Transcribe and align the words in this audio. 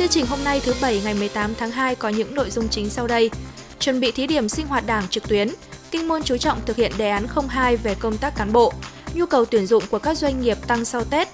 Chương 0.00 0.08
trình 0.08 0.26
hôm 0.26 0.44
nay 0.44 0.60
thứ 0.64 0.74
Bảy 0.82 1.00
ngày 1.04 1.14
18 1.14 1.54
tháng 1.54 1.70
2 1.70 1.94
có 1.94 2.08
những 2.08 2.34
nội 2.34 2.50
dung 2.50 2.68
chính 2.68 2.90
sau 2.90 3.06
đây. 3.06 3.30
Chuẩn 3.78 4.00
bị 4.00 4.12
thí 4.12 4.26
điểm 4.26 4.48
sinh 4.48 4.66
hoạt 4.66 4.86
đảng 4.86 5.08
trực 5.08 5.28
tuyến, 5.28 5.48
Kinh 5.90 6.08
môn 6.08 6.22
chú 6.22 6.36
trọng 6.36 6.60
thực 6.66 6.76
hiện 6.76 6.92
đề 6.98 7.10
án 7.10 7.26
02 7.48 7.76
về 7.76 7.94
công 7.94 8.18
tác 8.18 8.36
cán 8.36 8.52
bộ, 8.52 8.72
nhu 9.14 9.26
cầu 9.26 9.44
tuyển 9.44 9.66
dụng 9.66 9.84
của 9.90 9.98
các 9.98 10.18
doanh 10.18 10.40
nghiệp 10.40 10.58
tăng 10.66 10.84
sau 10.84 11.04
Tết, 11.04 11.28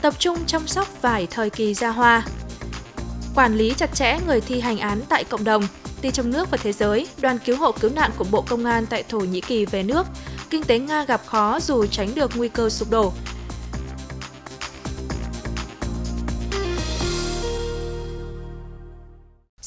tập 0.00 0.14
trung 0.18 0.38
chăm 0.46 0.66
sóc 0.66 1.02
vải 1.02 1.26
thời 1.30 1.50
kỳ 1.50 1.74
ra 1.74 1.88
hoa. 1.88 2.26
Quản 3.34 3.56
lý 3.56 3.74
chặt 3.76 3.94
chẽ 3.94 4.18
người 4.26 4.40
thi 4.40 4.60
hành 4.60 4.78
án 4.78 5.00
tại 5.08 5.24
cộng 5.24 5.44
đồng, 5.44 5.62
đi 6.02 6.10
trong 6.10 6.30
nước 6.30 6.50
và 6.50 6.58
thế 6.62 6.72
giới, 6.72 7.06
đoàn 7.20 7.38
cứu 7.44 7.56
hộ 7.56 7.72
cứu 7.72 7.90
nạn 7.94 8.10
của 8.16 8.26
Bộ 8.30 8.44
Công 8.48 8.64
an 8.64 8.86
tại 8.86 9.02
Thổ 9.02 9.18
Nhĩ 9.18 9.40
Kỳ 9.40 9.64
về 9.64 9.82
nước, 9.82 10.06
kinh 10.50 10.64
tế 10.64 10.78
Nga 10.78 11.04
gặp 11.04 11.22
khó 11.26 11.60
dù 11.60 11.86
tránh 11.86 12.14
được 12.14 12.30
nguy 12.36 12.48
cơ 12.48 12.68
sụp 12.68 12.90
đổ. 12.90 13.12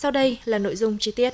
Sau 0.01 0.11
đây 0.11 0.39
là 0.45 0.57
nội 0.57 0.75
dung 0.75 0.97
chi 0.97 1.11
tiết. 1.11 1.33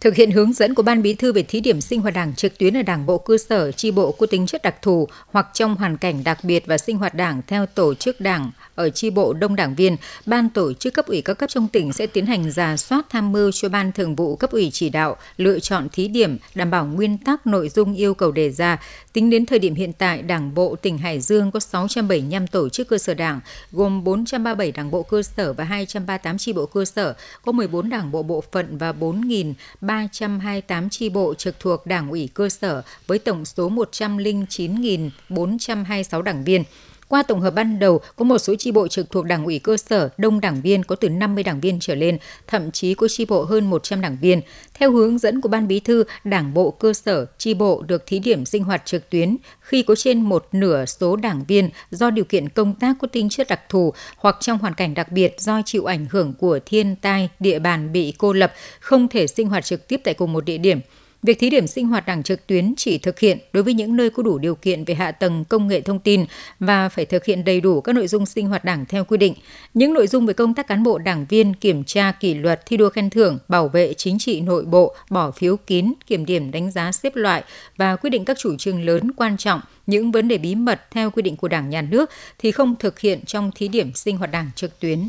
Thực 0.00 0.14
hiện 0.14 0.30
hướng 0.30 0.52
dẫn 0.52 0.74
của 0.74 0.82
Ban 0.82 1.02
Bí 1.02 1.14
thư 1.14 1.32
về 1.32 1.42
thí 1.42 1.60
điểm 1.60 1.80
sinh 1.80 2.00
hoạt 2.00 2.14
đảng 2.14 2.34
trực 2.34 2.58
tuyến 2.58 2.76
ở 2.76 2.82
Đảng 2.82 3.06
bộ 3.06 3.18
cơ 3.18 3.38
sở, 3.38 3.72
chi 3.72 3.90
bộ 3.90 4.12
có 4.12 4.26
tính 4.26 4.46
chất 4.46 4.62
đặc 4.62 4.82
thù 4.82 5.08
hoặc 5.26 5.46
trong 5.54 5.76
hoàn 5.76 5.96
cảnh 5.96 6.24
đặc 6.24 6.38
biệt 6.44 6.66
và 6.66 6.78
sinh 6.78 6.98
hoạt 6.98 7.14
đảng 7.14 7.42
theo 7.46 7.66
tổ 7.66 7.94
chức 7.94 8.20
đảng 8.20 8.50
ở 8.76 8.90
chi 8.90 9.10
bộ 9.10 9.32
đông 9.32 9.56
đảng 9.56 9.74
viên, 9.74 9.96
ban 10.26 10.48
tổ 10.48 10.72
chức 10.72 10.94
cấp 10.94 11.06
ủy 11.06 11.22
các 11.22 11.34
cấp 11.34 11.50
trong 11.50 11.68
tỉnh 11.68 11.92
sẽ 11.92 12.06
tiến 12.06 12.26
hành 12.26 12.50
giả 12.50 12.76
soát 12.76 13.06
tham 13.10 13.32
mưu 13.32 13.52
cho 13.52 13.68
ban 13.68 13.92
thường 13.92 14.14
vụ 14.14 14.36
cấp 14.36 14.50
ủy 14.50 14.70
chỉ 14.72 14.88
đạo 14.88 15.16
lựa 15.36 15.58
chọn 15.58 15.88
thí 15.92 16.08
điểm 16.08 16.38
đảm 16.54 16.70
bảo 16.70 16.86
nguyên 16.86 17.18
tắc 17.18 17.46
nội 17.46 17.68
dung 17.68 17.94
yêu 17.94 18.14
cầu 18.14 18.32
đề 18.32 18.50
ra. 18.50 18.78
Tính 19.12 19.30
đến 19.30 19.46
thời 19.46 19.58
điểm 19.58 19.74
hiện 19.74 19.92
tại, 19.92 20.22
Đảng 20.22 20.54
bộ 20.54 20.76
tỉnh 20.82 20.98
Hải 20.98 21.20
Dương 21.20 21.50
có 21.50 21.60
675 21.60 22.46
tổ 22.46 22.68
chức 22.68 22.88
cơ 22.88 22.98
sở 22.98 23.14
đảng, 23.14 23.40
gồm 23.72 24.04
437 24.04 24.72
đảng 24.72 24.90
bộ 24.90 25.02
cơ 25.02 25.22
sở 25.22 25.52
và 25.52 25.64
238 25.64 26.38
chi 26.38 26.52
bộ 26.52 26.66
cơ 26.66 26.84
sở, 26.84 27.14
có 27.44 27.52
14 27.52 27.90
đảng 27.90 28.10
bộ 28.10 28.22
bộ 28.22 28.44
phận 28.52 28.78
và 28.78 28.92
4.328 28.92 30.88
chi 30.88 31.08
bộ 31.08 31.34
trực 31.34 31.60
thuộc 31.60 31.86
đảng 31.86 32.10
ủy 32.10 32.28
cơ 32.34 32.48
sở 32.48 32.82
với 33.06 33.18
tổng 33.18 33.44
số 33.44 33.70
109.426 33.70 36.22
đảng 36.22 36.44
viên. 36.44 36.64
Qua 37.08 37.22
tổng 37.22 37.40
hợp 37.40 37.54
ban 37.54 37.78
đầu, 37.78 38.00
có 38.16 38.24
một 38.24 38.38
số 38.38 38.54
chi 38.58 38.72
bộ 38.72 38.88
trực 38.88 39.10
thuộc 39.10 39.24
đảng 39.24 39.44
ủy 39.44 39.58
cơ 39.58 39.76
sở, 39.76 40.08
đông 40.18 40.40
đảng 40.40 40.60
viên 40.60 40.84
có 40.84 40.96
từ 40.96 41.08
50 41.08 41.44
đảng 41.44 41.60
viên 41.60 41.80
trở 41.80 41.94
lên, 41.94 42.18
thậm 42.46 42.70
chí 42.70 42.94
có 42.94 43.08
chi 43.08 43.24
bộ 43.24 43.44
hơn 43.44 43.70
100 43.70 44.00
đảng 44.00 44.16
viên. 44.20 44.40
Theo 44.74 44.92
hướng 44.92 45.18
dẫn 45.18 45.40
của 45.40 45.48
Ban 45.48 45.68
Bí 45.68 45.80
thư, 45.80 46.04
đảng 46.24 46.54
bộ 46.54 46.70
cơ 46.70 46.92
sở, 46.92 47.26
chi 47.38 47.54
bộ 47.54 47.82
được 47.88 48.06
thí 48.06 48.18
điểm 48.18 48.44
sinh 48.44 48.64
hoạt 48.64 48.82
trực 48.84 49.10
tuyến 49.10 49.36
khi 49.60 49.82
có 49.82 49.94
trên 49.94 50.20
một 50.20 50.48
nửa 50.52 50.84
số 50.84 51.16
đảng 51.16 51.44
viên 51.48 51.70
do 51.90 52.10
điều 52.10 52.24
kiện 52.24 52.48
công 52.48 52.74
tác 52.74 52.96
có 53.00 53.08
tính 53.08 53.28
chất 53.28 53.46
đặc 53.48 53.60
thù 53.68 53.92
hoặc 54.16 54.36
trong 54.40 54.58
hoàn 54.58 54.74
cảnh 54.74 54.94
đặc 54.94 55.12
biệt 55.12 55.34
do 55.38 55.62
chịu 55.64 55.84
ảnh 55.84 56.06
hưởng 56.10 56.34
của 56.34 56.58
thiên 56.66 56.96
tai, 56.96 57.28
địa 57.40 57.58
bàn 57.58 57.92
bị 57.92 58.14
cô 58.18 58.32
lập, 58.32 58.52
không 58.80 59.08
thể 59.08 59.26
sinh 59.26 59.48
hoạt 59.48 59.64
trực 59.64 59.88
tiếp 59.88 60.00
tại 60.04 60.14
cùng 60.14 60.32
một 60.32 60.44
địa 60.44 60.58
điểm– 60.58 60.80
Việc 61.26 61.38
thí 61.38 61.50
điểm 61.50 61.66
sinh 61.66 61.86
hoạt 61.86 62.06
đảng 62.06 62.22
trực 62.22 62.46
tuyến 62.46 62.74
chỉ 62.76 62.98
thực 62.98 63.18
hiện 63.18 63.38
đối 63.52 63.62
với 63.62 63.74
những 63.74 63.96
nơi 63.96 64.10
có 64.10 64.22
đủ 64.22 64.38
điều 64.38 64.54
kiện 64.54 64.84
về 64.84 64.94
hạ 64.94 65.12
tầng 65.12 65.44
công 65.44 65.68
nghệ 65.68 65.80
thông 65.80 65.98
tin 65.98 66.24
và 66.60 66.88
phải 66.88 67.04
thực 67.04 67.24
hiện 67.24 67.44
đầy 67.44 67.60
đủ 67.60 67.80
các 67.80 67.92
nội 67.92 68.08
dung 68.08 68.26
sinh 68.26 68.48
hoạt 68.48 68.64
đảng 68.64 68.86
theo 68.88 69.04
quy 69.04 69.16
định. 69.16 69.34
Những 69.74 69.94
nội 69.94 70.06
dung 70.06 70.26
về 70.26 70.34
công 70.34 70.54
tác 70.54 70.66
cán 70.66 70.82
bộ 70.82 70.98
đảng 70.98 71.26
viên, 71.28 71.54
kiểm 71.54 71.84
tra 71.84 72.12
kỷ 72.12 72.34
luật, 72.34 72.66
thi 72.66 72.76
đua 72.76 72.88
khen 72.88 73.10
thưởng, 73.10 73.38
bảo 73.48 73.68
vệ 73.68 73.94
chính 73.94 74.18
trị 74.18 74.40
nội 74.40 74.64
bộ, 74.64 74.94
bỏ 75.10 75.30
phiếu 75.30 75.56
kín, 75.56 75.92
kiểm 76.06 76.26
điểm 76.26 76.50
đánh 76.50 76.70
giá 76.70 76.92
xếp 76.92 77.16
loại 77.16 77.42
và 77.76 77.96
quyết 77.96 78.10
định 78.10 78.24
các 78.24 78.38
chủ 78.38 78.56
trương 78.56 78.84
lớn 78.84 79.12
quan 79.16 79.36
trọng, 79.36 79.60
những 79.86 80.12
vấn 80.12 80.28
đề 80.28 80.38
bí 80.38 80.54
mật 80.54 80.80
theo 80.90 81.10
quy 81.10 81.22
định 81.22 81.36
của 81.36 81.48
Đảng 81.48 81.70
nhà 81.70 81.82
nước 81.82 82.10
thì 82.38 82.50
không 82.50 82.74
thực 82.78 82.98
hiện 82.98 83.24
trong 83.24 83.50
thí 83.54 83.68
điểm 83.68 83.92
sinh 83.94 84.16
hoạt 84.16 84.30
đảng 84.30 84.50
trực 84.54 84.80
tuyến 84.80 85.08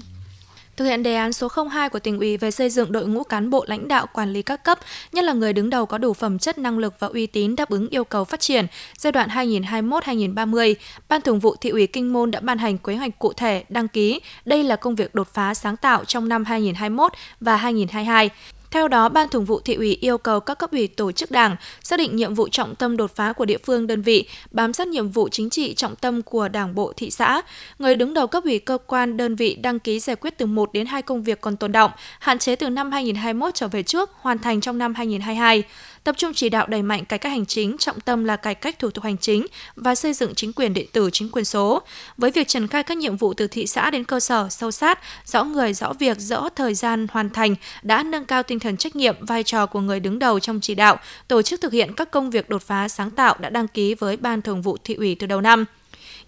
thực 0.77 0.85
hiện 0.85 1.03
đề 1.03 1.15
án 1.15 1.33
số 1.33 1.47
02 1.71 1.89
của 1.89 1.99
tỉnh 1.99 2.19
ủy 2.19 2.37
về 2.37 2.51
xây 2.51 2.69
dựng 2.69 2.91
đội 2.91 3.07
ngũ 3.07 3.23
cán 3.23 3.49
bộ 3.49 3.65
lãnh 3.67 3.87
đạo 3.87 4.05
quản 4.13 4.33
lý 4.33 4.41
các 4.41 4.63
cấp, 4.63 4.79
nhất 5.11 5.23
là 5.23 5.33
người 5.33 5.53
đứng 5.53 5.69
đầu 5.69 5.85
có 5.85 5.97
đủ 5.97 6.13
phẩm 6.13 6.39
chất 6.39 6.57
năng 6.57 6.79
lực 6.79 6.93
và 6.99 7.07
uy 7.07 7.27
tín 7.27 7.55
đáp 7.55 7.69
ứng 7.69 7.89
yêu 7.89 8.03
cầu 8.03 8.25
phát 8.25 8.39
triển 8.39 8.67
giai 8.97 9.11
đoạn 9.11 9.29
2021-2030, 9.29 10.75
Ban 11.09 11.21
Thường 11.21 11.39
vụ 11.39 11.55
Thị 11.55 11.69
ủy 11.69 11.87
Kinh 11.87 12.13
Môn 12.13 12.31
đã 12.31 12.39
ban 12.39 12.57
hành 12.57 12.77
kế 12.77 12.95
hoạch 12.95 13.19
cụ 13.19 13.33
thể 13.33 13.63
đăng 13.69 13.87
ký. 13.87 14.19
Đây 14.45 14.63
là 14.63 14.75
công 14.75 14.95
việc 14.95 15.15
đột 15.15 15.27
phá 15.33 15.53
sáng 15.53 15.77
tạo 15.77 16.05
trong 16.05 16.29
năm 16.29 16.45
2021 16.45 17.11
và 17.39 17.55
2022 17.55 18.29
theo 18.71 18.87
đó, 18.87 19.09
Ban 19.09 19.29
Thường 19.29 19.45
vụ 19.45 19.59
Thị 19.59 19.73
ủy 19.73 19.97
yêu 20.01 20.17
cầu 20.17 20.39
các 20.39 20.59
cấp 20.59 20.71
ủy 20.71 20.87
tổ 20.87 21.11
chức 21.11 21.31
đảng 21.31 21.55
xác 21.83 21.99
định 21.99 22.15
nhiệm 22.15 22.33
vụ 22.33 22.49
trọng 22.49 22.75
tâm 22.75 22.97
đột 22.97 23.15
phá 23.15 23.33
của 23.33 23.45
địa 23.45 23.57
phương 23.57 23.87
đơn 23.87 24.01
vị, 24.01 24.27
bám 24.51 24.73
sát 24.73 24.87
nhiệm 24.87 25.09
vụ 25.09 25.29
chính 25.29 25.49
trị 25.49 25.73
trọng 25.73 25.95
tâm 25.95 26.21
của 26.21 26.47
Đảng 26.47 26.75
bộ 26.75 26.93
thị 26.97 27.11
xã. 27.11 27.41
Người 27.79 27.95
đứng 27.95 28.13
đầu 28.13 28.27
cấp 28.27 28.43
ủy 28.43 28.59
cơ 28.59 28.77
quan 28.87 29.17
đơn 29.17 29.35
vị 29.35 29.55
đăng 29.55 29.79
ký 29.79 29.99
giải 29.99 30.15
quyết 30.15 30.37
từ 30.37 30.45
1 30.45 30.73
đến 30.73 30.87
2 30.87 31.01
công 31.01 31.23
việc 31.23 31.41
còn 31.41 31.57
tồn 31.57 31.71
động, 31.71 31.91
hạn 32.19 32.39
chế 32.39 32.55
từ 32.55 32.69
năm 32.69 32.91
2021 32.91 33.53
trở 33.53 33.67
về 33.67 33.83
trước, 33.83 34.09
hoàn 34.21 34.39
thành 34.39 34.61
trong 34.61 34.77
năm 34.77 34.93
2022 34.93 35.63
tập 36.07 36.17
trung 36.17 36.33
chỉ 36.33 36.49
đạo 36.49 36.67
đẩy 36.67 36.81
mạnh 36.81 37.05
cải 37.05 37.19
cách 37.19 37.31
hành 37.31 37.45
chính, 37.45 37.77
trọng 37.77 37.99
tâm 37.99 38.25
là 38.25 38.35
cải 38.35 38.55
cách 38.55 38.79
thủ 38.79 38.89
tục 38.89 39.03
hành 39.03 39.17
chính 39.17 39.45
và 39.75 39.95
xây 39.95 40.13
dựng 40.13 40.35
chính 40.35 40.53
quyền 40.53 40.73
điện 40.73 40.87
tử, 40.91 41.09
chính 41.13 41.29
quyền 41.29 41.45
số. 41.45 41.81
Với 42.17 42.31
việc 42.31 42.47
triển 42.47 42.67
khai 42.67 42.83
các 42.83 42.97
nhiệm 42.97 43.17
vụ 43.17 43.33
từ 43.33 43.47
thị 43.47 43.67
xã 43.67 43.91
đến 43.91 44.03
cơ 44.03 44.19
sở 44.19 44.47
sâu 44.49 44.71
sát, 44.71 44.99
rõ 45.25 45.43
người, 45.43 45.73
rõ 45.73 45.93
việc, 45.99 46.17
rõ 46.19 46.49
thời 46.55 46.73
gian 46.73 47.07
hoàn 47.11 47.29
thành 47.29 47.55
đã 47.81 48.03
nâng 48.03 48.25
cao 48.25 48.43
tinh 48.43 48.59
thần 48.59 48.77
trách 48.77 48.95
nhiệm, 48.95 49.25
vai 49.25 49.43
trò 49.43 49.65
của 49.65 49.79
người 49.79 49.99
đứng 49.99 50.19
đầu 50.19 50.39
trong 50.39 50.59
chỉ 50.61 50.75
đạo, 50.75 50.97
tổ 51.27 51.41
chức 51.41 51.61
thực 51.61 51.73
hiện 51.73 51.93
các 51.93 52.11
công 52.11 52.29
việc 52.29 52.49
đột 52.49 52.61
phá 52.61 52.87
sáng 52.87 53.11
tạo 53.11 53.35
đã 53.39 53.49
đăng 53.49 53.67
ký 53.67 53.93
với 53.95 54.17
Ban 54.17 54.41
Thường 54.41 54.61
vụ 54.61 54.77
Thị 54.83 54.95
ủy 54.95 55.15
từ 55.15 55.27
đầu 55.27 55.41
năm 55.41 55.65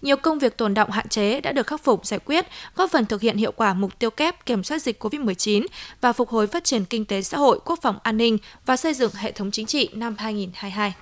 nhiều 0.02 0.16
công 0.16 0.38
việc 0.38 0.56
tồn 0.56 0.74
động 0.74 0.90
hạn 0.90 1.08
chế 1.08 1.40
đã 1.40 1.52
được 1.52 1.66
khắc 1.66 1.84
phục 1.84 2.06
giải 2.06 2.20
quyết, 2.24 2.46
góp 2.76 2.90
phần 2.90 3.06
thực 3.06 3.20
hiện 3.20 3.36
hiệu 3.36 3.52
quả 3.52 3.74
mục 3.74 3.98
tiêu 3.98 4.10
kép 4.10 4.46
kiểm 4.46 4.64
soát 4.64 4.82
dịch 4.82 5.04
COVID-19 5.04 5.66
và 6.00 6.12
phục 6.12 6.28
hồi 6.28 6.46
phát 6.46 6.64
triển 6.64 6.84
kinh 6.84 7.04
tế 7.04 7.22
xã 7.22 7.38
hội, 7.38 7.60
quốc 7.64 7.78
phòng 7.82 7.98
an 8.02 8.16
ninh 8.16 8.38
và 8.66 8.76
xây 8.76 8.94
dựng 8.94 9.12
hệ 9.14 9.32
thống 9.32 9.50
chính 9.50 9.66
trị 9.66 9.88
năm 9.92 10.14
2022. 10.18 10.94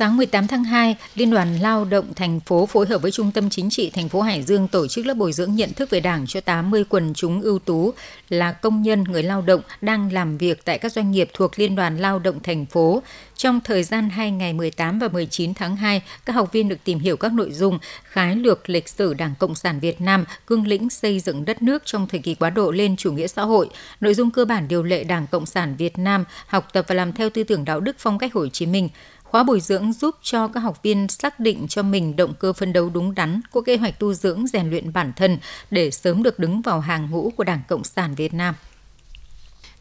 Sáng 0.00 0.16
18 0.16 0.46
tháng 0.46 0.64
2, 0.64 0.96
Liên 1.14 1.30
đoàn 1.30 1.58
Lao 1.60 1.84
động 1.84 2.14
thành 2.14 2.40
phố 2.40 2.66
phối 2.66 2.86
hợp 2.86 3.02
với 3.02 3.10
Trung 3.10 3.32
tâm 3.32 3.50
Chính 3.50 3.70
trị 3.70 3.90
thành 3.90 4.08
phố 4.08 4.20
Hải 4.20 4.42
Dương 4.42 4.68
tổ 4.68 4.86
chức 4.86 5.06
lớp 5.06 5.14
bồi 5.14 5.32
dưỡng 5.32 5.54
nhận 5.54 5.72
thức 5.72 5.90
về 5.90 6.00
Đảng 6.00 6.26
cho 6.26 6.40
80 6.40 6.84
quần 6.88 7.14
chúng 7.14 7.42
ưu 7.42 7.58
tú 7.58 7.92
là 8.28 8.52
công 8.52 8.82
nhân, 8.82 9.04
người 9.04 9.22
lao 9.22 9.42
động 9.42 9.60
đang 9.80 10.12
làm 10.12 10.38
việc 10.38 10.64
tại 10.64 10.78
các 10.78 10.92
doanh 10.92 11.10
nghiệp 11.10 11.30
thuộc 11.34 11.58
Liên 11.58 11.76
đoàn 11.76 11.98
Lao 11.98 12.18
động 12.18 12.40
thành 12.42 12.66
phố. 12.66 13.02
Trong 13.36 13.60
thời 13.64 13.82
gian 13.82 14.10
2 14.10 14.30
ngày 14.30 14.52
18 14.52 14.98
và 14.98 15.08
19 15.08 15.54
tháng 15.54 15.76
2, 15.76 16.02
các 16.24 16.32
học 16.32 16.52
viên 16.52 16.68
được 16.68 16.78
tìm 16.84 16.98
hiểu 16.98 17.16
các 17.16 17.32
nội 17.32 17.52
dung 17.52 17.78
khái 18.02 18.36
lược 18.36 18.70
lịch 18.70 18.88
sử 18.88 19.14
Đảng 19.14 19.34
Cộng 19.38 19.54
sản 19.54 19.80
Việt 19.80 20.00
Nam, 20.00 20.24
cương 20.46 20.66
lĩnh 20.66 20.90
xây 20.90 21.20
dựng 21.20 21.44
đất 21.44 21.62
nước 21.62 21.82
trong 21.84 22.06
thời 22.08 22.20
kỳ 22.20 22.34
quá 22.34 22.50
độ 22.50 22.70
lên 22.70 22.96
chủ 22.96 23.12
nghĩa 23.12 23.26
xã 23.26 23.42
hội, 23.42 23.68
nội 24.00 24.14
dung 24.14 24.30
cơ 24.30 24.44
bản 24.44 24.68
điều 24.68 24.82
lệ 24.82 25.04
Đảng 25.04 25.26
Cộng 25.26 25.46
sản 25.46 25.74
Việt 25.78 25.98
Nam, 25.98 26.24
học 26.46 26.68
tập 26.72 26.84
và 26.88 26.94
làm 26.94 27.12
theo 27.12 27.30
tư 27.30 27.44
tưởng 27.44 27.64
đạo 27.64 27.80
đức 27.80 27.96
phong 27.98 28.18
cách 28.18 28.34
Hồ 28.34 28.48
Chí 28.48 28.66
Minh, 28.66 28.88
Khóa 29.30 29.42
bồi 29.42 29.60
dưỡng 29.60 29.92
giúp 29.92 30.14
cho 30.22 30.48
các 30.48 30.60
học 30.60 30.82
viên 30.82 31.08
xác 31.08 31.40
định 31.40 31.66
cho 31.68 31.82
mình 31.82 32.16
động 32.16 32.34
cơ 32.38 32.52
phân 32.52 32.72
đấu 32.72 32.90
đúng 32.94 33.14
đắn, 33.14 33.40
có 33.52 33.60
kế 33.60 33.76
hoạch 33.76 33.98
tu 33.98 34.14
dưỡng 34.14 34.46
rèn 34.46 34.70
luyện 34.70 34.92
bản 34.92 35.12
thân 35.16 35.38
để 35.70 35.90
sớm 35.90 36.22
được 36.22 36.38
đứng 36.38 36.60
vào 36.60 36.80
hàng 36.80 37.10
ngũ 37.10 37.32
của 37.36 37.44
Đảng 37.44 37.60
Cộng 37.68 37.84
sản 37.84 38.14
Việt 38.14 38.34
Nam. 38.34 38.54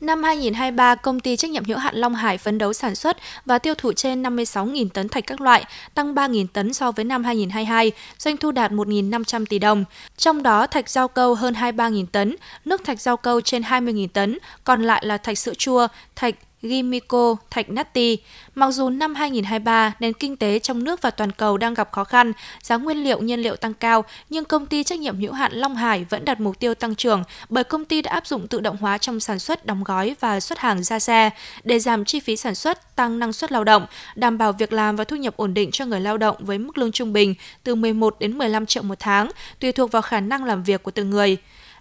Năm 0.01 0.23
2023, 0.23 0.95
công 0.95 1.19
ty 1.19 1.35
trách 1.35 1.51
nhiệm 1.51 1.65
hữu 1.65 1.77
hạn 1.77 1.95
Long 1.95 2.15
Hải 2.15 2.37
phấn 2.37 2.57
đấu 2.57 2.73
sản 2.73 2.95
xuất 2.95 3.17
và 3.45 3.59
tiêu 3.59 3.73
thụ 3.77 3.93
trên 3.93 4.23
56.000 4.23 4.89
tấn 4.89 5.09
thạch 5.09 5.27
các 5.27 5.41
loại, 5.41 5.65
tăng 5.93 6.15
3.000 6.15 6.47
tấn 6.53 6.73
so 6.73 6.91
với 6.91 7.05
năm 7.05 7.23
2022, 7.23 7.91
doanh 8.17 8.37
thu 8.37 8.51
đạt 8.51 8.71
1.500 8.71 9.45
tỷ 9.45 9.59
đồng. 9.59 9.85
Trong 10.17 10.43
đó, 10.43 10.67
thạch 10.67 10.89
rau 10.89 11.07
câu 11.07 11.35
hơn 11.35 11.53
23.000 11.53 12.05
tấn, 12.11 12.35
nước 12.65 12.81
thạch 12.83 13.01
rau 13.01 13.17
câu 13.17 13.41
trên 13.41 13.61
20.000 13.61 14.07
tấn, 14.13 14.37
còn 14.63 14.83
lại 14.83 15.05
là 15.05 15.17
thạch 15.17 15.37
sữa 15.37 15.53
chua, 15.57 15.87
thạch 16.15 16.35
Gimico, 16.61 17.35
Thạch 17.49 17.69
Natti. 17.69 18.17
Mặc 18.55 18.71
dù 18.71 18.89
năm 18.89 19.15
2023, 19.15 19.93
nền 19.99 20.13
kinh 20.13 20.37
tế 20.37 20.59
trong 20.59 20.83
nước 20.83 21.01
và 21.01 21.11
toàn 21.11 21.31
cầu 21.31 21.57
đang 21.57 21.73
gặp 21.73 21.91
khó 21.91 22.03
khăn, 22.03 22.31
giá 22.61 22.77
nguyên 22.77 23.03
liệu 23.03 23.21
nhiên 23.21 23.39
liệu 23.39 23.55
tăng 23.55 23.73
cao, 23.73 24.05
nhưng 24.29 24.45
công 24.45 24.65
ty 24.65 24.83
trách 24.83 24.99
nhiệm 24.99 25.17
hữu 25.17 25.33
hạn 25.33 25.51
Long 25.53 25.75
Hải 25.75 26.05
vẫn 26.09 26.25
đặt 26.25 26.39
mục 26.39 26.59
tiêu 26.59 26.73
tăng 26.73 26.95
trưởng 26.95 27.23
bởi 27.49 27.63
công 27.63 27.85
ty 27.85 28.01
đã 28.01 28.11
áp 28.11 28.27
dụng 28.27 28.47
tự 28.47 28.59
động 28.59 28.77
hóa 28.77 28.97
trong 28.97 29.19
sản 29.19 29.39
xuất, 29.39 29.65
đóng 29.65 29.83
gói 29.83 30.15
và 30.19 30.39
xuất 30.39 30.59
hàng 30.59 30.83
ra 30.83 30.99
xe 30.99 31.29
để 31.63 31.79
giảm 31.79 32.05
chi 32.05 32.19
phí 32.19 32.35
sản 32.35 32.55
xuất, 32.55 32.95
tăng 32.95 33.19
năng 33.19 33.33
suất 33.33 33.51
lao 33.51 33.63
động, 33.63 33.85
đảm 34.15 34.37
bảo 34.37 34.53
việc 34.53 34.73
làm 34.73 34.95
và 34.95 35.03
thu 35.03 35.15
nhập 35.15 35.37
ổn 35.37 35.53
định 35.53 35.71
cho 35.71 35.85
người 35.85 36.01
lao 36.01 36.17
động 36.17 36.35
với 36.39 36.57
mức 36.57 36.77
lương 36.77 36.91
trung 36.91 37.13
bình 37.13 37.35
từ 37.63 37.75
11 37.75 38.15
đến 38.19 38.37
15 38.37 38.65
triệu 38.65 38.83
một 38.83 38.99
tháng, 38.99 39.31
tùy 39.59 39.71
thuộc 39.71 39.91
vào 39.91 40.01
khả 40.01 40.19
năng 40.19 40.45
làm 40.45 40.63
việc 40.63 40.83
của 40.83 40.91
từng 40.91 41.09
người. 41.09 41.37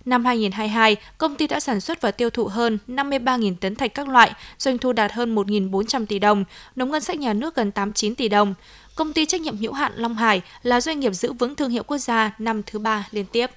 Năm 0.09 0.25
2022, 0.25 0.97
công 1.19 1.37
ty 1.37 1.47
đã 1.47 1.61
sản 1.61 1.81
xuất 1.81 2.01
và 2.01 2.11
tiêu 2.11 2.31
thụ 2.31 2.45
hơn 2.45 2.79
53.000 2.89 3.55
tấn 3.61 3.75
thạch 3.75 3.95
các 3.95 4.09
loại, 4.09 4.33
doanh 4.59 4.79
thu 4.79 4.93
đạt 4.93 5.13
hơn 5.13 5.35
1.400 5.35 6.07
tỷ 6.07 6.19
đồng, 6.19 6.45
nộp 6.77 6.89
ngân 6.89 7.01
sách 7.01 7.19
nhà 7.19 7.33
nước 7.33 7.55
gần 7.55 7.71
89 7.71 8.15
tỷ 8.15 8.29
đồng. 8.29 8.55
Công 8.95 9.13
ty 9.13 9.27
trách 9.27 9.41
nhiệm 9.41 9.57
hữu 9.57 9.73
hạn 9.73 9.93
Long 9.97 10.15
Hải 10.15 10.43
là 10.63 10.81
doanh 10.81 11.01
nghiệp 11.01 11.13
giữ 11.13 11.33
vững 11.33 11.55
thương 11.55 11.71
hiệu 11.71 11.83
quốc 11.83 11.99
gia 11.99 12.35
năm 12.39 12.63
thứ 12.67 12.79
ba 12.79 13.09
liên 13.11 13.27
tiếp. 13.27 13.51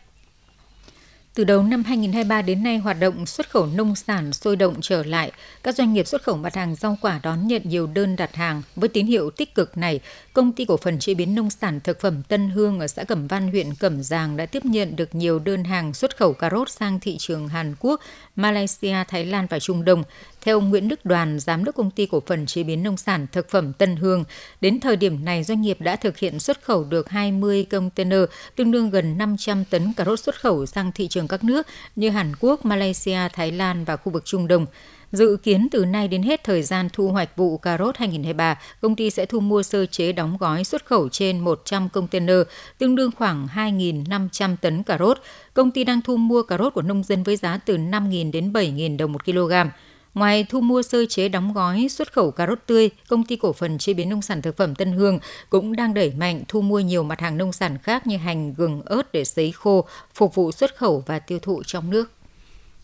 Từ 1.36 1.44
đầu 1.44 1.64
năm 1.64 1.84
2023 1.84 2.42
đến 2.42 2.64
nay, 2.64 2.78
hoạt 2.78 2.98
động 3.00 3.26
xuất 3.26 3.50
khẩu 3.50 3.66
nông 3.66 3.96
sản 3.96 4.34
sôi 4.34 4.56
động 4.56 4.76
trở 4.82 5.04
lại. 5.04 5.32
Các 5.64 5.76
doanh 5.76 5.94
nghiệp 5.94 6.08
xuất 6.08 6.24
khẩu 6.24 6.38
mặt 6.38 6.56
hàng 6.56 6.76
rau 6.76 6.98
quả 7.02 7.20
đón 7.24 7.48
nhận 7.48 7.62
nhiều 7.66 7.88
đơn 7.88 8.16
đặt 8.16 8.36
hàng. 8.36 8.62
Với 8.76 8.90
tín 8.90 9.06
hiệu 9.06 9.30
tích 9.30 9.56
cực 9.56 9.78
này, 9.78 10.00
Công 10.34 10.52
ty 10.52 10.66
cổ 10.66 10.78
phần 10.78 11.00
chế 11.00 11.14
biến 11.14 11.36
nông 11.36 11.50
sản 11.50 11.80
thực 11.80 12.00
phẩm 12.00 12.24
Tân 12.24 12.50
Hương 12.50 12.80
ở 12.80 12.88
xã 12.88 13.04
Cẩm 13.04 13.28
Văn, 13.28 13.52
huyện 13.52 13.76
Cẩm 13.76 14.04
Giàng 14.04 14.38
đã 14.38 14.46
tiếp 14.46 14.66
nhận 14.66 14.96
được 14.96 15.16
nhiều 15.16 15.40
đơn 15.40 15.64
hàng 15.64 15.94
xuất 15.94 16.18
khẩu 16.18 16.34
cà 16.34 16.50
rốt 16.50 16.70
sang 16.70 17.00
thị 17.00 17.18
trường 17.20 17.48
Hàn 17.48 17.76
Quốc, 17.80 18.02
Malaysia, 18.36 18.96
Thái 19.08 19.26
Lan 19.26 19.48
và 19.50 19.60
Trung 19.60 19.86
Đông. 19.86 20.04
Theo 20.42 20.58
ông 20.58 20.70
Nguyễn 20.70 20.88
Đức 20.88 21.06
Đoàn, 21.06 21.40
giám 21.40 21.64
đốc 21.64 21.76
công 21.76 21.92
ty 21.92 22.06
cổ 22.06 22.24
phần 22.26 22.46
chế 22.46 22.64
biến 22.64 22.84
nông 22.84 22.98
sản 22.98 23.28
thực 23.32 23.50
phẩm 23.50 23.74
Tân 23.74 23.96
Hương, 23.96 24.24
đến 24.62 24.80
thời 24.80 24.96
điểm 24.96 25.26
này 25.26 25.44
doanh 25.44 25.62
nghiệp 25.62 25.82
đã 25.82 25.96
thực 25.96 26.18
hiện 26.18 26.40
xuất 26.40 26.64
khẩu 26.64 26.84
được 26.84 27.10
20 27.10 27.66
container, 27.72 28.20
tương 28.56 28.72
đương 28.72 28.90
gần 28.90 29.18
500 29.18 29.66
tấn 29.66 29.94
cà 29.94 30.06
rốt 30.06 30.20
xuất 30.20 30.42
khẩu 30.42 30.66
sang 30.66 30.92
thị 30.92 31.08
trường 31.08 31.28
các 31.28 31.44
nước 31.44 31.68
như 31.96 32.10
Hàn 32.10 32.32
Quốc, 32.40 32.66
Malaysia, 32.66 33.20
Thái 33.34 33.52
Lan 33.52 33.86
và 33.86 33.96
khu 33.96 34.12
vực 34.12 34.26
Trung 34.26 34.48
Đông. 34.48 34.66
Dự 35.12 35.38
kiến 35.44 35.68
từ 35.72 35.86
nay 35.86 36.08
đến 36.08 36.24
hết 36.24 36.44
thời 36.44 36.64
gian 36.64 36.90
thu 36.94 37.10
hoạch 37.10 37.38
vụ 37.38 37.58
cà 37.58 37.78
rốt 37.78 37.98
2023, 37.98 38.60
công 38.82 38.96
ty 38.96 39.10
sẽ 39.10 39.26
thu 39.26 39.40
mua 39.40 39.64
sơ 39.64 39.86
chế 39.86 40.12
đóng 40.12 40.38
gói 40.40 40.64
xuất 40.64 40.86
khẩu 40.86 41.10
trên 41.10 41.40
100 41.40 41.90
container, 41.90 42.38
tương 42.78 42.96
đương 42.96 43.12
khoảng 43.18 43.48
2.500 43.56 44.56
tấn 44.62 44.84
cà 44.84 44.98
rốt. 44.98 45.18
Công 45.54 45.72
ty 45.72 45.84
đang 45.84 46.02
thu 46.02 46.18
mua 46.18 46.44
cà 46.44 46.58
rốt 46.58 46.74
của 46.74 46.82
nông 46.82 47.04
dân 47.04 47.24
với 47.24 47.36
giá 47.36 47.58
từ 47.66 47.78
5.000 47.78 48.32
đến 48.32 48.54
7.000 48.54 48.98
đồng 48.98 49.14
một 49.14 49.26
kg. 49.26 49.54
Ngoài 50.14 50.46
thu 50.50 50.62
mua 50.62 50.82
sơ 50.82 51.06
chế 51.06 51.30
đóng 51.30 51.54
gói 51.54 51.88
xuất 51.90 52.14
khẩu 52.14 52.32
cà 52.32 52.48
rốt 52.48 52.60
tươi, 52.66 52.90
công 53.10 53.24
ty 53.24 53.36
cổ 53.36 53.54
phần 53.54 53.78
chế 53.78 53.94
biến 53.94 54.10
nông 54.10 54.22
sản 54.22 54.42
thực 54.42 54.58
phẩm 54.58 54.76
Tân 54.76 54.92
Hương 54.92 55.20
cũng 55.50 55.76
đang 55.76 55.94
đẩy 55.94 56.12
mạnh 56.18 56.44
thu 56.48 56.62
mua 56.62 56.80
nhiều 56.80 57.04
mặt 57.04 57.20
hàng 57.20 57.38
nông 57.38 57.52
sản 57.52 57.78
khác 57.78 58.08
như 58.08 58.18
hành, 58.18 58.54
gừng, 58.54 58.82
ớt 58.82 59.14
để 59.14 59.26
sấy 59.26 59.52
khô, 59.52 59.86
phục 60.14 60.36
vụ 60.36 60.52
xuất 60.52 60.76
khẩu 60.76 61.04
và 61.08 61.20
tiêu 61.20 61.40
thụ 61.40 61.64
trong 61.64 61.90
nước. 61.90 62.12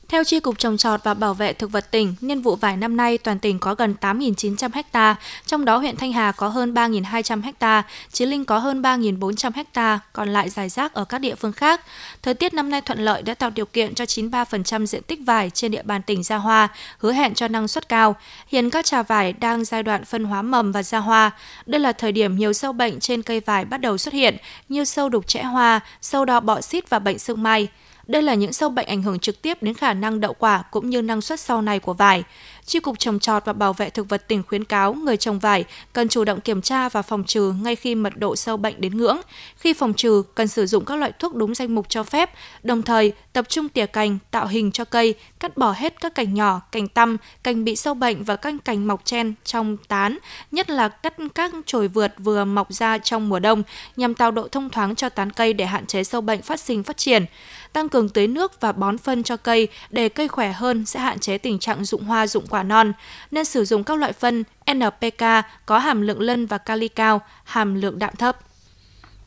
Theo 0.09 0.23
Tri 0.23 0.39
Cục 0.39 0.59
Trồng 0.59 0.77
trọt 0.77 1.03
và 1.03 1.13
Bảo 1.13 1.33
vệ 1.33 1.53
Thực 1.53 1.71
vật 1.71 1.91
tỉnh, 1.91 2.15
niên 2.21 2.41
vụ 2.41 2.55
vải 2.55 2.77
năm 2.77 2.97
nay 2.97 3.17
toàn 3.17 3.39
tỉnh 3.39 3.59
có 3.59 3.75
gần 3.75 3.95
8.900 4.01 4.83
ha, 4.93 5.15
trong 5.45 5.65
đó 5.65 5.77
huyện 5.77 5.95
Thanh 5.95 6.13
Hà 6.13 6.31
có 6.31 6.47
hơn 6.47 6.73
3.200 6.73 7.51
ha, 7.59 7.83
Chí 8.11 8.25
Linh 8.25 8.45
có 8.45 8.57
hơn 8.57 8.81
3.400 8.81 9.63
ha, 9.73 9.99
còn 10.13 10.29
lại 10.29 10.49
dài 10.49 10.69
rác 10.69 10.93
ở 10.93 11.05
các 11.05 11.17
địa 11.17 11.35
phương 11.35 11.51
khác. 11.51 11.81
Thời 12.21 12.33
tiết 12.33 12.53
năm 12.53 12.69
nay 12.69 12.81
thuận 12.81 12.99
lợi 12.99 13.21
đã 13.21 13.33
tạo 13.33 13.49
điều 13.49 13.65
kiện 13.65 13.95
cho 13.95 14.05
93% 14.05 14.85
diện 14.85 15.03
tích 15.03 15.19
vải 15.25 15.49
trên 15.49 15.71
địa 15.71 15.83
bàn 15.83 16.01
tỉnh 16.01 16.23
ra 16.23 16.35
hoa, 16.35 16.67
hứa 16.97 17.13
hẹn 17.13 17.33
cho 17.33 17.47
năng 17.47 17.67
suất 17.67 17.89
cao. 17.89 18.15
Hiện 18.47 18.69
các 18.69 18.85
trà 18.85 19.03
vải 19.03 19.33
đang 19.33 19.65
giai 19.65 19.83
đoạn 19.83 20.05
phân 20.05 20.23
hóa 20.23 20.41
mầm 20.41 20.71
và 20.71 20.83
ra 20.83 20.99
hoa. 20.99 21.31
Đây 21.65 21.81
là 21.81 21.91
thời 21.91 22.11
điểm 22.11 22.37
nhiều 22.37 22.53
sâu 22.53 22.73
bệnh 22.73 22.99
trên 22.99 23.21
cây 23.21 23.39
vải 23.39 23.65
bắt 23.65 23.77
đầu 23.77 23.97
xuất 23.97 24.13
hiện 24.13 24.37
như 24.69 24.85
sâu 24.85 25.09
đục 25.09 25.27
trẽ 25.27 25.43
hoa, 25.43 25.79
sâu 26.01 26.25
đỏ 26.25 26.39
bọ 26.39 26.61
xít 26.61 26.89
và 26.89 26.99
bệnh 26.99 27.19
sương 27.19 27.43
mai. 27.43 27.67
Đây 28.07 28.21
là 28.21 28.33
những 28.33 28.53
sâu 28.53 28.69
bệnh 28.69 28.87
ảnh 28.87 29.01
hưởng 29.01 29.19
trực 29.19 29.41
tiếp 29.41 29.63
đến 29.63 29.73
khả 29.73 29.93
năng 29.93 30.19
đậu 30.19 30.33
quả 30.33 30.63
cũng 30.71 30.89
như 30.89 31.01
năng 31.01 31.21
suất 31.21 31.39
sau 31.39 31.61
này 31.61 31.79
của 31.79 31.93
vải. 31.93 32.23
Chi 32.65 32.79
cục 32.79 32.99
trồng 32.99 33.19
trọt 33.19 33.45
và 33.45 33.53
bảo 33.53 33.73
vệ 33.73 33.89
thực 33.89 34.09
vật 34.09 34.27
tỉnh 34.27 34.43
khuyến 34.43 34.63
cáo 34.63 34.93
người 34.93 35.17
trồng 35.17 35.39
vải 35.39 35.65
cần 35.93 36.07
chủ 36.07 36.23
động 36.23 36.41
kiểm 36.41 36.61
tra 36.61 36.89
và 36.89 37.01
phòng 37.01 37.23
trừ 37.23 37.53
ngay 37.63 37.75
khi 37.75 37.95
mật 37.95 38.17
độ 38.17 38.35
sâu 38.35 38.57
bệnh 38.57 38.81
đến 38.81 38.97
ngưỡng. 38.97 39.17
Khi 39.57 39.73
phòng 39.73 39.93
trừ, 39.93 40.23
cần 40.35 40.47
sử 40.47 40.65
dụng 40.65 40.85
các 40.85 40.95
loại 40.95 41.11
thuốc 41.19 41.35
đúng 41.35 41.55
danh 41.55 41.75
mục 41.75 41.89
cho 41.89 42.03
phép, 42.03 42.29
đồng 42.63 42.81
thời 42.81 43.13
tập 43.33 43.45
trung 43.49 43.69
tỉa 43.69 43.85
cành, 43.85 44.17
tạo 44.31 44.47
hình 44.47 44.71
cho 44.71 44.85
cây, 44.85 45.15
cắt 45.39 45.57
bỏ 45.57 45.71
hết 45.77 46.01
các 46.01 46.15
cành 46.15 46.33
nhỏ, 46.33 46.61
cành 46.71 46.87
tăm, 46.87 47.17
cành 47.43 47.63
bị 47.63 47.75
sâu 47.75 47.93
bệnh 47.93 48.23
và 48.23 48.35
các 48.35 48.53
cành 48.65 48.87
mọc 48.87 49.05
chen 49.05 49.33
trong 49.43 49.77
tán, 49.87 50.17
nhất 50.51 50.69
là 50.69 50.89
cắt 50.89 51.13
các 51.35 51.51
chồi 51.65 51.87
vượt 51.87 52.13
vừa 52.17 52.45
mọc 52.45 52.73
ra 52.73 52.97
trong 52.97 53.29
mùa 53.29 53.39
đông 53.39 53.63
nhằm 53.95 54.13
tạo 54.13 54.31
độ 54.31 54.47
thông 54.47 54.69
thoáng 54.69 54.95
cho 54.95 55.09
tán 55.09 55.31
cây 55.31 55.53
để 55.53 55.65
hạn 55.65 55.85
chế 55.85 56.03
sâu 56.03 56.21
bệnh 56.21 56.41
phát 56.41 56.59
sinh 56.59 56.83
phát 56.83 56.97
triển 56.97 57.25
tăng 57.73 57.89
cường 57.89 58.09
tưới 58.09 58.27
nước 58.27 58.61
và 58.61 58.71
bón 58.71 58.97
phân 58.97 59.23
cho 59.23 59.37
cây 59.37 59.67
để 59.89 60.09
cây 60.09 60.27
khỏe 60.27 60.51
hơn 60.51 60.85
sẽ 60.85 60.99
hạn 60.99 61.19
chế 61.19 61.37
tình 61.37 61.59
trạng 61.59 61.85
rụng 61.85 62.03
hoa 62.03 62.27
rụng 62.27 62.45
quả 62.49 62.63
non, 62.63 62.93
nên 63.31 63.45
sử 63.45 63.65
dụng 63.65 63.83
các 63.83 63.97
loại 63.97 64.13
phân 64.13 64.43
NPK 64.73 65.23
có 65.65 65.79
hàm 65.79 66.01
lượng 66.01 66.21
lân 66.21 66.45
và 66.45 66.57
kali 66.57 66.87
cao, 66.87 67.21
hàm 67.43 67.75
lượng 67.75 67.99
đạm 67.99 68.15
thấp. 68.15 68.37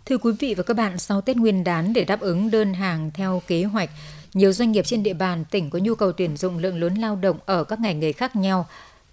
Thưa 0.07 0.19
quý 0.19 0.33
vị 0.39 0.55
và 0.55 0.63
các 0.63 0.75
bạn, 0.75 0.99
sau 0.99 1.21
Tết 1.21 1.37
Nguyên 1.37 1.65
đán 1.65 1.93
để 1.93 2.05
đáp 2.05 2.21
ứng 2.21 2.51
đơn 2.51 2.75
hàng 2.75 3.11
theo 3.15 3.43
kế 3.47 3.65
hoạch, 3.65 3.91
nhiều 4.35 4.53
doanh 4.53 4.73
nghiệp 4.73 4.87
trên 4.87 5.03
địa 5.03 5.15
bàn 5.15 5.45
tỉnh 5.51 5.71
có 5.71 5.79
nhu 5.79 5.95
cầu 5.95 6.13
tuyển 6.13 6.37
dụng 6.37 6.59
lượng 6.59 6.81
lớn 6.81 6.95
lao 6.95 7.17
động 7.17 7.39
ở 7.47 7.65
các 7.65 7.81
ngành 7.81 8.01
nghề 8.01 8.13
khác 8.13 8.37
nhau 8.37 8.67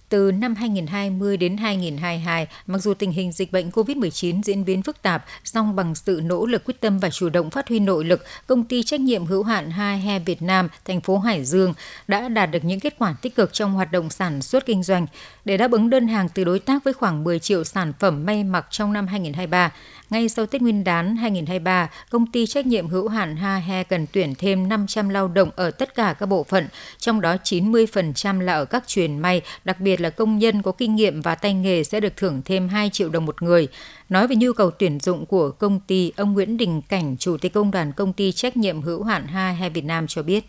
từ 0.09 0.31
năm 0.31 0.55
2020 0.55 1.37
đến 1.37 1.57
2022, 1.57 2.47
mặc 2.67 2.77
dù 2.77 2.93
tình 2.93 3.11
hình 3.11 3.31
dịch 3.31 3.51
bệnh 3.51 3.69
COVID-19 3.69 4.41
diễn 4.41 4.65
biến 4.65 4.83
phức 4.83 5.01
tạp, 5.01 5.25
song 5.43 5.75
bằng 5.75 5.95
sự 5.95 6.21
nỗ 6.23 6.45
lực 6.45 6.63
quyết 6.65 6.81
tâm 6.81 6.99
và 6.99 7.09
chủ 7.09 7.29
động 7.29 7.49
phát 7.49 7.67
huy 7.69 7.79
nội 7.79 8.05
lực, 8.05 8.23
công 8.47 8.63
ty 8.63 8.83
trách 8.83 8.99
nhiệm 8.99 9.25
hữu 9.25 9.43
hạn 9.43 9.71
Hai 9.71 9.99
He 9.99 10.19
Việt 10.19 10.41
Nam, 10.41 10.69
thành 10.85 11.01
phố 11.01 11.17
Hải 11.17 11.43
Dương 11.45 11.73
đã 12.07 12.29
đạt 12.29 12.51
được 12.51 12.63
những 12.63 12.79
kết 12.79 12.95
quả 12.97 13.15
tích 13.21 13.35
cực 13.35 13.53
trong 13.53 13.73
hoạt 13.73 13.91
động 13.91 14.09
sản 14.09 14.41
xuất 14.41 14.65
kinh 14.65 14.83
doanh. 14.83 15.07
Để 15.45 15.57
đáp 15.57 15.71
ứng 15.71 15.89
đơn 15.89 16.07
hàng 16.07 16.29
từ 16.29 16.43
đối 16.43 16.59
tác 16.59 16.83
với 16.83 16.93
khoảng 16.93 17.23
10 17.23 17.39
triệu 17.39 17.63
sản 17.63 17.93
phẩm 17.99 18.25
may 18.25 18.43
mặc 18.43 18.67
trong 18.69 18.93
năm 18.93 19.07
2023, 19.07 19.71
ngay 20.09 20.29
sau 20.29 20.45
Tết 20.45 20.61
Nguyên 20.61 20.83
đán 20.83 21.15
2023, 21.15 21.89
công 22.09 22.27
ty 22.31 22.45
trách 22.45 22.65
nhiệm 22.65 22.87
hữu 22.87 23.07
hạn 23.07 23.35
Ha 23.35 23.55
He 23.55 23.83
cần 23.83 24.05
tuyển 24.11 24.35
thêm 24.35 24.69
500 24.69 25.09
lao 25.09 25.27
động 25.27 25.49
ở 25.55 25.71
tất 25.71 25.95
cả 25.95 26.15
các 26.19 26.25
bộ 26.25 26.43
phận, 26.43 26.67
trong 26.97 27.21
đó 27.21 27.35
90% 27.43 28.41
là 28.41 28.53
ở 28.53 28.65
các 28.65 28.87
truyền 28.87 29.19
may, 29.19 29.41
đặc 29.63 29.79
biệt 29.79 30.01
là 30.01 30.09
công 30.09 30.37
nhân 30.37 30.61
có 30.61 30.71
kinh 30.71 30.95
nghiệm 30.95 31.21
và 31.21 31.35
tay 31.35 31.53
nghề 31.53 31.83
sẽ 31.83 31.99
được 31.99 32.17
thưởng 32.17 32.41
thêm 32.45 32.69
2 32.69 32.89
triệu 32.89 33.09
đồng 33.09 33.25
một 33.25 33.41
người. 33.41 33.67
Nói 34.09 34.27
về 34.27 34.35
nhu 34.35 34.53
cầu 34.53 34.71
tuyển 34.71 34.99
dụng 34.99 35.25
của 35.25 35.51
công 35.51 35.79
ty, 35.79 36.11
ông 36.17 36.33
Nguyễn 36.33 36.57
Đình 36.57 36.81
Cảnh, 36.89 37.15
Chủ 37.19 37.37
tịch 37.37 37.53
Công 37.53 37.71
đoàn 37.71 37.91
Công 37.91 38.13
ty 38.13 38.31
trách 38.31 38.57
nhiệm 38.57 38.81
hữu 38.81 39.03
hạn 39.03 39.27
Ha 39.27 39.51
He 39.51 39.69
Việt 39.69 39.85
Nam 39.85 40.07
cho 40.07 40.23
biết. 40.23 40.43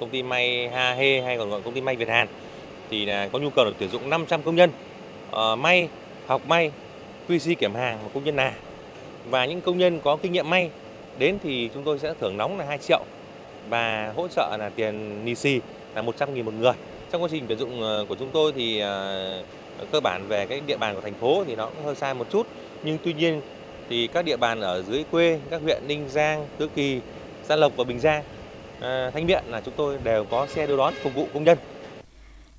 Công 0.00 0.10
ty 0.10 0.22
may 0.22 0.68
Ha 0.68 0.94
He 0.94 1.22
hay 1.22 1.38
còn 1.38 1.50
gọi 1.50 1.62
công 1.62 1.74
ty 1.74 1.80
may 1.80 1.96
Việt 1.96 2.08
Hàn 2.08 2.28
thì 2.90 3.06
là 3.06 3.28
có 3.28 3.38
nhu 3.38 3.50
cầu 3.50 3.64
được 3.64 3.74
tuyển 3.78 3.90
dụng 3.90 4.10
500 4.10 4.42
công 4.42 4.56
nhân 4.56 4.70
uh, 5.30 5.58
may, 5.58 5.88
học 6.26 6.46
may, 6.48 6.70
QC 7.28 7.54
kiểm 7.54 7.74
hàng 7.74 7.98
và 8.02 8.08
công 8.14 8.24
nhân 8.24 8.36
nà 8.36 8.52
và 9.30 9.44
những 9.44 9.60
công 9.60 9.78
nhân 9.78 10.00
có 10.04 10.16
kinh 10.16 10.32
nghiệm 10.32 10.50
may 10.50 10.70
đến 11.18 11.38
thì 11.42 11.70
chúng 11.74 11.82
tôi 11.82 11.98
sẽ 11.98 12.14
thưởng 12.20 12.36
nóng 12.36 12.58
là 12.58 12.64
2 12.64 12.78
triệu 12.78 13.04
và 13.68 14.12
hỗ 14.16 14.28
trợ 14.28 14.56
là 14.58 14.70
tiền 14.76 15.24
lì 15.24 15.34
xì 15.34 15.60
là 15.94 16.02
100 16.02 16.34
nghìn 16.34 16.44
một 16.44 16.54
người. 16.54 16.72
Trong 17.12 17.22
quá 17.22 17.28
trình 17.32 17.44
tuyển 17.48 17.58
dụng 17.58 17.82
ờ, 17.82 18.04
của 18.08 18.14
chúng 18.14 18.30
tôi 18.32 18.52
thì 18.52 18.78
ờ, 18.78 19.42
cơ 19.92 20.00
bản 20.00 20.28
về 20.28 20.46
cái 20.46 20.60
địa 20.66 20.76
bàn 20.76 20.94
của 20.94 21.00
thành 21.00 21.14
phố 21.14 21.44
thì 21.46 21.56
nó 21.56 21.66
cũng 21.66 21.84
hơi 21.84 21.94
sai 21.94 22.14
một 22.14 22.26
chút 22.30 22.46
nhưng 22.82 22.98
tuy 23.04 23.12
nhiên 23.12 23.40
thì 23.88 24.06
các 24.06 24.24
địa 24.24 24.36
bàn 24.36 24.60
ở 24.60 24.82
dưới 24.82 25.04
quê 25.10 25.38
các 25.50 25.62
huyện 25.62 25.82
Ninh 25.86 26.08
Giang, 26.08 26.46
Tứ 26.58 26.68
Kỳ, 26.74 27.00
Gia 27.48 27.56
Lộc 27.56 27.76
và 27.76 27.84
Bình 27.84 28.00
Giang, 28.00 28.22
ờ, 28.80 29.10
Thanh 29.10 29.26
Miện 29.26 29.44
là 29.48 29.60
chúng 29.60 29.74
tôi 29.76 29.98
đều 30.04 30.24
có 30.24 30.46
xe 30.46 30.66
đưa 30.66 30.76
đón 30.76 30.94
phục 31.02 31.14
vụ 31.14 31.26
công 31.34 31.44
nhân. 31.44 31.58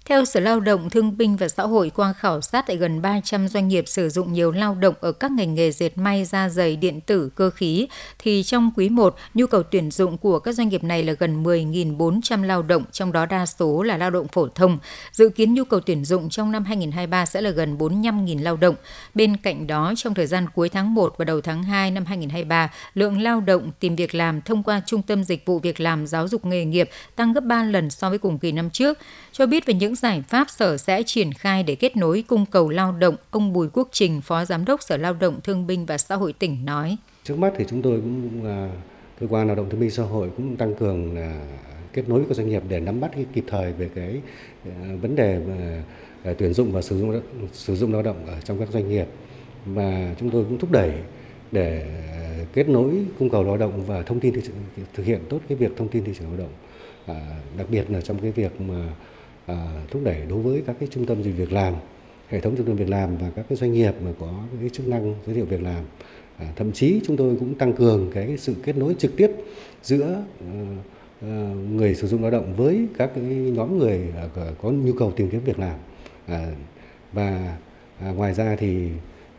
Theo 0.10 0.26
Sở 0.26 0.40
Lao 0.40 0.60
động 0.60 0.90
Thương 0.90 1.18
binh 1.18 1.36
và 1.36 1.48
Xã 1.48 1.64
hội 1.64 1.92
qua 1.96 2.14
khảo 2.14 2.42
sát 2.42 2.68
tại 2.68 2.78
gần 2.78 3.02
300 3.02 3.48
doanh 3.48 3.68
nghiệp 3.68 3.84
sử 3.88 4.10
dụng 4.10 4.34
nhiều 4.34 4.52
lao 4.52 4.76
động 4.76 4.94
ở 5.00 5.12
các 5.12 5.32
ngành 5.32 5.56
nghề 5.56 5.72
dệt 5.72 5.98
may, 5.98 6.26
da 6.26 6.50
dày, 6.50 6.76
điện 6.76 7.02
tử, 7.02 7.30
cơ 7.36 7.50
khí, 7.50 7.88
thì 8.20 8.44
trong 8.44 8.72
quý 8.76 8.90
1, 8.90 9.16
nhu 9.34 9.48
cầu 9.48 9.64
tuyển 9.64 9.92
dụng 9.92 10.18
của 10.18 10.40
các 10.40 10.52
doanh 10.52 10.70
nghiệp 10.70 10.84
này 10.84 11.04
là 11.04 11.14
gần 11.14 11.44
10.400 11.44 12.44
lao 12.44 12.62
động, 12.64 12.84
trong 12.92 13.12
đó 13.12 13.26
đa 13.26 13.46
số 13.46 13.84
là 13.84 13.98
lao 13.98 14.10
động 14.10 14.28
phổ 14.28 14.48
thông. 14.48 14.78
Dự 15.12 15.30
kiến 15.30 15.54
nhu 15.54 15.64
cầu 15.64 15.80
tuyển 15.80 16.06
dụng 16.06 16.30
trong 16.30 16.52
năm 16.52 16.64
2023 16.66 17.26
sẽ 17.26 17.42
là 17.42 17.50
gần 17.50 17.78
45.000 17.78 18.44
lao 18.44 18.58
động. 18.58 18.76
Bên 19.14 19.38
cạnh 19.38 19.68
đó, 19.68 19.94
trong 19.98 20.14
thời 20.14 20.28
gian 20.28 20.46
cuối 20.56 20.70
tháng 20.70 20.94
1 20.94 21.16
và 21.18 21.26
đầu 21.26 21.42
tháng 21.42 21.64
2 21.64 21.92
năm 21.92 22.06
2023, 22.06 22.72
lượng 22.94 23.22
lao 23.22 23.42
động 23.42 23.72
tìm 23.80 23.96
việc 23.96 24.16
làm 24.16 24.42
thông 24.42 24.64
qua 24.64 24.82
Trung 24.86 25.02
tâm 25.02 25.24
Dịch 25.24 25.46
vụ 25.46 25.60
Việc 25.60 25.80
làm 25.80 26.08
Giáo 26.08 26.28
dục 26.28 26.46
Nghề 26.46 26.66
nghiệp 26.66 26.90
tăng 27.16 27.34
gấp 27.34 27.44
3 27.44 27.64
lần 27.64 27.90
so 27.90 28.10
với 28.10 28.20
cùng 28.20 28.40
kỳ 28.40 28.52
năm 28.52 28.70
trước. 28.70 28.98
Cho 29.32 29.46
biết 29.46 29.66
về 29.66 29.74
những 29.74 29.95
những 29.96 30.02
giải 30.02 30.22
pháp 30.22 30.50
Sở 30.50 30.78
sẽ 30.78 31.04
triển 31.04 31.34
khai 31.34 31.64
để 31.64 31.76
kết 31.76 31.98
nối 31.98 32.24
cung 32.28 32.46
cầu 32.46 32.70
lao 32.70 32.92
động, 32.92 33.16
ông 33.32 33.54
Bùi 33.54 33.68
Quốc 33.74 33.88
Trình, 33.92 34.22
Phó 34.22 34.46
Giám 34.46 34.66
đốc 34.66 34.82
Sở 34.82 34.98
Lao 34.98 35.14
động 35.14 35.40
Thương 35.44 35.68
binh 35.68 35.86
và 35.86 35.98
Xã 35.98 36.16
hội 36.16 36.34
tỉnh 36.34 36.66
nói. 36.66 36.98
Trước 37.24 37.38
mắt 37.38 37.54
thì 37.58 37.66
chúng 37.70 37.82
tôi 37.82 38.02
cũng 38.02 38.46
à, 38.46 38.70
cơ 39.20 39.28
quan 39.30 39.48
lao 39.48 39.56
động 39.56 39.70
thương 39.70 39.80
binh 39.80 39.92
xã 39.92 40.04
hội 40.04 40.30
cũng 40.38 40.56
tăng 40.56 40.76
cường 40.76 41.16
là 41.16 41.42
kết 41.94 42.10
nối 42.10 42.20
với 42.20 42.28
các 42.28 42.34
doanh 42.34 42.50
nghiệp 42.50 42.64
để 42.70 42.80
nắm 42.80 43.00
bắt 43.00 43.12
cái 43.16 43.26
kịp 43.34 43.44
thời 43.48 43.72
về 43.72 43.90
cái 43.96 44.22
à, 44.66 44.72
vấn 45.02 45.16
đề 45.16 45.42
à, 46.24 46.34
tuyển 46.38 46.54
dụng 46.54 46.72
và 46.72 46.82
sử 46.82 47.00
dụng 47.00 47.22
sử 47.54 47.76
dụng 47.76 47.94
lao 47.94 48.02
động 48.02 48.26
ở 48.26 48.42
trong 48.44 48.60
các 48.60 48.70
doanh 48.72 48.90
nghiệp 48.90 49.08
và 49.66 50.16
chúng 50.20 50.30
tôi 50.30 50.44
cũng 50.44 50.58
thúc 50.58 50.72
đẩy 50.72 50.92
để 51.52 51.86
kết 52.54 52.70
nối 52.70 53.06
cung 53.20 53.30
cầu 53.30 53.44
lao 53.44 53.58
động 53.58 53.86
và 53.86 54.04
thông 54.04 54.20
tin 54.20 54.34
thực 54.94 55.06
hiện 55.06 55.20
tốt 55.30 55.40
cái 55.48 55.58
việc 55.58 55.72
thông 55.78 55.88
tin 55.88 56.04
thị 56.04 56.12
trường 56.20 56.28
lao 56.28 56.38
động 56.38 56.54
à, 57.06 57.40
đặc 57.58 57.68
biệt 57.70 57.92
là 57.92 58.02
trong 58.02 58.20
cái 58.20 58.32
việc 58.32 58.62
mà 58.62 58.90
À, 59.46 59.68
thúc 59.92 60.02
đẩy 60.06 60.22
đối 60.30 60.40
với 60.40 60.64
các 60.68 60.76
cái 60.80 60.90
trung 60.92 61.06
tâm 61.06 61.24
dịch 61.24 61.38
việc 61.38 61.54
làm 61.54 61.74
hệ 62.30 62.40
thống 62.40 62.56
trung 62.58 62.66
tâm 62.66 62.76
việc 62.76 62.90
làm 62.90 63.18
và 63.18 63.30
các 63.36 63.46
cái 63.50 63.56
doanh 63.56 63.74
nghiệp 63.74 63.94
mà 64.02 64.12
có 64.20 64.44
cái 64.60 64.70
chức 64.70 64.88
năng 64.88 65.16
giới 65.26 65.36
thiệu 65.36 65.46
việc 65.46 65.62
làm. 65.62 65.84
À, 66.38 66.48
thậm 66.56 66.72
chí 66.72 67.02
chúng 67.06 67.18
tôi 67.18 67.36
cũng 67.40 67.56
tăng 67.56 67.74
cường 67.74 68.12
cái 68.14 68.38
sự 68.38 68.56
kết 68.64 68.78
nối 68.78 68.96
trực 69.00 69.18
tiếp 69.18 69.32
giữa 69.84 70.24
ờ, 70.40 70.56
ờ, 71.22 71.28
người 71.72 71.96
sử 71.96 72.08
dụng 72.08 72.22
lao 72.22 72.32
động 72.32 72.54
với 72.56 72.88
các 72.98 73.12
cái 73.16 73.24
nhóm 73.24 73.78
người 73.78 74.02
à, 74.16 74.28
có 74.62 74.70
nhu 74.70 74.94
cầu 74.94 75.12
tìm 75.12 75.30
kiếm 75.30 75.42
việc 75.46 75.60
làm. 75.60 75.76
À, 76.28 76.52
và 77.14 77.58
à, 78.00 78.12
ngoài 78.12 78.34
ra 78.34 78.56
thì 78.60 78.90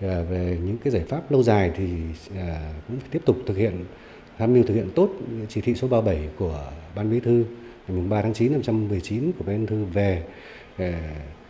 à, 0.00 0.22
về 0.30 0.58
những 0.64 0.78
cái 0.84 0.90
giải 0.90 1.02
pháp 1.08 1.30
lâu 1.30 1.42
dài 1.42 1.70
thì 1.76 1.88
à, 2.36 2.72
cũng 2.88 2.98
tiếp 3.10 3.22
tục 3.24 3.36
thực 3.46 3.56
hiện 3.56 3.84
tham 4.38 4.54
mưu 4.54 4.62
thực 4.62 4.74
hiện 4.74 4.90
tốt 4.94 5.10
chỉ 5.48 5.60
thị 5.60 5.74
số 5.74 5.88
37 5.88 6.28
của 6.38 6.70
Ban 6.96 7.10
Bí 7.10 7.20
thư 7.20 7.44
ngày 7.88 8.06
3 8.08 8.22
tháng 8.22 8.34
9 8.34 8.52
năm 8.52 8.60
2019 8.66 9.32
của 9.38 9.44
Ban 9.44 9.66
thư 9.66 9.84
về 9.84 10.22
ờ, 10.78 10.92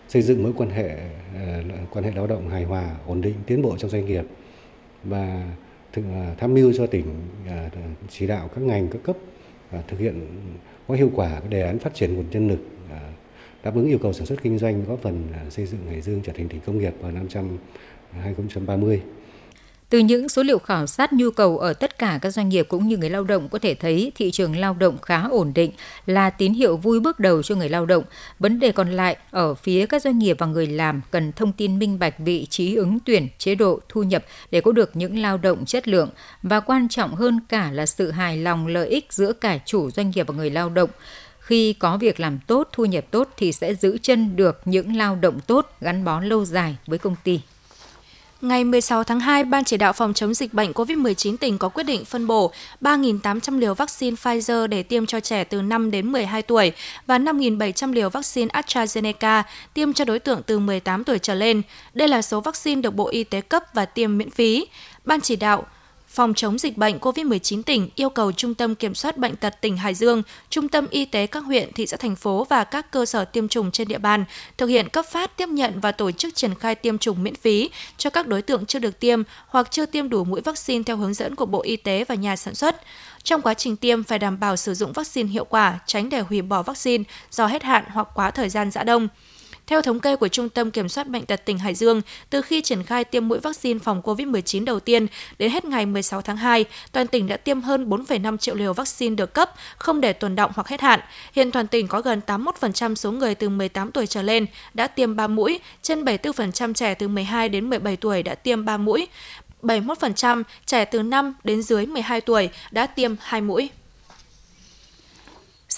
xây 0.09 0.23
dựng 0.23 0.43
mối 0.43 0.53
quan 0.57 0.71
hệ 0.71 0.97
ờ, 1.35 1.63
quan 1.91 2.05
hệ 2.05 2.11
lao 2.15 2.27
động 2.27 2.49
hài 2.49 2.65
hòa, 2.65 2.97
ổn 3.07 3.21
định, 3.21 3.35
tiến 3.47 3.63
bộ 3.63 3.77
trong 3.79 3.91
doanh 3.91 4.07
nghiệp 4.07 4.25
và 5.05 5.45
ờ, 5.95 6.03
tham 6.39 6.55
mưu 6.55 6.73
cho 6.73 6.87
tỉnh 6.87 7.05
chỉ 8.09 8.27
đạo 8.27 8.51
các 8.55 8.61
ngành 8.61 8.89
các 8.89 8.99
cấp 9.03 9.17
thực 9.89 10.01
hiện 10.01 10.27
có 10.89 10.95
hiệu 10.95 11.11
quả 11.15 11.41
đề 11.49 11.63
án 11.63 11.79
phát 11.79 11.95
triển 11.95 12.15
nguồn 12.15 12.25
nhân 12.31 12.49
lực 12.49 12.59
đáp 13.65 13.75
ứng 13.75 13.87
yêu 13.87 13.99
cầu 13.99 14.13
sản 14.13 14.27
xuất 14.27 14.43
kinh 14.43 14.59
doanh 14.59 14.85
góp 14.85 14.99
phần 15.03 15.29
xây 15.51 15.67
dựng 15.67 15.81
Hải 15.89 16.01
Dương 16.01 16.21
trở 16.25 16.33
thành 16.33 16.49
tỉnh 16.49 16.61
công 16.67 16.79
nghiệp 16.79 16.95
vào 17.01 17.13
năm 17.13 17.27
2030. 18.21 19.03
Từ 19.91 19.99
những 19.99 20.29
số 20.29 20.43
liệu 20.43 20.59
khảo 20.59 20.87
sát 20.87 21.13
nhu 21.13 21.31
cầu 21.31 21.59
ở 21.59 21.73
tất 21.73 21.99
cả 21.99 22.19
các 22.23 22.31
doanh 22.31 22.49
nghiệp 22.49 22.67
cũng 22.69 22.89
như 22.89 22.97
người 22.97 23.11
lao 23.11 23.25
động 23.25 23.49
có 23.49 23.59
thể 23.59 23.75
thấy 23.75 24.13
thị 24.15 24.31
trường 24.31 24.57
lao 24.57 24.75
động 24.75 24.99
khá 24.99 25.23
ổn 25.31 25.53
định 25.55 25.73
là 26.07 26.31
tín 26.31 26.53
hiệu 26.53 26.77
vui 26.77 27.01
bước 27.01 27.21
đầu 27.21 27.43
cho 27.43 27.55
người 27.55 27.69
lao 27.69 27.87
động. 27.87 28.05
Vấn 28.39 28.61
đề 28.61 28.73
còn 28.73 28.91
lại 28.91 29.17
ở 29.31 29.55
phía 29.55 29.87
các 29.87 30.03
doanh 30.03 30.19
nghiệp 30.19 30.37
và 30.39 30.47
người 30.47 30.67
làm 30.67 31.01
cần 31.11 31.33
thông 31.33 31.53
tin 31.53 31.79
minh 31.79 31.99
bạch 31.99 32.15
vị 32.19 32.47
trí 32.51 32.75
ứng 32.75 32.99
tuyển, 33.01 33.29
chế 33.39 33.55
độ, 33.55 33.81
thu 33.89 34.03
nhập 34.03 34.25
để 34.51 34.61
có 34.61 34.73
được 34.73 34.97
những 34.97 35.19
lao 35.19 35.39
động 35.39 35.65
chất 35.65 35.89
lượng 35.89 36.09
và 36.43 36.61
quan 36.61 36.89
trọng 36.89 37.15
hơn 37.15 37.41
cả 37.49 37.71
là 37.73 37.87
sự 37.87 38.11
hài 38.11 38.37
lòng 38.37 38.67
lợi 38.67 38.89
ích 38.89 39.13
giữa 39.13 39.33
cả 39.33 39.59
chủ 39.67 39.91
doanh 39.91 40.11
nghiệp 40.11 40.27
và 40.27 40.35
người 40.35 40.51
lao 40.51 40.69
động 40.69 40.91
khi 41.41 41.73
có 41.73 41.97
việc 41.97 42.21
làm 42.21 42.39
tốt, 42.47 42.69
thu 42.73 42.85
nhập 42.85 43.05
tốt 43.11 43.29
thì 43.37 43.53
sẽ 43.53 43.75
giữ 43.75 43.99
chân 44.03 44.37
được 44.37 44.61
những 44.65 44.97
lao 44.97 45.17
động 45.17 45.41
tốt 45.47 45.71
gắn 45.81 46.05
bó 46.05 46.21
lâu 46.21 46.45
dài 46.45 46.77
với 46.87 46.99
công 46.99 47.17
ty. 47.25 47.41
Ngày 48.41 48.65
16 48.65 49.05
tháng 49.05 49.21
2, 49.21 49.45
Ban 49.45 49.65
chỉ 49.65 49.77
đạo 49.77 49.93
phòng 49.93 50.15
chống 50.15 50.35
dịch 50.35 50.55
bệnh 50.55 50.73
COVID-19 50.73 51.37
tỉnh 51.37 51.59
có 51.59 51.69
quyết 51.69 51.85
định 51.85 52.05
phân 52.05 52.27
bổ 52.27 52.53
3.800 52.81 53.59
liều 53.59 53.75
vaccine 53.75 54.17
Pfizer 54.23 54.67
để 54.67 54.83
tiêm 54.83 55.07
cho 55.07 55.21
trẻ 55.21 55.45
từ 55.45 55.63
5 55.63 55.91
đến 55.91 56.13
12 56.13 56.43
tuổi 56.43 56.73
và 57.07 57.19
5.700 57.19 57.93
liều 57.93 58.09
vaccine 58.09 58.49
AstraZeneca 58.53 59.43
tiêm 59.75 59.93
cho 59.93 60.05
đối 60.05 60.19
tượng 60.19 60.43
từ 60.47 60.59
18 60.59 61.05
tuổi 61.05 61.19
trở 61.19 61.35
lên. 61.35 61.63
Đây 61.95 62.09
là 62.09 62.23
số 62.23 62.41
vaccine 62.41 62.81
được 62.81 62.95
Bộ 62.95 63.09
Y 63.09 63.25
tế 63.25 63.41
cấp 63.41 63.63
và 63.75 63.85
tiêm 63.85 64.19
miễn 64.19 64.31
phí. 64.31 64.67
Ban 65.05 65.21
chỉ 65.21 65.37
đạo 65.37 65.67
phòng 66.17 66.35
chống 66.35 66.59
dịch 66.59 66.77
bệnh 66.77 66.99
COVID-19 66.99 67.63
tỉnh 67.63 67.89
yêu 67.95 68.11
cầu 68.11 68.33
Trung 68.33 68.55
tâm 68.55 68.75
Kiểm 68.75 68.95
soát 68.95 69.17
Bệnh 69.17 69.37
tật 69.37 69.61
tỉnh 69.61 69.77
Hải 69.77 69.95
Dương, 69.95 70.23
Trung 70.51 70.69
tâm 70.69 70.87
Y 70.91 71.05
tế 71.05 71.27
các 71.27 71.45
huyện, 71.45 71.73
thị 71.73 71.87
xã, 71.87 71.97
thành 71.97 72.17
phố 72.17 72.47
và 72.51 72.65
các 72.65 72.91
cơ 72.91 73.07
sở 73.07 73.25
tiêm 73.25 73.49
chủng 73.49 73.71
trên 73.71 73.89
địa 73.89 73.99
bàn 73.99 74.25
thực 74.59 74.67
hiện 74.67 74.89
cấp 74.89 75.05
phát, 75.11 75.37
tiếp 75.37 75.49
nhận 75.49 75.81
và 75.81 75.93
tổ 75.93 76.11
chức 76.11 76.35
triển 76.35 76.55
khai 76.55 76.75
tiêm 76.75 76.99
chủng 76.99 77.23
miễn 77.23 77.35
phí 77.35 77.71
cho 77.97 78.11
các 78.11 78.27
đối 78.27 78.43
tượng 78.43 78.67
chưa 78.67 78.79
được 78.79 79.01
tiêm 79.01 79.23
hoặc 79.47 79.71
chưa 79.71 79.87
tiêm 79.87 80.09
đủ 80.09 80.25
mũi 80.25 80.41
vaccine 80.41 80.83
theo 80.83 80.97
hướng 80.97 81.15
dẫn 81.15 81.35
của 81.35 81.47
Bộ 81.47 81.63
Y 81.63 81.77
tế 81.77 82.05
và 82.05 82.15
nhà 82.15 82.37
sản 82.37 82.55
xuất. 82.55 82.77
Trong 83.23 83.43
quá 83.43 83.55
trình 83.55 83.77
tiêm 83.77 84.05
phải 84.05 84.19
đảm 84.19 84.41
bảo 84.41 84.57
sử 84.57 84.75
dụng 84.75 84.93
vaccine 84.93 85.29
hiệu 85.29 85.45
quả, 85.45 85.79
tránh 85.87 86.09
để 86.09 86.21
hủy 86.21 86.43
bỏ 86.43 86.63
vaccine 86.63 87.05
do 87.31 87.47
hết 87.47 87.63
hạn 87.63 87.85
hoặc 87.89 88.09
quá 88.15 88.31
thời 88.31 88.49
gian 88.49 88.71
giã 88.71 88.83
đông. 88.83 89.09
Theo 89.67 89.83
thống 89.83 90.01
kê 90.01 90.17
của 90.17 90.29
Trung 90.29 90.49
tâm 90.49 90.71
Kiểm 90.71 90.89
soát 90.89 91.09
Bệnh 91.09 91.27
tật 91.27 91.45
tỉnh 91.45 91.59
Hải 91.59 91.75
Dương, 91.75 92.03
từ 92.31 92.43
khi 92.43 92.63
triển 92.63 92.83
khai 92.83 93.05
tiêm 93.05 93.29
mũi 93.29 93.39
vaccine 93.39 93.79
phòng 93.79 94.03
COVID-19 94.05 94.65
đầu 94.65 94.81
tiên 94.81 95.07
đến 95.39 95.51
hết 95.51 95.65
ngày 95.65 95.87
16 95.87 96.23
tháng 96.23 96.37
2, 96.37 96.65
toàn 96.93 97.07
tỉnh 97.07 97.27
đã 97.27 97.37
tiêm 97.37 97.61
hơn 97.61 97.89
4,5 97.89 98.37
triệu 98.37 98.55
liều 98.55 98.73
vaccine 98.73 99.15
được 99.15 99.35
cấp, 99.35 99.51
không 99.77 100.01
để 100.01 100.13
tồn 100.13 100.37
động 100.37 100.51
hoặc 100.55 100.69
hết 100.69 100.81
hạn. 100.81 101.01
Hiện 101.33 101.51
toàn 101.51 101.67
tỉnh 101.67 101.89
có 101.89 102.01
gần 102.01 102.21
81% 102.27 102.95
số 102.95 103.13
người 103.13 103.35
từ 103.35 103.49
18 103.49 103.91
tuổi 103.91 104.07
trở 104.07 104.23
lên 104.23 104.47
đã 104.75 104.87
tiêm 104.87 105.17
3 105.17 105.27
mũi, 105.27 105.61
trên 105.83 106.05
74% 106.05 106.73
trẻ 106.73 106.95
từ 106.95 107.09
12 107.09 107.49
đến 107.49 107.71
17 107.71 107.97
tuổi 107.97 108.23
đã 108.23 108.35
tiêm 108.35 108.65
3 108.65 108.77
mũi. 108.77 109.09
71% 109.63 110.43
trẻ 110.67 110.85
từ 110.85 111.03
5 111.03 111.35
đến 111.45 111.63
dưới 111.63 111.87
12 111.87 112.21
tuổi 112.21 112.49
đã 112.71 112.87
tiêm 112.87 113.15
2 113.21 113.41
mũi. 113.41 113.71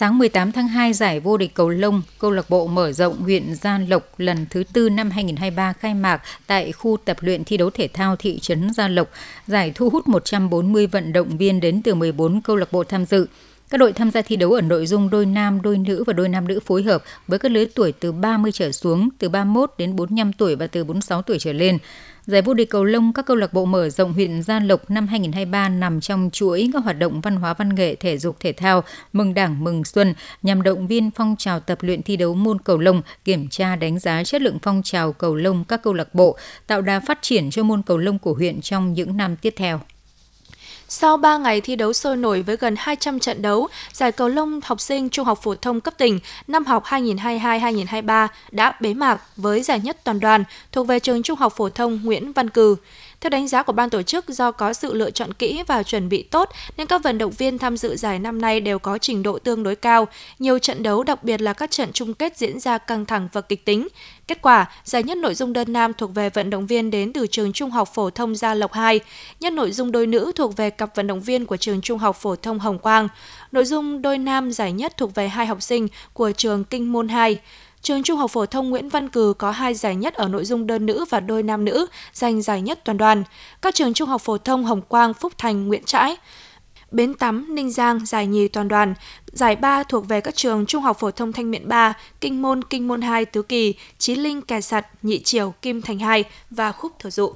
Sáng 0.01 0.19
18 0.19 0.53
tháng 0.53 0.69
2, 0.69 0.93
giải 0.93 1.21
vô 1.21 1.37
địch 1.37 1.55
cầu 1.55 1.69
lông 1.69 2.03
câu 2.19 2.31
lạc 2.31 2.51
bộ 2.51 2.67
mở 2.67 2.93
rộng 2.93 3.23
huyện 3.23 3.55
Gia 3.55 3.79
Lộc 3.79 4.03
lần 4.19 4.47
thứ 4.51 4.65
tư 4.73 4.89
năm 4.89 5.11
2023 5.11 5.73
khai 5.73 5.95
mạc 5.95 6.23
tại 6.47 6.73
khu 6.73 6.97
tập 7.05 7.17
luyện 7.21 7.45
thi 7.45 7.57
đấu 7.57 7.71
thể 7.71 7.89
thao 7.89 8.17
thị 8.17 8.39
trấn 8.39 8.73
Gia 8.75 8.89
Lộc. 8.89 9.09
Giải 9.47 9.73
thu 9.75 9.91
hút 9.91 10.09
140 10.09 10.87
vận 10.87 11.13
động 11.13 11.39
viên 11.39 11.61
đến 11.61 11.83
từ 11.83 11.95
14 11.95 12.41
câu 12.43 12.57
lạc 12.57 12.73
bộ 12.73 12.85
tham 12.85 13.05
dự. 13.05 13.27
Các 13.71 13.79
đội 13.79 13.93
tham 13.93 14.11
gia 14.11 14.23
thi 14.23 14.37
đấu 14.37 14.53
ở 14.53 14.61
nội 14.61 14.87
dung 14.87 15.11
đôi 15.11 15.27
nam, 15.27 15.63
đôi 15.63 15.79
nữ 15.79 16.05
và 16.07 16.13
đôi 16.13 16.29
nam 16.29 16.49
nữ 16.49 16.61
phối 16.61 16.83
hợp 16.83 17.03
với 17.27 17.39
các 17.39 17.53
lứa 17.53 17.65
tuổi 17.75 17.93
từ 17.93 18.13
30 18.13 18.53
trở 18.53 18.73
xuống, 18.73 19.09
từ 19.19 19.29
31 19.29 19.73
đến 19.79 19.97
45 19.97 20.33
tuổi 20.33 20.57
và 20.57 20.67
từ 20.67 20.85
46 20.85 21.23
tuổi 21.23 21.39
trở 21.39 21.53
lên. 21.53 21.79
Giải 22.27 22.43
vô 22.43 22.55
địch 22.55 22.71
cầu 22.71 22.85
lông 22.85 23.13
các 23.13 23.27
câu 23.27 23.37
lạc 23.37 23.53
bộ 23.53 23.65
mở 23.65 23.91
rộng 23.91 24.13
huyện 24.13 24.43
Gia 24.43 24.61
Lộc 24.61 24.91
năm 24.91 25.07
2023 25.07 25.69
nằm 25.69 26.01
trong 26.01 26.31
chuỗi 26.33 26.71
các 26.73 26.85
hoạt 26.85 26.99
động 26.99 27.21
văn 27.21 27.37
hóa 27.37 27.55
văn 27.55 27.75
nghệ 27.75 27.95
thể 27.95 28.19
dục 28.19 28.37
thể 28.41 28.53
thao 28.53 28.85
mừng 29.13 29.35
Đảng 29.35 29.65
mừng 29.65 29.85
Xuân 29.85 30.15
nhằm 30.43 30.63
động 30.63 30.87
viên 30.87 31.11
phong 31.11 31.37
trào 31.39 31.61
tập 31.61 31.79
luyện 31.81 32.03
thi 32.03 32.17
đấu 32.17 32.35
môn 32.35 32.59
cầu 32.59 32.79
lông, 32.79 33.03
kiểm 33.25 33.49
tra 33.49 33.77
đánh 33.77 33.99
giá 33.99 34.25
chất 34.25 34.43
lượng 34.43 34.59
phong 34.63 34.83
trào 34.85 35.13
cầu 35.13 35.35
lông 35.35 35.65
các 35.65 35.83
câu 35.83 35.93
lạc 35.93 36.15
bộ, 36.15 36.37
tạo 36.67 36.83
đà 36.83 37.01
phát 37.01 37.19
triển 37.23 37.51
cho 37.51 37.63
môn 37.63 37.83
cầu 37.83 37.99
lông 37.99 38.19
của 38.19 38.35
huyện 38.35 38.61
trong 38.61 38.93
những 38.93 39.17
năm 39.17 39.37
tiếp 39.37 39.55
theo. 39.57 39.81
Sau 40.91 41.17
3 41.17 41.39
ngày 41.39 41.61
thi 41.61 41.77
đấu 41.77 41.93
sôi 41.93 42.17
nổi 42.17 42.43
với 42.43 42.57
gần 42.57 42.75
200 42.79 43.19
trận 43.19 43.43
đấu, 43.43 43.69
giải 43.93 44.13
cầu 44.13 44.29
lông 44.29 44.61
học 44.65 44.81
sinh 44.81 45.09
trung 45.09 45.25
học 45.25 45.39
phổ 45.43 45.55
thông 45.55 45.81
cấp 45.81 45.95
tỉnh 45.99 46.21
năm 46.47 46.65
học 46.65 46.85
2022-2023 46.85 48.29
đã 48.51 48.75
bế 48.81 48.95
mạc 48.95 49.21
với 49.37 49.63
giải 49.63 49.81
nhất 49.81 49.97
toàn 50.05 50.21
đoàn 50.21 50.45
thuộc 50.73 50.87
về 50.87 51.01
trường 51.01 51.23
trung 51.23 51.39
học 51.39 51.53
phổ 51.57 51.69
thông 51.69 52.01
Nguyễn 52.05 52.33
Văn 52.33 52.51
Cừ. 52.51 52.77
Theo 53.21 53.31
đánh 53.31 53.49
giá 53.49 53.63
của 53.63 53.73
ban 53.73 53.91
tổ 53.91 54.03
chức, 54.03 54.29
do 54.29 54.51
có 54.51 54.73
sự 54.73 54.95
lựa 54.95 55.11
chọn 55.11 55.33
kỹ 55.33 55.63
và 55.67 55.83
chuẩn 55.83 56.09
bị 56.09 56.23
tốt 56.23 56.49
nên 56.77 56.87
các 56.87 57.03
vận 57.03 57.19
động 57.19 57.31
viên 57.31 57.59
tham 57.59 57.77
dự 57.77 57.97
giải 57.97 58.19
năm 58.19 58.41
nay 58.41 58.61
đều 58.61 58.79
có 58.79 58.99
trình 58.99 59.23
độ 59.23 59.39
tương 59.39 59.63
đối 59.63 59.77
cao. 59.77 60.09
Nhiều 60.39 60.59
trận 60.59 60.83
đấu, 60.83 61.03
đặc 61.03 61.25
biệt 61.25 61.41
là 61.41 61.53
các 61.53 61.71
trận 61.71 61.93
chung 61.93 62.15
kết 62.15 62.37
diễn 62.37 62.61
ra 62.61 62.79
căng 62.79 63.07
thẳng 63.07 63.29
và 63.33 63.41
kịch 63.41 63.65
tính. 63.65 63.89
Kết 64.27 64.43
quả, 64.43 64.71
giải 64.85 65.03
nhất 65.03 65.19
nội 65.19 65.35
dung 65.35 65.53
đơn 65.53 65.73
nam 65.73 65.93
thuộc 65.95 66.15
về 66.15 66.31
vận 66.31 66.51
động 66.51 66.67
viên 66.67 66.91
đến 66.91 67.13
từ 67.13 67.27
trường 67.27 67.53
Trung 67.53 67.71
học 67.71 67.89
phổ 67.95 68.11
thông 68.11 68.35
Gia 68.35 68.55
Lộc 68.55 68.73
2, 68.73 69.01
nhất 69.41 69.53
nội 69.53 69.73
dung 69.73 69.93
đôi 69.93 70.07
nữ 70.07 70.33
thuộc 70.35 70.57
về 70.57 70.71
cặp 70.71 70.97
vận 70.97 71.07
động 71.07 71.21
viên 71.21 71.47
của 71.47 71.57
trường 71.57 71.81
Trung 71.81 71.99
học 71.99 72.17
phổ 72.17 72.37
thông 72.37 72.59
Hồng 72.59 72.79
Quang. 72.79 73.09
Nội 73.53 73.65
dung 73.65 74.03
đôi 74.03 74.19
nam 74.19 74.53
giải 74.53 74.73
nhất 74.73 74.97
thuộc 74.97 75.15
về 75.15 75.29
hai 75.29 75.47
học 75.47 75.63
sinh 75.63 75.89
của 76.13 76.33
trường 76.33 76.65
Kinh 76.65 76.93
Môn 76.93 77.09
2. 77.09 77.39
Trường 77.83 78.03
Trung 78.03 78.19
học 78.19 78.31
phổ 78.31 78.47
thông 78.47 78.71
Nguyễn 78.71 78.89
Văn 78.89 79.09
Cừ 79.09 79.35
có 79.39 79.51
hai 79.51 79.75
giải 79.75 79.97
nhất 79.97 80.15
ở 80.15 80.29
nội 80.29 80.45
dung 80.45 80.67
đơn 80.67 80.87
nữ 80.87 81.05
và 81.11 81.21
đôi 81.21 81.43
nam 81.43 81.65
nữ, 81.65 81.87
giành 82.13 82.43
giải 82.43 82.63
nhất 82.63 82.81
toàn 82.85 82.99
đoàn. 82.99 83.25
Các 83.63 83.75
trường 83.75 83.95
Trung 83.95 84.09
học 84.09 84.21
phổ 84.21 84.39
thông 84.39 84.65
Hồng 84.65 84.83
Quang, 84.83 85.15
Phúc 85.15 85.33
Thành, 85.39 85.69
Nguyễn 85.69 85.85
Trãi, 85.85 86.17
Bến 86.91 87.15
Tắm, 87.15 87.55
Ninh 87.55 87.71
Giang 87.71 88.07
giải 88.07 88.27
nhì 88.27 88.49
toàn 88.49 88.69
đoàn. 88.69 88.95
Giải 89.27 89.57
ba 89.57 89.83
thuộc 89.83 90.09
về 90.09 90.21
các 90.21 90.37
trường 90.37 90.67
Trung 90.67 90.83
học 90.83 90.99
phổ 91.01 91.11
thông 91.11 91.33
Thanh 91.33 91.51
Miện 91.51 91.69
3, 91.69 91.95
Kinh 92.21 92.43
Môn, 92.43 92.65
Kinh 92.65 92.89
Môn 92.89 93.03
2, 93.03 93.25
Tứ 93.25 93.43
Kỳ, 93.43 93.75
Chí 93.99 94.15
Linh, 94.15 94.43
Kẻ 94.43 94.61
Sặt, 94.61 94.87
Nhị 95.03 95.23
Triều, 95.23 95.55
Kim 95.63 95.83
Thành 95.83 95.99
2 95.99 96.25
và 96.51 96.73
Khúc 96.73 96.99
Thừa 96.99 97.11
Dụ 97.11 97.33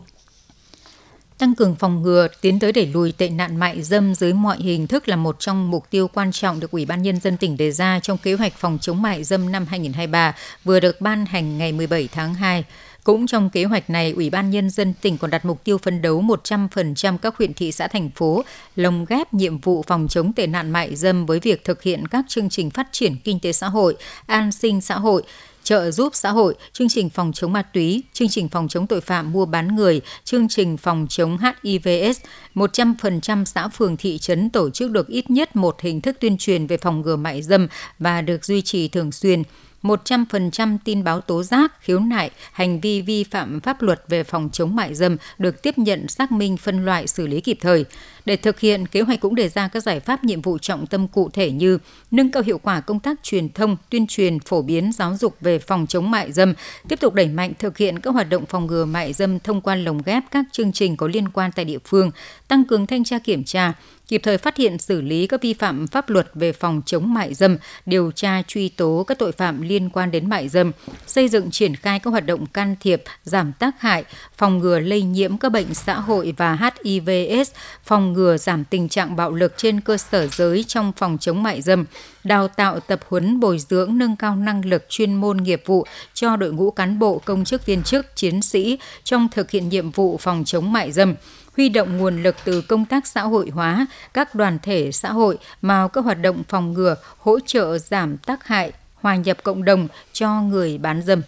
tăng 1.42 1.54
cường 1.54 1.74
phòng 1.74 2.02
ngừa, 2.02 2.28
tiến 2.40 2.58
tới 2.58 2.72
đẩy 2.72 2.86
lùi 2.86 3.12
tệ 3.12 3.28
nạn 3.28 3.56
mại 3.56 3.82
dâm 3.82 4.14
dưới 4.14 4.32
mọi 4.32 4.56
hình 4.58 4.86
thức 4.86 5.08
là 5.08 5.16
một 5.16 5.36
trong 5.38 5.70
mục 5.70 5.84
tiêu 5.90 6.08
quan 6.08 6.32
trọng 6.32 6.60
được 6.60 6.70
Ủy 6.70 6.86
ban 6.86 7.02
Nhân 7.02 7.20
dân 7.20 7.36
tỉnh 7.36 7.56
đề 7.56 7.70
ra 7.70 8.00
trong 8.02 8.18
kế 8.18 8.34
hoạch 8.34 8.52
phòng 8.56 8.78
chống 8.80 9.02
mại 9.02 9.24
dâm 9.24 9.52
năm 9.52 9.66
2023 9.68 10.34
vừa 10.64 10.80
được 10.80 11.00
ban 11.00 11.26
hành 11.26 11.58
ngày 11.58 11.72
17 11.72 12.08
tháng 12.12 12.34
2. 12.34 12.64
Cũng 13.04 13.26
trong 13.26 13.50
kế 13.50 13.64
hoạch 13.64 13.90
này, 13.90 14.12
Ủy 14.16 14.30
ban 14.30 14.50
Nhân 14.50 14.70
dân 14.70 14.94
tỉnh 15.00 15.18
còn 15.18 15.30
đặt 15.30 15.44
mục 15.44 15.64
tiêu 15.64 15.78
phấn 15.78 16.02
đấu 16.02 16.22
100% 16.22 17.18
các 17.18 17.36
huyện 17.36 17.54
thị 17.54 17.72
xã 17.72 17.88
thành 17.88 18.10
phố 18.10 18.44
lồng 18.76 19.04
ghép 19.08 19.34
nhiệm 19.34 19.58
vụ 19.58 19.84
phòng 19.86 20.06
chống 20.08 20.32
tệ 20.32 20.46
nạn 20.46 20.70
mại 20.70 20.96
dâm 20.96 21.26
với 21.26 21.40
việc 21.40 21.64
thực 21.64 21.82
hiện 21.82 22.08
các 22.08 22.24
chương 22.28 22.48
trình 22.48 22.70
phát 22.70 22.88
triển 22.92 23.16
kinh 23.24 23.40
tế 23.40 23.52
xã 23.52 23.68
hội, 23.68 23.96
an 24.26 24.52
sinh 24.52 24.80
xã 24.80 24.98
hội, 24.98 25.22
trợ 25.62 25.90
giúp 25.90 26.14
xã 26.14 26.30
hội, 26.30 26.54
chương 26.72 26.88
trình 26.88 27.10
phòng 27.10 27.32
chống 27.32 27.52
ma 27.52 27.62
túy, 27.62 28.02
chương 28.12 28.28
trình 28.28 28.48
phòng 28.48 28.68
chống 28.68 28.86
tội 28.86 29.00
phạm 29.00 29.32
mua 29.32 29.46
bán 29.46 29.76
người, 29.76 30.00
chương 30.24 30.48
trình 30.48 30.76
phòng 30.76 31.06
chống 31.08 31.38
HIVS, 31.62 32.20
100% 32.54 33.44
xã 33.44 33.68
phường 33.68 33.96
thị 33.96 34.18
trấn 34.18 34.50
tổ 34.50 34.70
chức 34.70 34.90
được 34.90 35.08
ít 35.08 35.30
nhất 35.30 35.56
một 35.56 35.80
hình 35.80 36.00
thức 36.00 36.16
tuyên 36.20 36.38
truyền 36.38 36.66
về 36.66 36.76
phòng 36.76 37.00
ngừa 37.00 37.16
mại 37.16 37.42
dâm 37.42 37.68
và 37.98 38.22
được 38.22 38.44
duy 38.44 38.62
trì 38.62 38.88
thường 38.88 39.12
xuyên. 39.12 39.42
100% 39.82 40.78
tin 40.84 41.04
báo 41.04 41.20
tố 41.20 41.42
giác, 41.42 41.72
khiếu 41.80 42.00
nại, 42.00 42.30
hành 42.52 42.80
vi 42.80 43.02
vi 43.02 43.24
phạm 43.24 43.60
pháp 43.60 43.82
luật 43.82 44.04
về 44.08 44.24
phòng 44.24 44.48
chống 44.52 44.76
mại 44.76 44.94
dâm 44.94 45.16
được 45.38 45.62
tiếp 45.62 45.78
nhận 45.78 46.08
xác 46.08 46.32
minh 46.32 46.56
phân 46.56 46.84
loại 46.84 47.06
xử 47.06 47.26
lý 47.26 47.40
kịp 47.40 47.58
thời. 47.60 47.84
Để 48.24 48.36
thực 48.36 48.60
hiện, 48.60 48.86
kế 48.86 49.00
hoạch 49.00 49.20
cũng 49.20 49.34
đề 49.34 49.48
ra 49.48 49.68
các 49.68 49.82
giải 49.82 50.00
pháp 50.00 50.24
nhiệm 50.24 50.40
vụ 50.40 50.58
trọng 50.58 50.86
tâm 50.86 51.08
cụ 51.08 51.30
thể 51.32 51.50
như 51.50 51.78
nâng 52.10 52.30
cao 52.30 52.42
hiệu 52.42 52.58
quả 52.58 52.80
công 52.80 53.00
tác 53.00 53.22
truyền 53.22 53.48
thông, 53.48 53.76
tuyên 53.90 54.06
truyền, 54.06 54.40
phổ 54.40 54.62
biến 54.62 54.92
giáo 54.92 55.16
dục 55.16 55.36
về 55.40 55.58
phòng 55.58 55.86
chống 55.86 56.10
mại 56.10 56.32
dâm, 56.32 56.54
tiếp 56.88 57.00
tục 57.00 57.14
đẩy 57.14 57.28
mạnh 57.28 57.52
thực 57.58 57.78
hiện 57.78 58.00
các 58.00 58.10
hoạt 58.10 58.28
động 58.28 58.46
phòng 58.46 58.66
ngừa 58.66 58.84
mại 58.84 59.12
dâm 59.12 59.40
thông 59.40 59.60
qua 59.60 59.74
lồng 59.74 60.02
ghép 60.02 60.22
các 60.30 60.44
chương 60.52 60.72
trình 60.72 60.96
có 60.96 61.06
liên 61.06 61.28
quan 61.28 61.50
tại 61.52 61.64
địa 61.64 61.78
phương, 61.84 62.10
tăng 62.48 62.64
cường 62.64 62.86
thanh 62.86 63.04
tra 63.04 63.18
kiểm 63.18 63.44
tra, 63.44 63.72
kịp 64.12 64.20
thời 64.24 64.38
phát 64.38 64.56
hiện 64.56 64.78
xử 64.78 65.00
lý 65.00 65.26
các 65.26 65.42
vi 65.42 65.54
phạm 65.54 65.86
pháp 65.86 66.10
luật 66.10 66.30
về 66.34 66.52
phòng 66.52 66.82
chống 66.86 67.14
mại 67.14 67.34
dâm, 67.34 67.56
điều 67.86 68.10
tra 68.10 68.42
truy 68.46 68.68
tố 68.68 69.04
các 69.06 69.18
tội 69.18 69.32
phạm 69.32 69.62
liên 69.62 69.90
quan 69.90 70.10
đến 70.10 70.28
mại 70.28 70.48
dâm, 70.48 70.72
xây 71.06 71.28
dựng 71.28 71.50
triển 71.50 71.76
khai 71.76 71.98
các 71.98 72.10
hoạt 72.10 72.26
động 72.26 72.46
can 72.46 72.76
thiệp, 72.80 73.02
giảm 73.24 73.52
tác 73.52 73.80
hại, 73.80 74.04
phòng 74.36 74.58
ngừa 74.58 74.78
lây 74.78 75.02
nhiễm 75.02 75.38
các 75.38 75.48
bệnh 75.48 75.74
xã 75.74 76.00
hội 76.00 76.34
và 76.36 76.58
HIVS, 76.84 77.50
phòng 77.84 78.02
phòng 78.02 78.12
ngừa 78.12 78.36
giảm 78.36 78.64
tình 78.64 78.88
trạng 78.88 79.16
bạo 79.16 79.30
lực 79.30 79.54
trên 79.56 79.80
cơ 79.80 79.96
sở 79.96 80.26
giới 80.26 80.64
trong 80.64 80.92
phòng 80.96 81.18
chống 81.20 81.42
mại 81.42 81.62
dâm, 81.62 81.84
đào 82.24 82.48
tạo 82.48 82.80
tập 82.80 83.00
huấn 83.08 83.40
bồi 83.40 83.58
dưỡng 83.58 83.98
nâng 83.98 84.16
cao 84.16 84.36
năng 84.36 84.64
lực 84.64 84.84
chuyên 84.88 85.14
môn 85.14 85.36
nghiệp 85.36 85.62
vụ 85.66 85.86
cho 86.14 86.36
đội 86.36 86.52
ngũ 86.52 86.70
cán 86.70 86.98
bộ 86.98 87.18
công 87.24 87.44
chức 87.44 87.66
viên 87.66 87.82
chức 87.82 88.16
chiến 88.16 88.42
sĩ 88.42 88.78
trong 89.04 89.28
thực 89.32 89.50
hiện 89.50 89.68
nhiệm 89.68 89.90
vụ 89.90 90.16
phòng 90.16 90.42
chống 90.46 90.72
mại 90.72 90.92
dâm 90.92 91.14
huy 91.56 91.68
động 91.68 91.98
nguồn 91.98 92.22
lực 92.22 92.36
từ 92.44 92.60
công 92.60 92.84
tác 92.84 93.06
xã 93.06 93.22
hội 93.22 93.50
hóa, 93.54 93.86
các 94.14 94.34
đoàn 94.34 94.58
thể 94.62 94.92
xã 94.92 95.12
hội 95.12 95.38
vào 95.62 95.88
các 95.88 96.04
hoạt 96.04 96.20
động 96.22 96.42
phòng 96.48 96.72
ngừa, 96.72 96.96
hỗ 97.18 97.40
trợ 97.40 97.78
giảm 97.78 98.16
tác 98.16 98.46
hại, 98.46 98.72
hòa 98.94 99.16
nhập 99.16 99.42
cộng 99.42 99.64
đồng 99.64 99.88
cho 100.12 100.40
người 100.40 100.78
bán 100.78 101.02
dâm. 101.02 101.22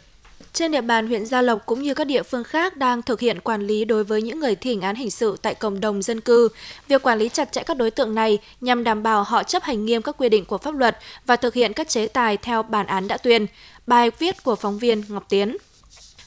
Trên 0.53 0.73
địa 0.73 0.81
bàn 0.81 1.07
huyện 1.07 1.27
Gia 1.27 1.43
Lộc 1.43 1.67
cũng 1.67 1.83
như 1.83 1.95
các 1.95 2.07
địa 2.07 2.23
phương 2.23 2.45
khác 2.45 2.77
đang 2.77 3.03
thực 3.03 3.21
hiện 3.21 3.41
quản 3.41 3.67
lý 3.67 3.85
đối 3.85 4.05
với 4.05 4.23
những 4.23 4.41
người 4.41 4.55
thi 4.57 4.75
hành 4.75 4.81
án 4.81 4.97
hình 4.97 5.11
sự 5.11 5.37
tại 5.43 5.55
cộng 5.55 5.81
đồng 5.81 6.03
dân 6.03 6.21
cư. 6.21 6.49
Việc 6.89 7.03
quản 7.03 7.19
lý 7.19 7.29
chặt 7.29 7.53
chẽ 7.53 7.63
các 7.63 7.77
đối 7.77 7.91
tượng 7.91 8.15
này 8.15 8.39
nhằm 8.61 8.85
đảm 8.85 9.03
bảo 9.03 9.23
họ 9.23 9.43
chấp 9.43 9.63
hành 9.63 9.85
nghiêm 9.85 10.03
các 10.03 10.17
quy 10.19 10.29
định 10.29 10.45
của 10.45 10.59
pháp 10.59 10.75
luật 10.75 10.99
và 11.27 11.37
thực 11.37 11.55
hiện 11.55 11.73
các 11.73 11.89
chế 11.89 12.07
tài 12.07 12.37
theo 12.37 12.63
bản 12.63 12.87
án 12.87 13.09
đã 13.09 13.17
tuyên. 13.17 13.47
Bài 13.87 14.11
viết 14.19 14.43
của 14.43 14.57
phóng 14.57 14.79
viên 14.79 15.03
Ngọc 15.09 15.27
Tiến. 15.29 15.57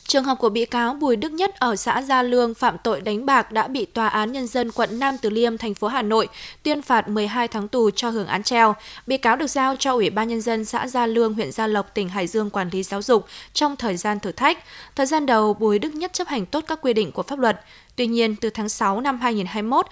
Trường 0.07 0.23
hợp 0.23 0.35
của 0.39 0.49
bị 0.49 0.65
cáo 0.65 0.93
Bùi 0.93 1.15
Đức 1.15 1.31
Nhất 1.31 1.55
ở 1.59 1.75
xã 1.75 2.01
Gia 2.01 2.23
Lương 2.23 2.53
phạm 2.53 2.77
tội 2.83 3.01
đánh 3.01 3.25
bạc 3.25 3.51
đã 3.51 3.67
bị 3.67 3.85
Tòa 3.85 4.07
án 4.07 4.31
Nhân 4.31 4.47
dân 4.47 4.71
quận 4.71 4.99
Nam 4.99 5.17
Từ 5.21 5.29
Liêm, 5.29 5.57
thành 5.57 5.73
phố 5.73 5.87
Hà 5.87 6.01
Nội 6.01 6.27
tuyên 6.63 6.81
phạt 6.81 7.09
12 7.09 7.47
tháng 7.47 7.67
tù 7.67 7.89
cho 7.89 8.09
hưởng 8.09 8.27
án 8.27 8.43
treo. 8.43 8.75
Bị 9.07 9.17
cáo 9.17 9.35
được 9.35 9.47
giao 9.47 9.75
cho 9.75 9.93
Ủy 9.93 10.09
ban 10.09 10.27
Nhân 10.27 10.41
dân 10.41 10.65
xã 10.65 10.87
Gia 10.87 11.07
Lương, 11.07 11.33
huyện 11.33 11.51
Gia 11.51 11.67
Lộc, 11.67 11.93
tỉnh 11.93 12.09
Hải 12.09 12.27
Dương 12.27 12.49
quản 12.49 12.69
lý 12.69 12.83
giáo 12.83 13.01
dục 13.01 13.25
trong 13.53 13.75
thời 13.75 13.97
gian 13.97 14.19
thử 14.19 14.31
thách. 14.31 14.57
Thời 14.95 15.05
gian 15.05 15.25
đầu, 15.25 15.53
Bùi 15.53 15.79
Đức 15.79 15.95
Nhất 15.95 16.13
chấp 16.13 16.27
hành 16.27 16.45
tốt 16.45 16.63
các 16.67 16.79
quy 16.81 16.93
định 16.93 17.11
của 17.11 17.23
pháp 17.23 17.39
luật. 17.39 17.61
Tuy 17.97 18.07
nhiên, 18.07 18.35
từ 18.35 18.49
tháng 18.49 18.69
6 18.69 19.01
năm 19.01 19.19
2021, 19.19 19.85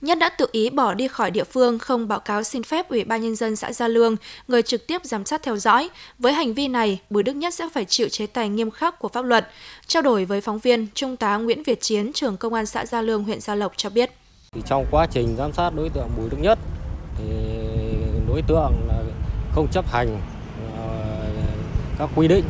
Nhất 0.00 0.18
đã 0.18 0.28
tự 0.28 0.46
ý 0.52 0.70
bỏ 0.70 0.94
đi 0.94 1.08
khỏi 1.08 1.30
địa 1.30 1.44
phương 1.44 1.78
không 1.78 2.08
báo 2.08 2.20
cáo 2.20 2.42
xin 2.42 2.62
phép 2.62 2.88
Ủy 2.88 3.04
ban 3.04 3.22
Nhân 3.22 3.36
dân 3.36 3.56
xã 3.56 3.72
Gia 3.72 3.88
Lương, 3.88 4.16
người 4.48 4.62
trực 4.62 4.86
tiếp 4.86 5.00
giám 5.04 5.24
sát 5.24 5.42
theo 5.42 5.56
dõi. 5.56 5.90
Với 6.18 6.32
hành 6.32 6.54
vi 6.54 6.68
này, 6.68 7.00
Bùi 7.10 7.22
Đức 7.22 7.36
Nhất 7.36 7.54
sẽ 7.54 7.68
phải 7.74 7.84
chịu 7.84 8.08
chế 8.08 8.26
tài 8.26 8.48
nghiêm 8.48 8.70
khắc 8.70 8.98
của 8.98 9.08
pháp 9.08 9.24
luật. 9.24 9.48
Trao 9.86 10.02
đổi 10.02 10.24
với 10.24 10.40
phóng 10.40 10.58
viên, 10.58 10.86
Trung 10.94 11.16
tá 11.16 11.36
Nguyễn 11.36 11.62
Việt 11.62 11.80
Chiến, 11.80 12.12
trưởng 12.12 12.36
Công 12.36 12.54
an 12.54 12.66
xã 12.66 12.86
Gia 12.86 13.02
Lương, 13.02 13.24
huyện 13.24 13.40
Gia 13.40 13.54
Lộc 13.54 13.72
cho 13.76 13.90
biết. 13.90 14.10
Thì 14.52 14.60
trong 14.66 14.86
quá 14.90 15.06
trình 15.10 15.34
giám 15.38 15.52
sát 15.52 15.70
đối 15.76 15.88
tượng 15.88 16.08
Bùi 16.16 16.30
Đức 16.30 16.38
Nhất, 16.40 16.58
thì 17.18 17.24
đối 18.28 18.42
tượng 18.42 18.72
không 19.54 19.68
chấp 19.72 19.92
hành 19.92 20.20
ờ, 20.76 21.26
các 21.98 22.10
quy 22.16 22.28
định 22.28 22.44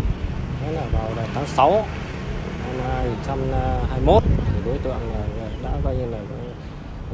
đó 0.66 0.70
là 0.72 0.82
vào 0.92 1.26
tháng 1.34 1.46
6 1.46 1.86
2021 2.78 4.22
thì 4.22 4.60
đối 4.64 4.78
tượng 4.78 5.00
đã 5.62 5.70
coi 5.84 5.96
như 5.96 6.06
là 6.06 6.18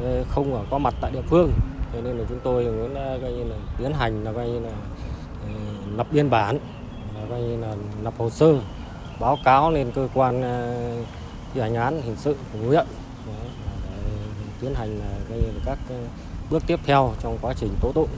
ờ, 0.03 0.23
không 0.29 0.65
có 0.69 0.77
mặt 0.77 0.93
tại 1.01 1.11
địa 1.11 1.21
phương 1.29 1.51
cho 1.93 2.01
nên 2.01 2.17
là 2.17 2.25
chúng 2.29 2.39
tôi 2.43 2.63
muốn 2.65 2.93
ờ, 2.93 3.19
coi 3.21 3.31
như 3.31 3.43
là 3.43 3.55
tiến 3.77 3.93
hành 3.93 4.23
là 4.23 4.31
coi 4.31 4.47
như 4.47 4.59
là 4.59 4.69
ờ, 5.43 5.49
lập 5.95 6.07
biên 6.11 6.29
bản 6.29 6.59
coi 7.29 7.41
như 7.41 7.57
là 7.57 7.75
lập 8.03 8.13
hồ 8.17 8.29
sơ, 8.29 8.55
báo 9.19 9.37
cáo 9.43 9.71
lên 9.71 9.91
cơ 9.91 10.07
quan 10.13 10.41
thi 11.53 11.61
hành 11.61 11.75
án 11.75 12.01
hình 12.01 12.15
sự 12.15 12.35
của 12.53 12.67
huyện 12.67 12.85
để 13.27 13.33
tiến 14.61 14.73
hành 14.75 14.99
coi 15.29 15.37
như 15.37 15.47
là 15.47 15.59
các 15.65 15.77
bước 16.49 16.63
tiếp 16.67 16.79
theo 16.85 17.13
trong 17.19 17.37
quá 17.41 17.53
trình 17.53 17.69
tố 17.81 17.91
tụng. 17.91 18.09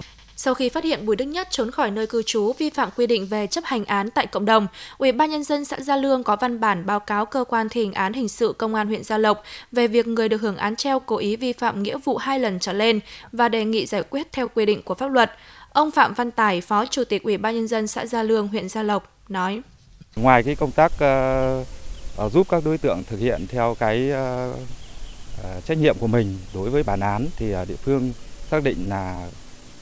Sau 0.42 0.54
khi 0.54 0.70
phát 0.70 0.84
hiện 0.84 1.06
Bùi 1.06 1.16
Đức 1.16 1.26
Nhất 1.26 1.48
trốn 1.52 1.72
khỏi 1.72 1.92
nơi 1.92 2.08
cư 2.08 2.24
trú 2.24 2.54
vi 2.58 2.70
phạm 2.70 2.90
quy 2.98 3.08
định 3.08 3.28
về 3.28 3.48
chấp 3.48 3.64
hành 3.64 3.86
án 3.86 4.10
tại 4.10 4.28
cộng 4.28 4.46
đồng, 4.46 4.68
Ủy 4.98 5.12
ban 5.12 5.30
nhân 5.30 5.44
dân 5.44 5.66
xã 5.66 5.78
Gia 5.80 5.96
Lương 5.96 6.24
có 6.24 6.36
văn 6.36 6.60
bản 6.60 6.86
báo 6.86 7.00
cáo 7.00 7.26
cơ 7.26 7.44
quan 7.44 7.70
thi 7.70 7.84
hành 7.84 7.94
án 7.94 8.14
hình 8.14 8.30
sự 8.30 8.54
công 8.58 8.76
an 8.76 8.88
huyện 8.88 9.04
Gia 9.04 9.18
Lộc 9.18 9.44
về 9.72 9.88
việc 9.88 10.08
người 10.08 10.30
được 10.30 10.42
hưởng 10.42 10.58
án 10.58 10.76
treo 10.76 11.00
cố 11.00 11.18
ý 11.18 11.36
vi 11.36 11.54
phạm 11.54 11.84
nghĩa 11.84 11.98
vụ 11.98 12.18
hai 12.18 12.40
lần 12.40 12.60
trở 12.60 12.74
lên 12.74 13.00
và 13.32 13.50
đề 13.50 13.66
nghị 13.66 13.86
giải 13.86 14.04
quyết 14.10 14.28
theo 14.32 14.48
quy 14.48 14.66
định 14.66 14.82
của 14.82 14.96
pháp 14.96 15.08
luật. 15.08 15.32
Ông 15.70 15.92
Phạm 15.92 16.14
Văn 16.14 16.32
Tài, 16.32 16.62
Phó 16.62 16.86
Chủ 16.86 17.04
tịch 17.04 17.24
Ủy 17.24 17.38
ban 17.38 17.56
nhân 17.56 17.68
dân 17.68 17.88
xã 17.88 18.06
Gia 18.06 18.24
Lương, 18.24 18.48
huyện 18.48 18.70
Gia 18.70 18.84
Lộc 18.84 19.12
nói: 19.30 19.62
Ngoài 20.16 20.44
cái 20.44 20.56
công 20.56 20.72
tác 20.72 20.92
uh, 22.26 22.32
giúp 22.34 22.48
các 22.50 22.64
đối 22.66 22.78
tượng 22.78 23.04
thực 23.04 23.20
hiện 23.20 23.48
theo 23.48 23.76
cái 23.80 24.12
uh, 24.12 24.56
uh, 25.40 25.66
trách 25.66 25.78
nhiệm 25.78 25.96
của 26.00 26.08
mình 26.08 26.38
đối 26.54 26.70
với 26.70 26.84
bản 26.84 27.00
án 27.00 27.28
thì 27.38 27.56
uh, 27.62 27.68
địa 27.68 27.76
phương 27.76 28.14
xác 28.52 28.64
định 28.64 28.90
là 28.90 29.28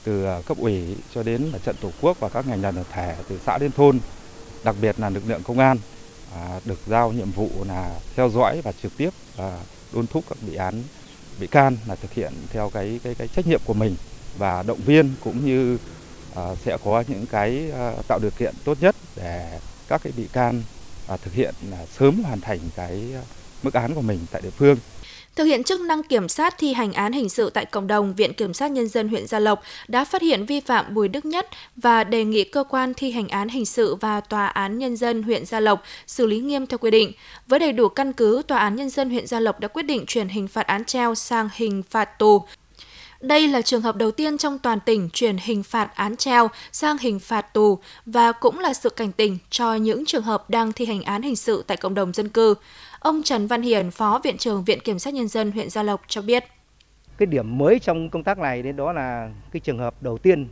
từ 0.08 0.24
à, 0.24 0.40
cấp 0.46 0.56
ủy 0.60 0.96
cho 1.14 1.22
đến 1.22 1.48
mặt 1.52 1.58
trận 1.64 1.76
tổ 1.80 1.90
quốc 2.00 2.20
và 2.20 2.28
các 2.28 2.46
ngành 2.46 2.62
đoàn 2.62 2.84
thể 2.92 3.14
từ 3.28 3.38
xã 3.46 3.58
đến 3.58 3.72
thôn, 3.72 4.00
đặc 4.64 4.76
biệt 4.82 5.00
là 5.00 5.10
lực 5.10 5.22
lượng 5.26 5.42
công 5.44 5.58
an 5.58 5.78
à, 6.34 6.60
được 6.64 6.78
giao 6.86 7.12
nhiệm 7.12 7.30
vụ 7.30 7.50
là 7.68 7.90
theo 8.16 8.28
dõi 8.30 8.60
và 8.64 8.72
trực 8.82 8.96
tiếp 8.96 9.10
và 9.36 9.60
đôn 9.92 10.06
thúc 10.06 10.24
các 10.28 10.38
bị 10.46 10.54
án 10.54 10.82
bị 11.40 11.46
can 11.46 11.76
là 11.86 11.94
thực 11.94 12.12
hiện 12.12 12.32
theo 12.52 12.70
cái 12.74 13.00
cái 13.04 13.14
cái 13.14 13.28
trách 13.28 13.46
nhiệm 13.46 13.60
của 13.64 13.74
mình 13.74 13.94
và 14.38 14.62
động 14.62 14.80
viên 14.86 15.14
cũng 15.24 15.46
như 15.46 15.78
à, 16.34 16.54
sẽ 16.64 16.76
có 16.84 17.04
những 17.08 17.26
cái 17.26 17.70
tạo 18.08 18.18
điều 18.22 18.30
kiện 18.38 18.54
tốt 18.64 18.78
nhất 18.80 18.96
để 19.16 19.60
các 19.88 20.02
cái 20.04 20.12
bị 20.16 20.28
can 20.32 20.62
thực 21.22 21.32
hiện 21.32 21.54
sớm 21.98 22.22
hoàn 22.24 22.40
thành 22.40 22.58
cái 22.76 23.04
mức 23.62 23.74
án 23.74 23.94
của 23.94 24.02
mình 24.02 24.18
tại 24.30 24.42
địa 24.42 24.50
phương. 24.50 24.76
Thực 25.38 25.44
hiện 25.44 25.64
chức 25.64 25.80
năng 25.80 26.02
kiểm 26.02 26.28
sát 26.28 26.58
thi 26.58 26.72
hành 26.72 26.92
án 26.92 27.12
hình 27.12 27.28
sự 27.28 27.50
tại 27.50 27.64
cộng 27.64 27.86
đồng, 27.86 28.14
Viện 28.14 28.32
Kiểm 28.32 28.54
sát 28.54 28.70
Nhân 28.70 28.88
dân 28.88 29.08
huyện 29.08 29.26
Gia 29.26 29.38
Lộc 29.38 29.62
đã 29.88 30.04
phát 30.04 30.22
hiện 30.22 30.46
vi 30.46 30.60
phạm 30.60 30.94
Bùi 30.94 31.08
Đức 31.08 31.24
Nhất 31.24 31.48
và 31.76 32.04
đề 32.04 32.24
nghị 32.24 32.44
cơ 32.44 32.64
quan 32.64 32.94
thi 32.94 33.10
hành 33.10 33.28
án 33.28 33.48
hình 33.48 33.66
sự 33.66 33.94
và 33.94 34.20
Tòa 34.20 34.46
án 34.46 34.78
Nhân 34.78 34.96
dân 34.96 35.22
huyện 35.22 35.46
Gia 35.46 35.60
Lộc 35.60 35.82
xử 36.06 36.26
lý 36.26 36.38
nghiêm 36.40 36.66
theo 36.66 36.78
quy 36.78 36.90
định. 36.90 37.12
Với 37.46 37.58
đầy 37.58 37.72
đủ 37.72 37.88
căn 37.88 38.12
cứ, 38.12 38.42
Tòa 38.46 38.58
án 38.58 38.76
Nhân 38.76 38.90
dân 38.90 39.10
huyện 39.10 39.26
Gia 39.26 39.40
Lộc 39.40 39.60
đã 39.60 39.68
quyết 39.68 39.82
định 39.82 40.04
chuyển 40.06 40.28
hình 40.28 40.48
phạt 40.48 40.66
án 40.66 40.84
treo 40.84 41.14
sang 41.14 41.48
hình 41.54 41.82
phạt 41.90 42.18
tù. 42.18 42.42
Đây 43.20 43.48
là 43.48 43.62
trường 43.62 43.82
hợp 43.82 43.96
đầu 43.96 44.10
tiên 44.10 44.38
trong 44.38 44.58
toàn 44.58 44.78
tỉnh 44.80 45.08
chuyển 45.12 45.36
hình 45.36 45.62
phạt 45.62 45.94
án 45.94 46.16
treo 46.16 46.50
sang 46.72 46.98
hình 46.98 47.18
phạt 47.18 47.54
tù 47.54 47.78
và 48.06 48.32
cũng 48.32 48.58
là 48.58 48.74
sự 48.74 48.90
cảnh 48.90 49.12
tỉnh 49.12 49.38
cho 49.50 49.74
những 49.74 50.06
trường 50.06 50.22
hợp 50.22 50.50
đang 50.50 50.72
thi 50.72 50.84
hành 50.84 51.02
án 51.02 51.22
hình 51.22 51.36
sự 51.36 51.64
tại 51.66 51.76
cộng 51.76 51.94
đồng 51.94 52.12
dân 52.12 52.28
cư. 52.28 52.54
Ông 53.00 53.22
Trần 53.24 53.46
Văn 53.46 53.62
Hiền, 53.62 53.90
Phó 53.90 54.20
Viện 54.24 54.36
trưởng 54.36 54.64
Viện 54.64 54.80
Kiểm 54.80 54.98
sát 54.98 55.14
Nhân 55.14 55.28
dân 55.28 55.52
huyện 55.52 55.70
Gia 55.70 55.82
Lộc 55.82 56.00
cho 56.06 56.22
biết. 56.22 56.44
Cái 57.18 57.26
điểm 57.26 57.58
mới 57.58 57.78
trong 57.78 58.10
công 58.10 58.24
tác 58.24 58.38
này 58.38 58.62
đến 58.62 58.76
đó 58.76 58.92
là 58.92 59.30
cái 59.52 59.60
trường 59.60 59.78
hợp 59.78 60.02
đầu 60.02 60.18
tiên 60.18 60.48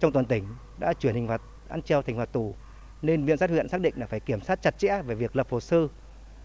trong 0.00 0.12
toàn 0.12 0.24
tỉnh 0.24 0.44
đã 0.78 0.92
chuyển 0.92 1.14
hình 1.14 1.28
phạt 1.28 1.42
ăn 1.68 1.82
treo 1.82 2.02
thành 2.02 2.16
phạt 2.16 2.32
tù. 2.32 2.54
Nên 3.02 3.24
Viện 3.24 3.36
sát 3.36 3.50
huyện 3.50 3.68
xác 3.68 3.80
định 3.80 3.94
là 3.96 4.06
phải 4.06 4.20
kiểm 4.20 4.40
soát 4.40 4.62
chặt 4.62 4.78
chẽ 4.78 5.02
về 5.06 5.14
việc 5.14 5.36
lập 5.36 5.46
hồ 5.50 5.60
sơ, 5.60 5.88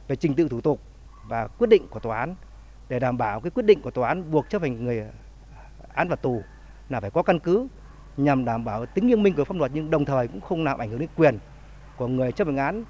về 0.08 0.16
trình 0.16 0.36
tự 0.36 0.48
thủ 0.50 0.62
tục 0.62 0.80
và 1.28 1.48
quyết 1.48 1.68
định 1.68 1.88
của 1.88 2.00
tòa 2.00 2.20
án 2.20 2.36
để 2.90 3.00
đảm 3.00 3.18
bảo 3.18 3.40
cái 3.40 3.52
quyết 3.52 3.66
định 3.66 3.82
của 3.82 3.92
tòa 3.92 4.08
án 4.08 4.32
buộc 4.32 4.50
chấp 4.50 4.62
hành 4.62 4.86
người 4.86 5.04
án 5.94 6.10
phạt 6.10 6.22
tù 6.22 6.42
là 6.90 7.00
phải 7.00 7.12
có 7.12 7.24
căn 7.24 7.40
cứ 7.40 7.68
nhằm 8.18 8.46
đảm 8.46 8.66
bảo 8.66 8.86
tính 8.86 9.08
nghiêm 9.08 9.24
minh 9.24 9.34
của 9.34 9.44
pháp 9.44 9.58
luật 9.58 9.72
nhưng 9.74 9.90
đồng 9.90 10.06
thời 10.06 10.28
cũng 10.28 10.42
không 10.42 10.64
làm 10.64 10.78
ảnh 10.78 10.90
hưởng 10.90 11.00
đến 11.00 11.10
quyền 11.16 11.40
của 11.98 12.08
người 12.08 12.32
chấp 12.32 12.48
hành 12.48 12.58
án 12.58 12.84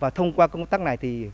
và 0.00 0.10
thông 0.10 0.32
qua 0.32 0.46
công 0.46 0.66
tác 0.66 0.80
này 0.80 0.96
thì 0.96 1.30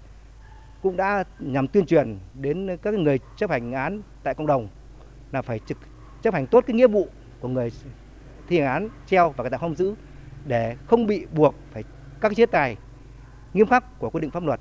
cũng 0.82 0.96
đã 0.96 1.24
nhằm 1.38 1.68
tuyên 1.68 1.86
truyền 1.86 2.18
đến 2.34 2.76
các 2.82 2.94
người 2.94 3.20
chấp 3.36 3.50
hành 3.50 3.72
án 3.72 4.02
tại 4.22 4.34
cộng 4.34 4.46
đồng 4.46 4.68
là 5.32 5.42
phải 5.42 5.58
trực, 5.58 5.78
chấp 6.22 6.34
hành 6.34 6.46
tốt 6.46 6.64
cái 6.66 6.76
nghĩa 6.76 6.86
vụ 6.86 7.08
của 7.40 7.48
người 7.48 7.72
thi 8.48 8.58
hành 8.58 8.68
án 8.68 8.88
treo 9.06 9.34
và 9.36 9.48
tạm 9.48 9.60
không 9.60 9.74
giữ 9.74 9.94
để 10.46 10.76
không 10.86 11.06
bị 11.06 11.26
buộc 11.32 11.54
phải 11.72 11.84
các 12.20 12.32
chế 12.36 12.46
tài 12.46 12.76
nghiêm 13.54 13.66
khắc 13.66 13.98
của 13.98 14.10
quy 14.10 14.20
định 14.20 14.30
pháp 14.30 14.42
luật 14.42 14.60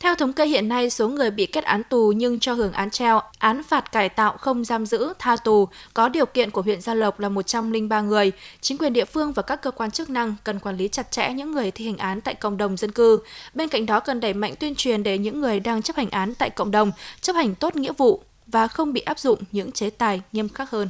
theo 0.00 0.14
thống 0.14 0.32
kê 0.32 0.46
hiện 0.46 0.68
nay, 0.68 0.90
số 0.90 1.08
người 1.08 1.30
bị 1.30 1.46
kết 1.46 1.64
án 1.64 1.82
tù 1.82 2.12
nhưng 2.16 2.40
cho 2.40 2.52
hưởng 2.52 2.72
án 2.72 2.90
treo, 2.90 3.20
án 3.38 3.62
phạt 3.62 3.92
cải 3.92 4.08
tạo 4.08 4.36
không 4.36 4.64
giam 4.64 4.86
giữ, 4.86 5.12
tha 5.18 5.36
tù 5.36 5.68
có 5.94 6.08
điều 6.08 6.26
kiện 6.26 6.50
của 6.50 6.62
huyện 6.62 6.80
Gia 6.80 6.94
Lộc 6.94 7.20
là 7.20 7.28
103 7.28 8.00
người. 8.00 8.32
Chính 8.60 8.78
quyền 8.78 8.92
địa 8.92 9.04
phương 9.04 9.32
và 9.32 9.42
các 9.42 9.62
cơ 9.62 9.70
quan 9.70 9.90
chức 9.90 10.10
năng 10.10 10.34
cần 10.44 10.58
quản 10.58 10.76
lý 10.76 10.88
chặt 10.88 11.10
chẽ 11.10 11.32
những 11.32 11.52
người 11.52 11.70
thi 11.70 11.86
hành 11.86 11.96
án 11.96 12.20
tại 12.20 12.34
cộng 12.34 12.56
đồng 12.56 12.76
dân 12.76 12.92
cư. 12.92 13.18
Bên 13.54 13.68
cạnh 13.68 13.86
đó 13.86 14.00
cần 14.00 14.20
đẩy 14.20 14.34
mạnh 14.34 14.54
tuyên 14.60 14.74
truyền 14.74 15.02
để 15.02 15.18
những 15.18 15.40
người 15.40 15.60
đang 15.60 15.82
chấp 15.82 15.96
hành 15.96 16.10
án 16.10 16.34
tại 16.34 16.50
cộng 16.50 16.70
đồng 16.70 16.92
chấp 17.20 17.36
hành 17.36 17.54
tốt 17.54 17.76
nghĩa 17.76 17.92
vụ 17.92 18.22
và 18.46 18.68
không 18.68 18.92
bị 18.92 19.00
áp 19.00 19.18
dụng 19.18 19.38
những 19.52 19.72
chế 19.72 19.90
tài 19.90 20.20
nghiêm 20.32 20.48
khắc 20.48 20.70
hơn. 20.70 20.88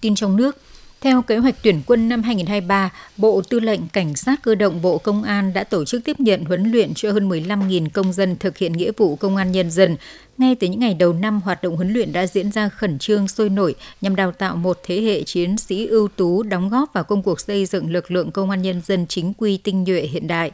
Tin 0.00 0.14
trong 0.14 0.36
nước, 0.36 0.56
theo 1.04 1.22
kế 1.22 1.36
hoạch 1.36 1.54
tuyển 1.62 1.80
quân 1.86 2.08
năm 2.08 2.22
2023, 2.22 2.90
Bộ 3.16 3.42
Tư 3.48 3.60
lệnh 3.60 3.88
Cảnh 3.88 4.16
sát 4.16 4.42
cơ 4.42 4.54
động 4.54 4.82
Bộ 4.82 4.98
Công 4.98 5.22
an 5.22 5.52
đã 5.52 5.64
tổ 5.64 5.84
chức 5.84 6.04
tiếp 6.04 6.20
nhận 6.20 6.44
huấn 6.44 6.70
luyện 6.70 6.94
cho 6.94 7.12
hơn 7.12 7.28
15.000 7.28 7.88
công 7.92 8.12
dân 8.12 8.36
thực 8.36 8.58
hiện 8.58 8.72
nghĩa 8.72 8.90
vụ 8.96 9.16
công 9.16 9.36
an 9.36 9.52
nhân 9.52 9.70
dân. 9.70 9.96
Ngay 10.38 10.54
từ 10.54 10.66
những 10.66 10.80
ngày 10.80 10.94
đầu 10.94 11.12
năm, 11.12 11.40
hoạt 11.40 11.62
động 11.62 11.76
huấn 11.76 11.92
luyện 11.92 12.12
đã 12.12 12.26
diễn 12.26 12.52
ra 12.52 12.68
khẩn 12.68 12.98
trương 12.98 13.28
sôi 13.28 13.48
nổi 13.48 13.74
nhằm 14.00 14.16
đào 14.16 14.32
tạo 14.32 14.56
một 14.56 14.80
thế 14.84 15.00
hệ 15.00 15.22
chiến 15.22 15.58
sĩ 15.58 15.86
ưu 15.86 16.08
tú 16.08 16.42
đóng 16.42 16.68
góp 16.68 16.92
vào 16.92 17.04
công 17.04 17.22
cuộc 17.22 17.40
xây 17.40 17.66
dựng 17.66 17.90
lực 17.90 18.10
lượng 18.10 18.30
công 18.30 18.50
an 18.50 18.62
nhân 18.62 18.80
dân 18.86 19.06
chính 19.06 19.32
quy 19.38 19.56
tinh 19.56 19.84
nhuệ 19.84 20.00
hiện 20.00 20.26
đại. 20.26 20.50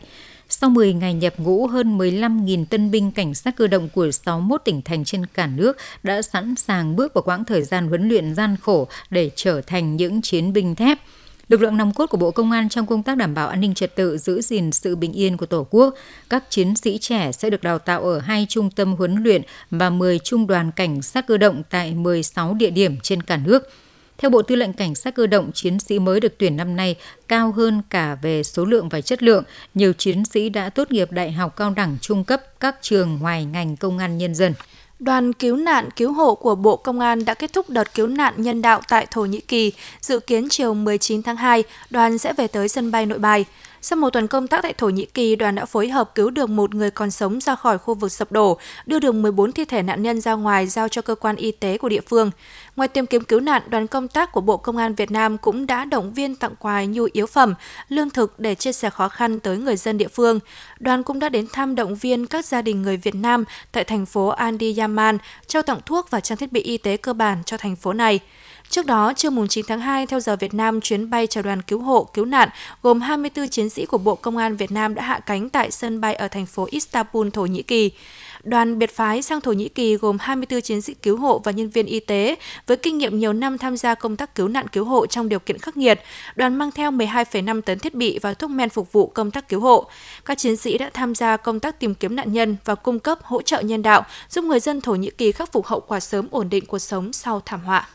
Sau 0.52 0.70
10 0.70 0.92
ngày 0.92 1.14
nhập 1.14 1.34
ngũ, 1.38 1.66
hơn 1.66 1.98
15.000 1.98 2.64
tân 2.64 2.90
binh 2.90 3.10
cảnh 3.10 3.34
sát 3.34 3.56
cơ 3.56 3.66
động 3.66 3.88
của 3.94 4.10
61 4.10 4.60
tỉnh 4.64 4.82
thành 4.82 5.04
trên 5.04 5.26
cả 5.26 5.46
nước 5.46 5.76
đã 6.02 6.22
sẵn 6.22 6.54
sàng 6.56 6.96
bước 6.96 7.14
vào 7.14 7.22
quãng 7.22 7.44
thời 7.44 7.62
gian 7.62 7.88
huấn 7.88 8.08
luyện 8.08 8.34
gian 8.34 8.56
khổ 8.62 8.88
để 9.10 9.30
trở 9.36 9.60
thành 9.60 9.96
những 9.96 10.22
chiến 10.22 10.52
binh 10.52 10.74
thép. 10.74 10.98
lực 11.48 11.62
lượng 11.62 11.76
nòng 11.76 11.94
cốt 11.94 12.06
của 12.06 12.16
Bộ 12.16 12.30
Công 12.30 12.50
an 12.50 12.68
trong 12.68 12.86
công 12.86 13.02
tác 13.02 13.16
đảm 13.16 13.34
bảo 13.34 13.48
an 13.48 13.60
ninh 13.60 13.74
trật 13.74 13.96
tự, 13.96 14.18
giữ 14.18 14.40
gìn 14.40 14.72
sự 14.72 14.96
bình 14.96 15.12
yên 15.12 15.36
của 15.36 15.46
Tổ 15.46 15.66
quốc. 15.70 15.94
Các 16.28 16.44
chiến 16.50 16.76
sĩ 16.76 16.98
trẻ 16.98 17.32
sẽ 17.32 17.50
được 17.50 17.62
đào 17.62 17.78
tạo 17.78 18.02
ở 18.02 18.18
hai 18.18 18.46
trung 18.48 18.70
tâm 18.70 18.94
huấn 18.94 19.22
luyện 19.22 19.42
và 19.70 19.90
10 19.90 20.18
trung 20.18 20.46
đoàn 20.46 20.70
cảnh 20.76 21.02
sát 21.02 21.26
cơ 21.26 21.36
động 21.36 21.62
tại 21.70 21.94
16 21.94 22.54
địa 22.54 22.70
điểm 22.70 22.96
trên 23.02 23.22
cả 23.22 23.36
nước. 23.36 23.68
Theo 24.20 24.30
Bộ 24.30 24.42
Tư 24.42 24.56
lệnh 24.56 24.72
Cảnh 24.72 24.94
sát 24.94 25.14
cơ 25.14 25.26
động, 25.26 25.50
chiến 25.54 25.78
sĩ 25.78 25.98
mới 25.98 26.20
được 26.20 26.38
tuyển 26.38 26.56
năm 26.56 26.76
nay 26.76 26.96
cao 27.28 27.52
hơn 27.52 27.82
cả 27.90 28.16
về 28.22 28.42
số 28.42 28.64
lượng 28.64 28.88
và 28.88 29.00
chất 29.00 29.22
lượng. 29.22 29.44
Nhiều 29.74 29.92
chiến 29.92 30.24
sĩ 30.24 30.48
đã 30.48 30.70
tốt 30.70 30.92
nghiệp 30.92 31.12
đại 31.12 31.32
học 31.32 31.56
cao 31.56 31.70
đẳng 31.76 31.96
trung 32.00 32.24
cấp 32.24 32.42
các 32.60 32.76
trường 32.82 33.18
ngoài 33.20 33.44
ngành 33.44 33.76
công 33.76 33.98
an 33.98 34.18
nhân 34.18 34.34
dân. 34.34 34.54
Đoàn 34.98 35.32
cứu 35.32 35.56
nạn 35.56 35.88
cứu 35.96 36.12
hộ 36.12 36.34
của 36.34 36.54
Bộ 36.54 36.76
Công 36.76 37.00
an 37.00 37.24
đã 37.24 37.34
kết 37.34 37.52
thúc 37.52 37.70
đợt 37.70 37.94
cứu 37.94 38.06
nạn 38.06 38.34
nhân 38.36 38.62
đạo 38.62 38.80
tại 38.88 39.06
Thổ 39.10 39.24
Nhĩ 39.24 39.40
Kỳ. 39.40 39.72
Dự 40.00 40.20
kiến 40.20 40.48
chiều 40.50 40.74
19 40.74 41.22
tháng 41.22 41.36
2, 41.36 41.64
đoàn 41.90 42.18
sẽ 42.18 42.32
về 42.32 42.46
tới 42.46 42.68
sân 42.68 42.90
bay 42.90 43.06
nội 43.06 43.18
bài. 43.18 43.44
Sau 43.82 43.96
một 43.96 44.10
tuần 44.10 44.26
công 44.26 44.46
tác 44.46 44.62
tại 44.62 44.72
Thổ 44.72 44.88
Nhĩ 44.88 45.04
Kỳ, 45.04 45.36
đoàn 45.36 45.54
đã 45.54 45.64
phối 45.64 45.88
hợp 45.88 46.14
cứu 46.14 46.30
được 46.30 46.50
một 46.50 46.74
người 46.74 46.90
còn 46.90 47.10
sống 47.10 47.40
ra 47.40 47.54
khỏi 47.54 47.78
khu 47.78 47.94
vực 47.94 48.12
sập 48.12 48.32
đổ, 48.32 48.58
đưa 48.86 48.98
được 48.98 49.14
14 49.14 49.52
thi 49.52 49.64
thể 49.64 49.82
nạn 49.82 50.02
nhân 50.02 50.20
ra 50.20 50.34
ngoài 50.34 50.66
giao 50.66 50.88
cho 50.88 51.02
cơ 51.02 51.14
quan 51.14 51.36
y 51.36 51.52
tế 51.52 51.78
của 51.78 51.88
địa 51.88 52.00
phương. 52.00 52.30
Ngoài 52.76 52.88
tìm 52.88 53.06
kiếm 53.06 53.24
cứu 53.24 53.40
nạn, 53.40 53.62
đoàn 53.68 53.86
công 53.86 54.08
tác 54.08 54.32
của 54.32 54.40
Bộ 54.40 54.56
Công 54.56 54.76
an 54.76 54.94
Việt 54.94 55.10
Nam 55.10 55.38
cũng 55.38 55.66
đã 55.66 55.84
động 55.84 56.12
viên 56.12 56.36
tặng 56.36 56.54
quà 56.58 56.84
nhu 56.84 57.08
yếu 57.12 57.26
phẩm, 57.26 57.54
lương 57.88 58.10
thực 58.10 58.40
để 58.40 58.54
chia 58.54 58.72
sẻ 58.72 58.90
khó 58.90 59.08
khăn 59.08 59.40
tới 59.40 59.58
người 59.58 59.76
dân 59.76 59.98
địa 59.98 60.08
phương. 60.08 60.40
Đoàn 60.78 61.02
cũng 61.02 61.18
đã 61.18 61.28
đến 61.28 61.46
thăm 61.52 61.74
động 61.74 61.94
viên 61.94 62.26
các 62.26 62.46
gia 62.46 62.62
đình 62.62 62.82
người 62.82 62.96
Việt 62.96 63.14
Nam 63.14 63.44
tại 63.72 63.84
thành 63.84 64.06
phố 64.06 64.28
Andiyaman, 64.28 65.18
trao 65.46 65.62
tặng 65.62 65.80
thuốc 65.86 66.10
và 66.10 66.20
trang 66.20 66.38
thiết 66.38 66.52
bị 66.52 66.60
y 66.60 66.78
tế 66.78 66.96
cơ 66.96 67.12
bản 67.12 67.38
cho 67.46 67.56
thành 67.56 67.76
phố 67.76 67.92
này. 67.92 68.20
Trước 68.70 68.86
đó, 68.86 69.12
trưa 69.16 69.30
mùng 69.30 69.48
9 69.48 69.64
tháng 69.68 69.80
2, 69.80 70.06
theo 70.06 70.20
giờ 70.20 70.36
Việt 70.36 70.54
Nam, 70.54 70.80
chuyến 70.80 71.10
bay 71.10 71.26
chào 71.26 71.42
đoàn 71.42 71.62
cứu 71.62 71.80
hộ, 71.80 72.04
cứu 72.04 72.24
nạn 72.24 72.48
gồm 72.82 73.00
24 73.00 73.48
chiến 73.48 73.70
sĩ 73.70 73.86
của 73.86 73.98
Bộ 73.98 74.14
Công 74.14 74.36
an 74.36 74.56
Việt 74.56 74.72
Nam 74.72 74.94
đã 74.94 75.02
hạ 75.02 75.20
cánh 75.26 75.50
tại 75.50 75.70
sân 75.70 76.00
bay 76.00 76.14
ở 76.14 76.28
thành 76.28 76.46
phố 76.46 76.66
Istanbul, 76.70 77.28
Thổ 77.32 77.46
Nhĩ 77.46 77.62
Kỳ. 77.62 77.90
Đoàn 78.42 78.78
biệt 78.78 78.96
phái 78.96 79.22
sang 79.22 79.40
Thổ 79.40 79.52
Nhĩ 79.52 79.68
Kỳ 79.68 79.96
gồm 79.96 80.18
24 80.20 80.60
chiến 80.62 80.82
sĩ 80.82 80.94
cứu 80.94 81.16
hộ 81.16 81.38
và 81.44 81.52
nhân 81.52 81.68
viên 81.68 81.86
y 81.86 82.00
tế 82.00 82.36
với 82.66 82.76
kinh 82.76 82.98
nghiệm 82.98 83.18
nhiều 83.18 83.32
năm 83.32 83.58
tham 83.58 83.76
gia 83.76 83.94
công 83.94 84.16
tác 84.16 84.34
cứu 84.34 84.48
nạn 84.48 84.68
cứu 84.68 84.84
hộ 84.84 85.06
trong 85.06 85.28
điều 85.28 85.38
kiện 85.38 85.58
khắc 85.58 85.76
nghiệt. 85.76 86.00
Đoàn 86.36 86.56
mang 86.56 86.70
theo 86.70 86.90
12,5 86.90 87.60
tấn 87.60 87.78
thiết 87.78 87.94
bị 87.94 88.18
và 88.18 88.34
thuốc 88.34 88.50
men 88.50 88.68
phục 88.68 88.92
vụ 88.92 89.06
công 89.06 89.30
tác 89.30 89.48
cứu 89.48 89.60
hộ. 89.60 89.86
Các 90.24 90.38
chiến 90.38 90.56
sĩ 90.56 90.78
đã 90.78 90.90
tham 90.94 91.14
gia 91.14 91.36
công 91.36 91.60
tác 91.60 91.80
tìm 91.80 91.94
kiếm 91.94 92.16
nạn 92.16 92.32
nhân 92.32 92.56
và 92.64 92.74
cung 92.74 92.98
cấp 92.98 93.18
hỗ 93.22 93.42
trợ 93.42 93.60
nhân 93.60 93.82
đạo, 93.82 94.02
giúp 94.28 94.44
người 94.44 94.60
dân 94.60 94.80
Thổ 94.80 94.94
Nhĩ 94.94 95.10
Kỳ 95.10 95.32
khắc 95.32 95.52
phục 95.52 95.66
hậu 95.66 95.80
quả 95.80 96.00
sớm 96.00 96.28
ổn 96.30 96.50
định 96.50 96.66
cuộc 96.66 96.78
sống 96.78 97.12
sau 97.12 97.42
thảm 97.46 97.60
họa. 97.60 97.88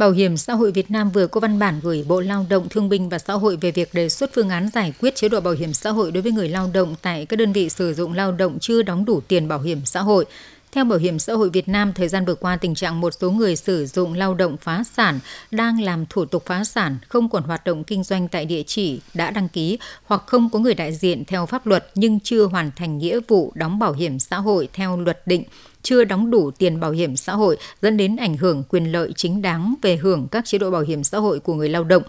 Bảo 0.00 0.10
hiểm 0.10 0.36
xã 0.36 0.54
hội 0.54 0.72
Việt 0.72 0.90
Nam 0.90 1.10
vừa 1.10 1.26
có 1.26 1.40
văn 1.40 1.58
bản 1.58 1.80
gửi 1.82 2.04
Bộ 2.08 2.20
Lao 2.20 2.46
động 2.48 2.68
Thương 2.68 2.88
binh 2.88 3.08
và 3.08 3.18
Xã 3.18 3.34
hội 3.34 3.56
về 3.56 3.70
việc 3.70 3.94
đề 3.94 4.08
xuất 4.08 4.30
phương 4.34 4.48
án 4.48 4.68
giải 4.74 4.92
quyết 5.00 5.16
chế 5.16 5.28
độ 5.28 5.40
bảo 5.40 5.54
hiểm 5.54 5.72
xã 5.72 5.90
hội 5.90 6.12
đối 6.12 6.22
với 6.22 6.32
người 6.32 6.48
lao 6.48 6.70
động 6.72 6.94
tại 7.02 7.26
các 7.26 7.36
đơn 7.36 7.52
vị 7.52 7.68
sử 7.68 7.94
dụng 7.94 8.12
lao 8.12 8.32
động 8.32 8.58
chưa 8.60 8.82
đóng 8.82 9.04
đủ 9.04 9.20
tiền 9.28 9.48
bảo 9.48 9.60
hiểm 9.60 9.80
xã 9.84 10.00
hội. 10.00 10.24
Theo 10.72 10.84
Bảo 10.84 10.98
hiểm 10.98 11.18
xã 11.18 11.32
hội 11.32 11.50
Việt 11.50 11.68
Nam, 11.68 11.92
thời 11.92 12.08
gian 12.08 12.24
vừa 12.24 12.34
qua 12.34 12.56
tình 12.56 12.74
trạng 12.74 13.00
một 13.00 13.14
số 13.20 13.30
người 13.30 13.56
sử 13.56 13.86
dụng 13.86 14.14
lao 14.14 14.34
động 14.34 14.56
phá 14.56 14.82
sản 14.92 15.20
đang 15.50 15.80
làm 15.80 16.06
thủ 16.06 16.24
tục 16.24 16.42
phá 16.46 16.64
sản, 16.64 16.98
không 17.08 17.28
còn 17.28 17.42
hoạt 17.42 17.64
động 17.64 17.84
kinh 17.84 18.04
doanh 18.04 18.28
tại 18.28 18.44
địa 18.44 18.62
chỉ 18.66 19.00
đã 19.14 19.30
đăng 19.30 19.48
ký 19.48 19.78
hoặc 20.04 20.22
không 20.26 20.50
có 20.50 20.58
người 20.58 20.74
đại 20.74 20.92
diện 20.92 21.24
theo 21.24 21.46
pháp 21.46 21.66
luật 21.66 21.90
nhưng 21.94 22.20
chưa 22.20 22.44
hoàn 22.44 22.70
thành 22.76 22.98
nghĩa 22.98 23.20
vụ 23.28 23.52
đóng 23.54 23.78
bảo 23.78 23.92
hiểm 23.92 24.18
xã 24.18 24.36
hội 24.36 24.68
theo 24.72 24.96
luật 24.96 25.26
định 25.26 25.44
chưa 25.82 26.04
đóng 26.04 26.30
đủ 26.30 26.50
tiền 26.50 26.80
bảo 26.80 26.90
hiểm 26.90 27.16
xã 27.16 27.34
hội, 27.34 27.56
dẫn 27.82 27.96
đến 27.96 28.16
ảnh 28.16 28.36
hưởng 28.36 28.62
quyền 28.68 28.92
lợi 28.92 29.12
chính 29.16 29.42
đáng 29.42 29.74
về 29.82 29.96
hưởng 29.96 30.28
các 30.30 30.44
chế 30.44 30.58
độ 30.58 30.70
bảo 30.70 30.82
hiểm 30.82 31.04
xã 31.04 31.18
hội 31.18 31.40
của 31.40 31.54
người 31.54 31.68
lao 31.68 31.84
động. 31.84 32.02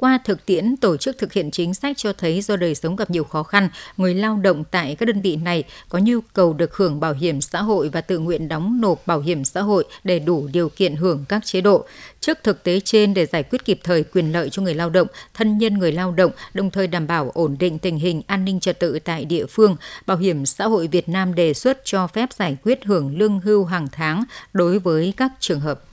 Qua 0.00 0.18
thực 0.24 0.46
tiễn, 0.46 0.76
tổ 0.76 0.96
chức 0.96 1.18
thực 1.18 1.32
hiện 1.32 1.50
chính 1.50 1.74
sách 1.74 1.96
cho 1.96 2.12
thấy 2.12 2.40
do 2.40 2.56
đời 2.56 2.74
sống 2.74 2.96
gặp 2.96 3.10
nhiều 3.10 3.24
khó 3.24 3.42
khăn, 3.42 3.68
người 3.96 4.14
lao 4.14 4.36
động 4.36 4.64
tại 4.70 4.94
các 4.94 5.06
đơn 5.06 5.20
vị 5.20 5.36
này 5.36 5.64
có 5.88 5.98
nhu 5.98 6.20
cầu 6.32 6.52
được 6.52 6.76
hưởng 6.76 7.00
bảo 7.00 7.12
hiểm 7.12 7.40
xã 7.40 7.62
hội 7.62 7.88
và 7.88 8.00
tự 8.00 8.18
nguyện 8.18 8.48
đóng 8.48 8.80
nộp 8.80 9.06
bảo 9.06 9.20
hiểm 9.20 9.44
xã 9.44 9.62
hội 9.62 9.84
để 10.04 10.18
đủ 10.18 10.48
điều 10.52 10.68
kiện 10.68 10.96
hưởng 10.96 11.24
các 11.28 11.46
chế 11.46 11.60
độ. 11.60 11.86
Trước 12.20 12.38
thực 12.42 12.62
tế 12.62 12.80
trên 12.80 13.14
để 13.14 13.26
giải 13.26 13.42
quyết 13.42 13.64
kịp 13.64 13.80
thời 13.84 14.02
quyền 14.02 14.32
lợi 14.32 14.50
cho 14.50 14.62
người 14.62 14.74
lao 14.74 14.90
động, 14.90 15.06
thân 15.34 15.58
nhân 15.58 15.78
người 15.78 15.92
lao 15.92 16.12
động, 16.12 16.32
đồng 16.54 16.70
thời 16.70 16.86
đảm 16.86 17.06
bảo 17.06 17.30
ổn 17.34 17.56
định 17.58 17.78
tình 17.78 17.98
hình 17.98 18.22
an 18.26 18.44
ninh 18.44 18.60
trật 18.60 18.80
tự 18.80 18.98
tại 18.98 19.24
địa 19.24 19.46
phương, 19.46 19.76
Bảo 20.06 20.16
hiểm 20.16 20.46
xã 20.46 20.66
hội 20.66 20.86
Việt 20.86 21.08
Nam 21.08 21.34
đề 21.34 21.54
xuất 21.54 21.80
cho 21.84 22.06
phép 22.06 22.32
giải 22.32 22.56
quyết 22.62 22.84
hưởng 22.84 23.18
lương 23.18 23.40
hưu 23.40 23.64
hàng 23.64 23.88
tháng 23.92 24.24
đối 24.52 24.78
với 24.78 25.14
các 25.16 25.32
trường 25.40 25.60
hợp 25.60 25.87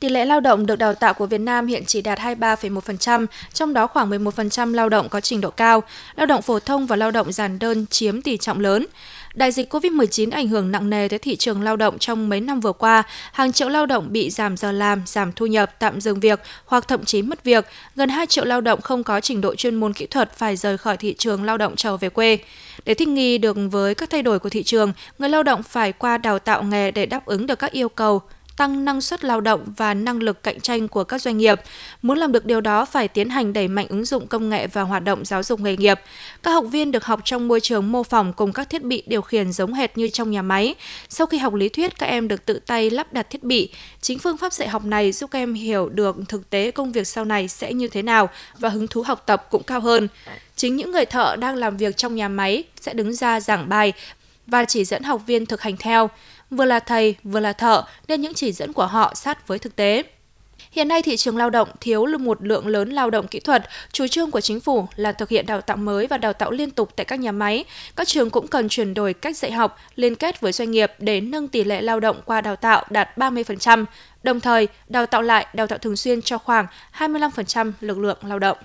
Tỷ 0.00 0.08
lệ 0.08 0.24
lao 0.24 0.40
động 0.40 0.66
được 0.66 0.76
đào 0.76 0.94
tạo 0.94 1.14
của 1.14 1.26
Việt 1.26 1.40
Nam 1.40 1.66
hiện 1.66 1.84
chỉ 1.86 2.02
đạt 2.02 2.18
23,1%, 2.18 3.26
trong 3.52 3.74
đó 3.74 3.86
khoảng 3.86 4.10
11% 4.10 4.74
lao 4.74 4.88
động 4.88 5.08
có 5.08 5.20
trình 5.20 5.40
độ 5.40 5.50
cao, 5.50 5.82
lao 6.16 6.26
động 6.26 6.42
phổ 6.42 6.60
thông 6.60 6.86
và 6.86 6.96
lao 6.96 7.10
động 7.10 7.32
giản 7.32 7.58
đơn 7.58 7.86
chiếm 7.90 8.22
tỷ 8.22 8.36
trọng 8.36 8.60
lớn. 8.60 8.86
Đại 9.34 9.52
dịch 9.52 9.74
COVID-19 9.74 10.30
ảnh 10.32 10.48
hưởng 10.48 10.72
nặng 10.72 10.90
nề 10.90 11.08
tới 11.08 11.18
thị 11.18 11.36
trường 11.36 11.62
lao 11.62 11.76
động 11.76 11.98
trong 11.98 12.28
mấy 12.28 12.40
năm 12.40 12.60
vừa 12.60 12.72
qua, 12.72 13.02
hàng 13.32 13.52
triệu 13.52 13.68
lao 13.68 13.86
động 13.86 14.06
bị 14.12 14.30
giảm 14.30 14.56
giờ 14.56 14.72
làm, 14.72 15.02
giảm 15.06 15.32
thu 15.32 15.46
nhập, 15.46 15.74
tạm 15.78 16.00
dừng 16.00 16.20
việc 16.20 16.40
hoặc 16.64 16.88
thậm 16.88 17.04
chí 17.04 17.22
mất 17.22 17.44
việc. 17.44 17.66
Gần 17.94 18.08
2 18.08 18.26
triệu 18.26 18.44
lao 18.44 18.60
động 18.60 18.80
không 18.80 19.04
có 19.04 19.20
trình 19.20 19.40
độ 19.40 19.54
chuyên 19.54 19.74
môn 19.74 19.92
kỹ 19.92 20.06
thuật 20.06 20.32
phải 20.36 20.56
rời 20.56 20.78
khỏi 20.78 20.96
thị 20.96 21.14
trường 21.18 21.44
lao 21.44 21.58
động 21.58 21.76
trở 21.76 21.96
về 21.96 22.08
quê. 22.08 22.38
Để 22.84 22.94
thích 22.94 23.08
nghi 23.08 23.38
được 23.38 23.56
với 23.70 23.94
các 23.94 24.10
thay 24.10 24.22
đổi 24.22 24.38
của 24.38 24.48
thị 24.48 24.62
trường, 24.62 24.92
người 25.18 25.28
lao 25.28 25.42
động 25.42 25.62
phải 25.62 25.92
qua 25.92 26.18
đào 26.18 26.38
tạo 26.38 26.62
nghề 26.62 26.90
để 26.90 27.06
đáp 27.06 27.26
ứng 27.26 27.46
được 27.46 27.58
các 27.58 27.72
yêu 27.72 27.88
cầu 27.88 28.22
tăng 28.56 28.84
năng 28.84 29.00
suất 29.00 29.24
lao 29.24 29.40
động 29.40 29.64
và 29.76 29.94
năng 29.94 30.22
lực 30.22 30.42
cạnh 30.42 30.60
tranh 30.60 30.88
của 30.88 31.04
các 31.04 31.22
doanh 31.22 31.38
nghiệp. 31.38 31.60
Muốn 32.02 32.18
làm 32.18 32.32
được 32.32 32.46
điều 32.46 32.60
đó 32.60 32.84
phải 32.84 33.08
tiến 33.08 33.30
hành 33.30 33.52
đẩy 33.52 33.68
mạnh 33.68 33.86
ứng 33.88 34.04
dụng 34.04 34.26
công 34.26 34.48
nghệ 34.48 34.66
và 34.66 34.82
hoạt 34.82 35.04
động 35.04 35.24
giáo 35.24 35.42
dục 35.42 35.60
nghề 35.60 35.76
nghiệp. 35.76 36.00
Các 36.42 36.50
học 36.50 36.64
viên 36.70 36.92
được 36.92 37.04
học 37.04 37.20
trong 37.24 37.48
môi 37.48 37.60
trường 37.60 37.92
mô 37.92 38.02
phỏng 38.02 38.32
cùng 38.32 38.52
các 38.52 38.70
thiết 38.70 38.82
bị 38.82 39.02
điều 39.06 39.22
khiển 39.22 39.52
giống 39.52 39.74
hệt 39.74 39.98
như 39.98 40.08
trong 40.08 40.30
nhà 40.30 40.42
máy. 40.42 40.74
Sau 41.08 41.26
khi 41.26 41.38
học 41.38 41.54
lý 41.54 41.68
thuyết, 41.68 41.98
các 41.98 42.06
em 42.06 42.28
được 42.28 42.44
tự 42.44 42.60
tay 42.66 42.90
lắp 42.90 43.12
đặt 43.12 43.30
thiết 43.30 43.42
bị. 43.42 43.72
Chính 44.00 44.18
phương 44.18 44.36
pháp 44.36 44.52
dạy 44.52 44.68
học 44.68 44.84
này 44.84 45.12
giúp 45.12 45.30
các 45.30 45.38
em 45.38 45.54
hiểu 45.54 45.88
được 45.88 46.16
thực 46.28 46.50
tế 46.50 46.70
công 46.70 46.92
việc 46.92 47.06
sau 47.06 47.24
này 47.24 47.48
sẽ 47.48 47.72
như 47.72 47.88
thế 47.88 48.02
nào 48.02 48.28
và 48.58 48.68
hứng 48.68 48.88
thú 48.88 49.02
học 49.02 49.22
tập 49.26 49.46
cũng 49.50 49.62
cao 49.62 49.80
hơn. 49.80 50.08
Chính 50.56 50.76
những 50.76 50.90
người 50.90 51.04
thợ 51.04 51.36
đang 51.36 51.56
làm 51.56 51.76
việc 51.76 51.96
trong 51.96 52.14
nhà 52.14 52.28
máy 52.28 52.64
sẽ 52.80 52.94
đứng 52.94 53.14
ra 53.14 53.40
giảng 53.40 53.68
bài 53.68 53.92
và 54.46 54.64
chỉ 54.64 54.84
dẫn 54.84 55.02
học 55.02 55.22
viên 55.26 55.46
thực 55.46 55.62
hành 55.62 55.76
theo 55.76 56.10
vừa 56.50 56.64
là 56.64 56.80
thầy 56.80 57.16
vừa 57.22 57.40
là 57.40 57.52
thợ 57.52 57.84
nên 58.08 58.20
những 58.20 58.34
chỉ 58.34 58.52
dẫn 58.52 58.72
của 58.72 58.86
họ 58.86 59.14
sát 59.14 59.48
với 59.48 59.58
thực 59.58 59.76
tế. 59.76 60.02
Hiện 60.70 60.88
nay 60.88 61.02
thị 61.02 61.16
trường 61.16 61.36
lao 61.36 61.50
động 61.50 61.68
thiếu 61.80 62.06
một 62.20 62.42
lượng 62.42 62.66
lớn 62.66 62.90
lao 62.90 63.10
động 63.10 63.28
kỹ 63.28 63.40
thuật, 63.40 63.68
chủ 63.92 64.06
trương 64.06 64.30
của 64.30 64.40
chính 64.40 64.60
phủ 64.60 64.86
là 64.96 65.12
thực 65.12 65.28
hiện 65.28 65.46
đào 65.46 65.60
tạo 65.60 65.76
mới 65.76 66.06
và 66.06 66.18
đào 66.18 66.32
tạo 66.32 66.50
liên 66.50 66.70
tục 66.70 66.90
tại 66.96 67.04
các 67.04 67.20
nhà 67.20 67.32
máy. 67.32 67.64
Các 67.96 68.08
trường 68.08 68.30
cũng 68.30 68.48
cần 68.48 68.68
chuyển 68.68 68.94
đổi 68.94 69.14
cách 69.14 69.36
dạy 69.36 69.52
học, 69.52 69.78
liên 69.94 70.14
kết 70.14 70.40
với 70.40 70.52
doanh 70.52 70.70
nghiệp 70.70 70.92
để 70.98 71.20
nâng 71.20 71.48
tỷ 71.48 71.64
lệ 71.64 71.82
lao 71.82 72.00
động 72.00 72.20
qua 72.24 72.40
đào 72.40 72.56
tạo 72.56 72.84
đạt 72.90 73.18
30%, 73.18 73.84
đồng 74.22 74.40
thời 74.40 74.68
đào 74.88 75.06
tạo 75.06 75.22
lại, 75.22 75.46
đào 75.54 75.66
tạo 75.66 75.78
thường 75.78 75.96
xuyên 75.96 76.22
cho 76.22 76.38
khoảng 76.38 76.66
25% 76.98 77.72
lực 77.80 77.98
lượng 77.98 78.18
lao 78.22 78.38
động. 78.38 78.58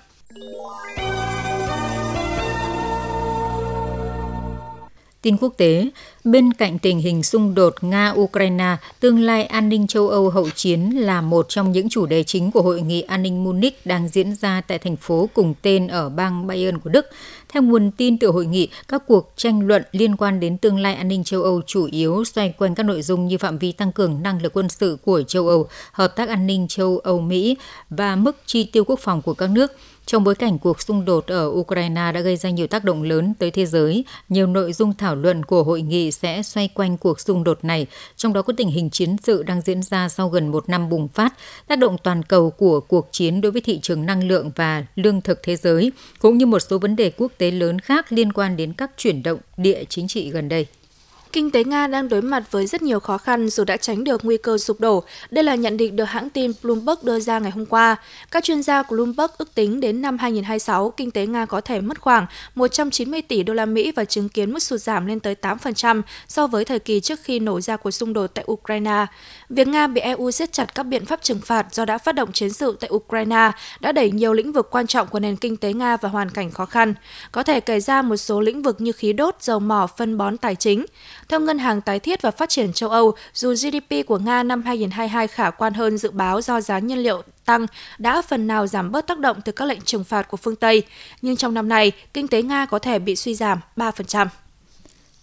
Tin 5.22 5.36
quốc 5.36 5.54
tế, 5.56 5.88
bên 6.24 6.52
cạnh 6.52 6.78
tình 6.78 6.98
hình 6.98 7.22
xung 7.22 7.54
đột 7.54 7.74
Nga-Ukraine, 7.80 8.76
tương 9.00 9.20
lai 9.20 9.44
an 9.44 9.68
ninh 9.68 9.86
châu 9.86 10.08
Âu 10.08 10.30
hậu 10.30 10.50
chiến 10.50 10.90
là 10.90 11.20
một 11.20 11.46
trong 11.48 11.72
những 11.72 11.88
chủ 11.88 12.06
đề 12.06 12.24
chính 12.24 12.50
của 12.50 12.62
Hội 12.62 12.80
nghị 12.80 13.02
An 13.02 13.22
ninh 13.22 13.44
Munich 13.44 13.86
đang 13.86 14.08
diễn 14.08 14.34
ra 14.34 14.60
tại 14.60 14.78
thành 14.78 14.96
phố 14.96 15.28
cùng 15.34 15.54
tên 15.62 15.88
ở 15.88 16.08
bang 16.08 16.46
Bayern 16.46 16.78
của 16.78 16.90
Đức. 16.90 17.06
Theo 17.48 17.62
nguồn 17.62 17.90
tin 17.90 18.18
từ 18.18 18.28
hội 18.28 18.46
nghị, 18.46 18.68
các 18.88 19.02
cuộc 19.06 19.32
tranh 19.36 19.66
luận 19.66 19.82
liên 19.92 20.16
quan 20.16 20.40
đến 20.40 20.58
tương 20.58 20.78
lai 20.78 20.94
an 20.94 21.08
ninh 21.08 21.24
châu 21.24 21.42
Âu 21.42 21.62
chủ 21.66 21.88
yếu 21.92 22.24
xoay 22.24 22.54
quanh 22.58 22.74
các 22.74 22.82
nội 22.82 23.02
dung 23.02 23.26
như 23.26 23.38
phạm 23.38 23.58
vi 23.58 23.72
tăng 23.72 23.92
cường 23.92 24.22
năng 24.22 24.42
lực 24.42 24.52
quân 24.52 24.68
sự 24.68 24.98
của 25.04 25.22
châu 25.22 25.48
Âu, 25.48 25.68
hợp 25.92 26.16
tác 26.16 26.28
an 26.28 26.46
ninh 26.46 26.68
châu 26.68 26.98
Âu-Mỹ 26.98 27.56
và 27.90 28.16
mức 28.16 28.36
chi 28.46 28.64
tiêu 28.64 28.84
quốc 28.84 29.00
phòng 29.00 29.22
của 29.22 29.34
các 29.34 29.50
nước– 29.50 29.72
trong 30.06 30.24
bối 30.24 30.34
cảnh 30.34 30.58
cuộc 30.58 30.82
xung 30.82 31.04
đột 31.04 31.26
ở 31.26 31.46
Ukraine 31.46 32.12
đã 32.12 32.20
gây 32.20 32.36
ra 32.36 32.50
nhiều 32.50 32.66
tác 32.66 32.84
động 32.84 33.02
lớn 33.02 33.34
tới 33.38 33.50
thế 33.50 33.66
giới, 33.66 34.04
nhiều 34.28 34.46
nội 34.46 34.72
dung 34.72 34.94
thảo 34.94 35.16
luận 35.16 35.44
của 35.44 35.62
hội 35.62 35.82
nghị 35.82 36.10
sẽ 36.10 36.42
xoay 36.42 36.68
quanh 36.68 36.96
cuộc 36.96 37.20
xung 37.20 37.44
đột 37.44 37.64
này, 37.64 37.86
trong 38.16 38.32
đó 38.32 38.42
có 38.42 38.52
tình 38.56 38.68
hình 38.68 38.90
chiến 38.90 39.16
sự 39.22 39.42
đang 39.42 39.60
diễn 39.60 39.82
ra 39.82 40.08
sau 40.08 40.28
gần 40.28 40.48
một 40.48 40.68
năm 40.68 40.88
bùng 40.88 41.08
phát, 41.08 41.34
tác 41.66 41.78
động 41.78 41.96
toàn 42.02 42.22
cầu 42.22 42.50
của 42.50 42.80
cuộc 42.80 43.08
chiến 43.12 43.40
đối 43.40 43.52
với 43.52 43.60
thị 43.60 43.78
trường 43.82 44.06
năng 44.06 44.28
lượng 44.28 44.50
và 44.56 44.84
lương 44.94 45.20
thực 45.20 45.42
thế 45.42 45.56
giới, 45.56 45.92
cũng 46.18 46.38
như 46.38 46.46
một 46.46 46.58
số 46.58 46.78
vấn 46.78 46.96
đề 46.96 47.10
quốc 47.16 47.32
tế 47.38 47.50
lớn 47.50 47.78
khác 47.78 48.12
liên 48.12 48.32
quan 48.32 48.56
đến 48.56 48.72
các 48.72 48.90
chuyển 48.96 49.22
động 49.22 49.38
địa 49.56 49.84
chính 49.88 50.08
trị 50.08 50.30
gần 50.30 50.48
đây. 50.48 50.66
Kinh 51.32 51.50
tế 51.50 51.64
Nga 51.64 51.86
đang 51.86 52.08
đối 52.08 52.22
mặt 52.22 52.42
với 52.50 52.66
rất 52.66 52.82
nhiều 52.82 53.00
khó 53.00 53.18
khăn 53.18 53.48
dù 53.48 53.64
đã 53.64 53.76
tránh 53.76 54.04
được 54.04 54.24
nguy 54.24 54.36
cơ 54.36 54.58
sụp 54.58 54.80
đổ. 54.80 55.02
Đây 55.30 55.44
là 55.44 55.54
nhận 55.54 55.76
định 55.76 55.96
được 55.96 56.04
hãng 56.04 56.30
tin 56.30 56.52
Bloomberg 56.62 56.98
đưa 57.02 57.20
ra 57.20 57.38
ngày 57.38 57.50
hôm 57.50 57.66
qua. 57.66 57.96
Các 58.30 58.44
chuyên 58.44 58.62
gia 58.62 58.82
của 58.82 58.96
Bloomberg 58.96 59.30
ước 59.38 59.54
tính 59.54 59.80
đến 59.80 60.02
năm 60.02 60.18
2026, 60.18 60.90
kinh 60.90 61.10
tế 61.10 61.26
Nga 61.26 61.46
có 61.46 61.60
thể 61.60 61.80
mất 61.80 62.00
khoảng 62.00 62.26
190 62.54 63.22
tỷ 63.22 63.42
đô 63.42 63.54
la 63.54 63.66
Mỹ 63.66 63.92
và 63.96 64.04
chứng 64.04 64.28
kiến 64.28 64.52
mức 64.52 64.62
sụt 64.62 64.80
giảm 64.80 65.06
lên 65.06 65.20
tới 65.20 65.36
8% 65.42 66.02
so 66.28 66.46
với 66.46 66.64
thời 66.64 66.78
kỳ 66.78 67.00
trước 67.00 67.20
khi 67.22 67.38
nổ 67.38 67.60
ra 67.60 67.76
cuộc 67.76 67.90
xung 67.90 68.12
đột 68.12 68.26
tại 68.34 68.44
Ukraine. 68.52 69.06
Việc 69.54 69.68
Nga 69.68 69.86
bị 69.86 70.00
EU 70.00 70.30
siết 70.30 70.52
chặt 70.52 70.74
các 70.74 70.82
biện 70.82 71.04
pháp 71.04 71.22
trừng 71.22 71.40
phạt 71.40 71.66
do 71.74 71.84
đã 71.84 71.98
phát 71.98 72.14
động 72.14 72.32
chiến 72.32 72.52
sự 72.52 72.76
tại 72.80 72.90
Ukraine 72.92 73.50
đã 73.80 73.92
đẩy 73.92 74.10
nhiều 74.10 74.32
lĩnh 74.32 74.52
vực 74.52 74.68
quan 74.70 74.86
trọng 74.86 75.08
của 75.08 75.20
nền 75.20 75.36
kinh 75.36 75.56
tế 75.56 75.72
Nga 75.72 75.96
vào 75.96 76.12
hoàn 76.12 76.30
cảnh 76.30 76.50
khó 76.50 76.66
khăn. 76.66 76.94
Có 77.32 77.42
thể 77.42 77.60
kể 77.60 77.80
ra 77.80 78.02
một 78.02 78.16
số 78.16 78.40
lĩnh 78.40 78.62
vực 78.62 78.80
như 78.80 78.92
khí 78.92 79.12
đốt, 79.12 79.36
dầu 79.40 79.60
mỏ, 79.60 79.86
phân 79.96 80.18
bón 80.18 80.36
tài 80.36 80.54
chính. 80.54 80.86
Theo 81.28 81.40
Ngân 81.40 81.58
hàng 81.58 81.80
Tái 81.80 82.00
thiết 82.00 82.22
và 82.22 82.30
Phát 82.30 82.48
triển 82.48 82.72
châu 82.72 82.90
Âu, 82.90 83.14
dù 83.34 83.54
GDP 83.54 84.06
của 84.06 84.18
Nga 84.18 84.42
năm 84.42 84.62
2022 84.62 85.28
khả 85.28 85.50
quan 85.50 85.74
hơn 85.74 85.98
dự 85.98 86.10
báo 86.10 86.40
do 86.40 86.60
giá 86.60 86.78
nhiên 86.78 86.98
liệu 86.98 87.22
tăng 87.44 87.66
đã 87.98 88.22
phần 88.22 88.46
nào 88.46 88.66
giảm 88.66 88.92
bớt 88.92 89.06
tác 89.06 89.18
động 89.18 89.40
từ 89.44 89.52
các 89.52 89.64
lệnh 89.64 89.80
trừng 89.80 90.04
phạt 90.04 90.28
của 90.28 90.36
phương 90.36 90.56
Tây, 90.56 90.82
nhưng 91.22 91.36
trong 91.36 91.54
năm 91.54 91.68
nay, 91.68 91.92
kinh 92.14 92.28
tế 92.28 92.42
Nga 92.42 92.66
có 92.66 92.78
thể 92.78 92.98
bị 92.98 93.16
suy 93.16 93.34
giảm 93.34 93.60
3%. 93.76 94.26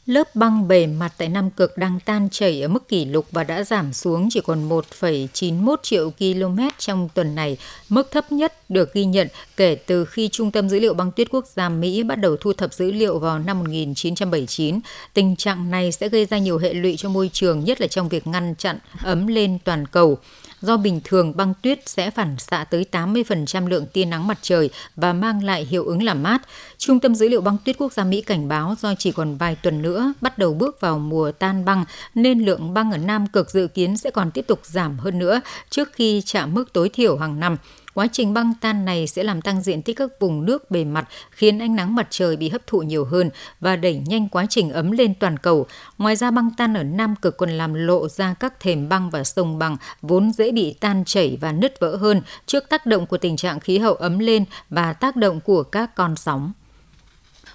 Lớp 0.10 0.36
băng 0.36 0.68
bề 0.68 0.88
mặt 0.88 1.14
tại 1.18 1.30
Nam 1.30 1.50
Cực 1.50 1.78
đang 1.78 2.00
tan 2.06 2.30
chảy 2.32 2.62
ở 2.62 2.68
mức 2.68 2.88
kỷ 2.88 3.06
lục 3.06 3.26
và 3.32 3.44
đã 3.44 3.64
giảm 3.64 3.94
xuống 3.94 4.28
chỉ 4.32 4.42
còn 4.42 4.70
1,91 4.70 5.76
triệu 5.84 6.12
km 6.20 6.60
trong 6.78 7.10
tuần 7.14 7.36
này, 7.36 7.58
mức 7.90 8.12
thấp 8.12 8.32
nhất 8.32 8.70
được 8.70 8.94
ghi 8.94 9.06
nhận 9.06 9.28
kể 9.58 9.76
từ 9.76 10.06
khi 10.06 10.30
Trung 10.32 10.52
tâm 10.52 10.70
Dữ 10.70 10.80
liệu 10.80 10.94
băng 10.94 11.12
tuyết 11.12 11.28
quốc 11.32 11.46
gia 11.48 11.70
Mỹ 11.70 12.04
bắt 12.04 12.16
đầu 12.16 12.38
thu 12.38 12.54
thập 12.54 12.74
dữ 12.74 12.92
liệu 12.92 13.20
vào 13.20 13.40
năm 13.40 13.60
1979. 13.60 14.80
Tình 15.14 15.36
trạng 15.36 15.72
này 15.72 15.92
sẽ 15.92 16.10
gây 16.10 16.26
ra 16.26 16.38
nhiều 16.38 16.58
hệ 16.58 16.74
lụy 16.74 16.96
cho 16.98 17.10
môi 17.10 17.30
trường, 17.34 17.64
nhất 17.64 17.82
là 17.82 17.88
trong 17.88 18.10
việc 18.10 18.28
ngăn 18.28 18.56
chặn 18.58 18.78
ấm 19.04 19.28
lên 19.28 19.58
toàn 19.64 19.86
cầu 19.86 20.18
do 20.62 20.78
bình 20.78 21.02
thường, 21.04 21.38
băng 21.38 21.54
tuyết 21.62 21.90
sẽ 21.90 22.12
phản 22.12 22.36
xạ 22.38 22.64
tới 22.64 22.86
80% 22.92 23.68
lượng 23.68 23.86
tia 23.86 24.06
nắng 24.06 24.28
mặt 24.28 24.38
trời 24.42 24.70
và 24.96 25.14
mang 25.14 25.44
lại 25.44 25.66
hiệu 25.66 25.86
ứng 25.86 26.04
làm 26.04 26.24
mát. 26.24 26.42
Trung 26.78 27.00
tâm 27.00 27.16
dữ 27.16 27.30
liệu 27.30 27.42
băng 27.42 27.58
tuyết 27.66 27.78
quốc 27.78 27.94
gia 27.94 28.04
Mỹ 28.04 28.22
cảnh 28.22 28.48
báo 28.48 28.76
do 28.82 28.94
chỉ 28.96 29.12
còn 29.12 29.38
vài 29.38 29.56
tuần 29.56 29.82
nữa 29.82 30.14
bắt 30.22 30.38
đầu 30.38 30.54
bước 30.54 30.82
vào 30.82 31.00
mùa 31.00 31.32
tan 31.32 31.66
băng, 31.66 31.86
nên 32.16 32.40
lượng 32.40 32.74
băng 32.74 32.92
ở 32.92 32.98
Nam 32.98 33.28
Cực 33.28 33.50
dự 33.52 33.68
kiến 33.68 33.98
sẽ 33.98 34.12
còn 34.12 34.32
tiếp 34.32 34.48
tục 34.48 34.60
giảm 34.64 35.00
hơn 35.00 35.20
nữa 35.20 35.42
trước 35.70 35.90
khi 35.94 36.22
chạm 36.26 36.54
mức 36.54 36.74
tối 36.74 36.90
thiểu 36.90 37.18
hàng 37.18 37.40
năm. 37.40 37.58
Quá 38.00 38.08
trình 38.12 38.34
băng 38.34 38.54
tan 38.62 38.86
này 38.86 39.08
sẽ 39.08 39.24
làm 39.24 39.42
tăng 39.42 39.62
diện 39.62 39.82
tích 39.82 39.98
các 39.98 40.10
vùng 40.20 40.46
nước 40.46 40.72
bề 40.72 40.86
mặt, 40.86 41.08
khiến 41.32 41.60
ánh 41.60 41.76
nắng 41.76 41.96
mặt 41.96 42.08
trời 42.10 42.36
bị 42.36 42.50
hấp 42.50 42.68
thụ 42.68 42.82
nhiều 42.82 43.06
hơn 43.06 43.30
và 43.60 43.76
đẩy 43.76 44.02
nhanh 44.06 44.30
quá 44.30 44.46
trình 44.50 44.72
ấm 44.72 44.92
lên 44.92 45.14
toàn 45.20 45.38
cầu. 45.38 45.66
Ngoài 45.98 46.16
ra 46.16 46.32
băng 46.32 46.50
tan 46.58 46.74
ở 46.74 46.84
Nam 46.84 47.16
Cực 47.16 47.38
còn 47.38 47.50
làm 47.50 47.74
lộ 47.74 48.08
ra 48.08 48.34
các 48.40 48.60
thềm 48.60 48.90
băng 48.90 49.10
và 49.10 49.24
sông 49.24 49.60
băng 49.60 49.78
vốn 50.02 50.32
dễ 50.32 50.52
bị 50.52 50.76
tan 50.80 51.04
chảy 51.06 51.38
và 51.42 51.52
nứt 51.52 51.80
vỡ 51.80 51.96
hơn 51.96 52.22
trước 52.46 52.70
tác 52.70 52.86
động 52.86 53.06
của 53.06 53.18
tình 53.18 53.38
trạng 53.38 53.60
khí 53.60 53.78
hậu 53.78 53.94
ấm 53.94 54.20
lên 54.20 54.46
và 54.70 54.94
tác 54.94 55.16
động 55.16 55.40
của 55.42 55.64
các 55.64 55.96
con 55.96 56.16
sóng. 56.16 56.52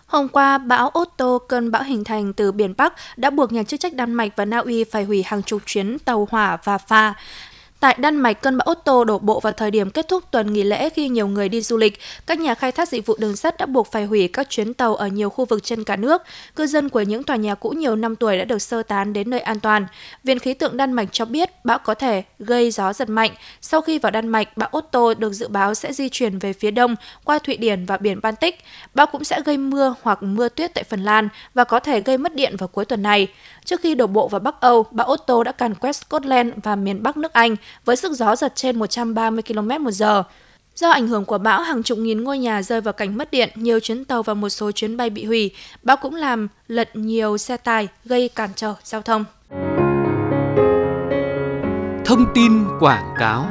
Hôm 0.06 0.28
qua, 0.28 0.58
bão 0.58 0.90
Otto, 0.98 1.38
cơn 1.38 1.70
bão 1.70 1.82
hình 1.82 2.04
thành 2.04 2.32
từ 2.32 2.52
biển 2.52 2.74
Bắc, 2.76 2.94
đã 3.16 3.30
buộc 3.30 3.52
nhà 3.52 3.62
chức 3.62 3.80
trách 3.80 3.94
Đan 3.94 4.12
Mạch 4.12 4.36
và 4.36 4.44
Na 4.44 4.58
Uy 4.58 4.84
phải 4.84 5.04
hủy 5.04 5.22
hàng 5.22 5.42
chục 5.42 5.62
chuyến 5.66 5.98
tàu 5.98 6.28
hỏa 6.30 6.58
và 6.64 6.78
phà. 6.78 7.14
Tại 7.84 7.96
Đan 7.98 8.16
Mạch, 8.16 8.42
cơn 8.42 8.58
bão 8.58 8.66
Otto 8.70 9.04
đổ 9.04 9.18
bộ 9.18 9.40
vào 9.40 9.52
thời 9.52 9.70
điểm 9.70 9.90
kết 9.90 10.08
thúc 10.08 10.24
tuần 10.30 10.52
nghỉ 10.52 10.62
lễ 10.62 10.90
khi 10.90 11.08
nhiều 11.08 11.28
người 11.28 11.48
đi 11.48 11.60
du 11.60 11.76
lịch. 11.76 11.98
Các 12.26 12.38
nhà 12.38 12.54
khai 12.54 12.72
thác 12.72 12.88
dịch 12.88 13.06
vụ 13.06 13.16
đường 13.18 13.36
sắt 13.36 13.56
đã 13.58 13.66
buộc 13.66 13.92
phải 13.92 14.04
hủy 14.04 14.28
các 14.28 14.50
chuyến 14.50 14.74
tàu 14.74 14.96
ở 14.96 15.06
nhiều 15.06 15.30
khu 15.30 15.44
vực 15.44 15.62
trên 15.62 15.84
cả 15.84 15.96
nước. 15.96 16.22
Cư 16.56 16.66
dân 16.66 16.88
của 16.88 17.00
những 17.00 17.22
tòa 17.22 17.36
nhà 17.36 17.54
cũ 17.54 17.70
nhiều 17.70 17.96
năm 17.96 18.16
tuổi 18.16 18.38
đã 18.38 18.44
được 18.44 18.58
sơ 18.58 18.82
tán 18.82 19.12
đến 19.12 19.30
nơi 19.30 19.40
an 19.40 19.60
toàn. 19.60 19.86
Viện 20.24 20.38
khí 20.38 20.54
tượng 20.54 20.76
Đan 20.76 20.92
Mạch 20.92 21.08
cho 21.12 21.24
biết 21.24 21.50
bão 21.64 21.78
có 21.78 21.94
thể 21.94 22.22
gây 22.38 22.70
gió 22.70 22.92
giật 22.92 23.08
mạnh. 23.08 23.30
Sau 23.60 23.80
khi 23.80 23.98
vào 23.98 24.10
Đan 24.10 24.28
Mạch, 24.28 24.56
bão 24.56 24.68
Otto 24.76 25.14
được 25.14 25.32
dự 25.32 25.48
báo 25.48 25.74
sẽ 25.74 25.92
di 25.92 26.08
chuyển 26.08 26.38
về 26.38 26.52
phía 26.52 26.70
đông 26.70 26.96
qua 27.24 27.38
Thụy 27.38 27.56
Điển 27.56 27.86
và 27.86 27.96
biển 27.96 28.20
Baltic. 28.22 28.58
Bão 28.94 29.06
cũng 29.06 29.24
sẽ 29.24 29.40
gây 29.44 29.56
mưa 29.56 29.94
hoặc 30.02 30.22
mưa 30.22 30.48
tuyết 30.48 30.74
tại 30.74 30.84
Phần 30.84 31.04
Lan 31.04 31.28
và 31.54 31.64
có 31.64 31.80
thể 31.80 32.00
gây 32.00 32.18
mất 32.18 32.34
điện 32.34 32.56
vào 32.56 32.68
cuối 32.68 32.84
tuần 32.84 33.02
này. 33.02 33.28
Trước 33.64 33.80
khi 33.80 33.94
đổ 33.94 34.06
bộ 34.06 34.28
vào 34.28 34.40
Bắc 34.40 34.60
Âu, 34.60 34.86
bão 34.90 35.12
Otto 35.12 35.42
đã 35.42 35.52
càn 35.52 35.74
quét 35.74 35.92
Scotland 35.96 36.52
và 36.62 36.76
miền 36.76 37.02
Bắc 37.02 37.16
nước 37.16 37.32
Anh 37.32 37.56
với 37.84 37.96
sức 37.96 38.12
gió 38.12 38.36
giật 38.36 38.52
trên 38.54 38.78
130 38.78 39.42
km 39.42 39.84
một 39.84 39.90
giờ. 39.90 40.22
Do 40.76 40.90
ảnh 40.90 41.08
hưởng 41.08 41.24
của 41.24 41.38
bão, 41.38 41.62
hàng 41.62 41.82
chục 41.82 41.98
nghìn 41.98 42.24
ngôi 42.24 42.38
nhà 42.38 42.62
rơi 42.62 42.80
vào 42.80 42.92
cảnh 42.92 43.18
mất 43.18 43.30
điện, 43.30 43.50
nhiều 43.54 43.80
chuyến 43.80 44.04
tàu 44.04 44.22
và 44.22 44.34
một 44.34 44.48
số 44.48 44.72
chuyến 44.72 44.96
bay 44.96 45.10
bị 45.10 45.24
hủy. 45.24 45.50
Bão 45.82 45.96
cũng 45.96 46.14
làm 46.14 46.48
lật 46.68 46.96
nhiều 46.96 47.38
xe 47.38 47.56
tải, 47.56 47.88
gây 48.04 48.28
cản 48.28 48.50
trở 48.56 48.74
giao 48.84 49.02
thông. 49.02 49.24
Thông 52.04 52.26
tin 52.34 52.52
quảng 52.80 53.14
cáo 53.18 53.46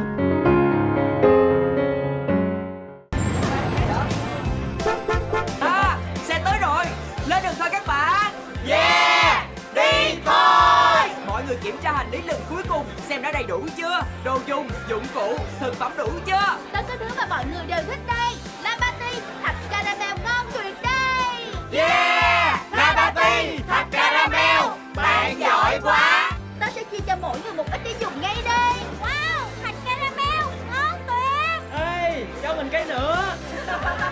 Đồ 14.23 14.39
dùng, 14.47 14.67
dụng 14.89 15.03
cụ, 15.13 15.37
thực 15.59 15.75
phẩm 15.75 15.91
đủ 15.97 16.07
chưa? 16.25 16.57
Tất 16.73 16.81
cả 16.87 16.95
thứ 16.99 17.05
mà 17.17 17.25
mọi 17.29 17.45
người 17.45 17.65
đều 17.67 17.83
thích 17.87 17.99
đây. 18.07 18.35
Labati, 18.63 19.19
thạch 19.43 19.55
caramel 19.71 20.17
ngon 20.23 20.45
tuyệt 20.53 20.75
đây. 20.83 21.45
Yeah, 21.71 22.59
Labati, 22.71 23.57
thạch 23.69 23.87
caramel. 23.91 24.61
Bạn 24.95 25.39
giỏi 25.39 25.79
quá. 25.83 26.31
Tớ 26.59 26.65
sẽ 26.75 26.83
chia 26.83 26.97
cho 27.07 27.15
mỗi 27.21 27.37
người 27.43 27.53
một 27.53 27.65
ít 27.71 27.81
để 27.83 27.93
dùng 27.99 28.21
ngay 28.21 28.35
đây. 28.45 28.73
Wow, 29.01 29.45
thạch 29.63 29.75
caramel, 29.85 30.45
ngon 30.73 30.99
tuyệt. 31.07 31.79
Ê, 31.79 32.25
cho 32.43 32.55
mình 32.55 32.69
cái 32.71 32.85
nữa. 32.85 33.35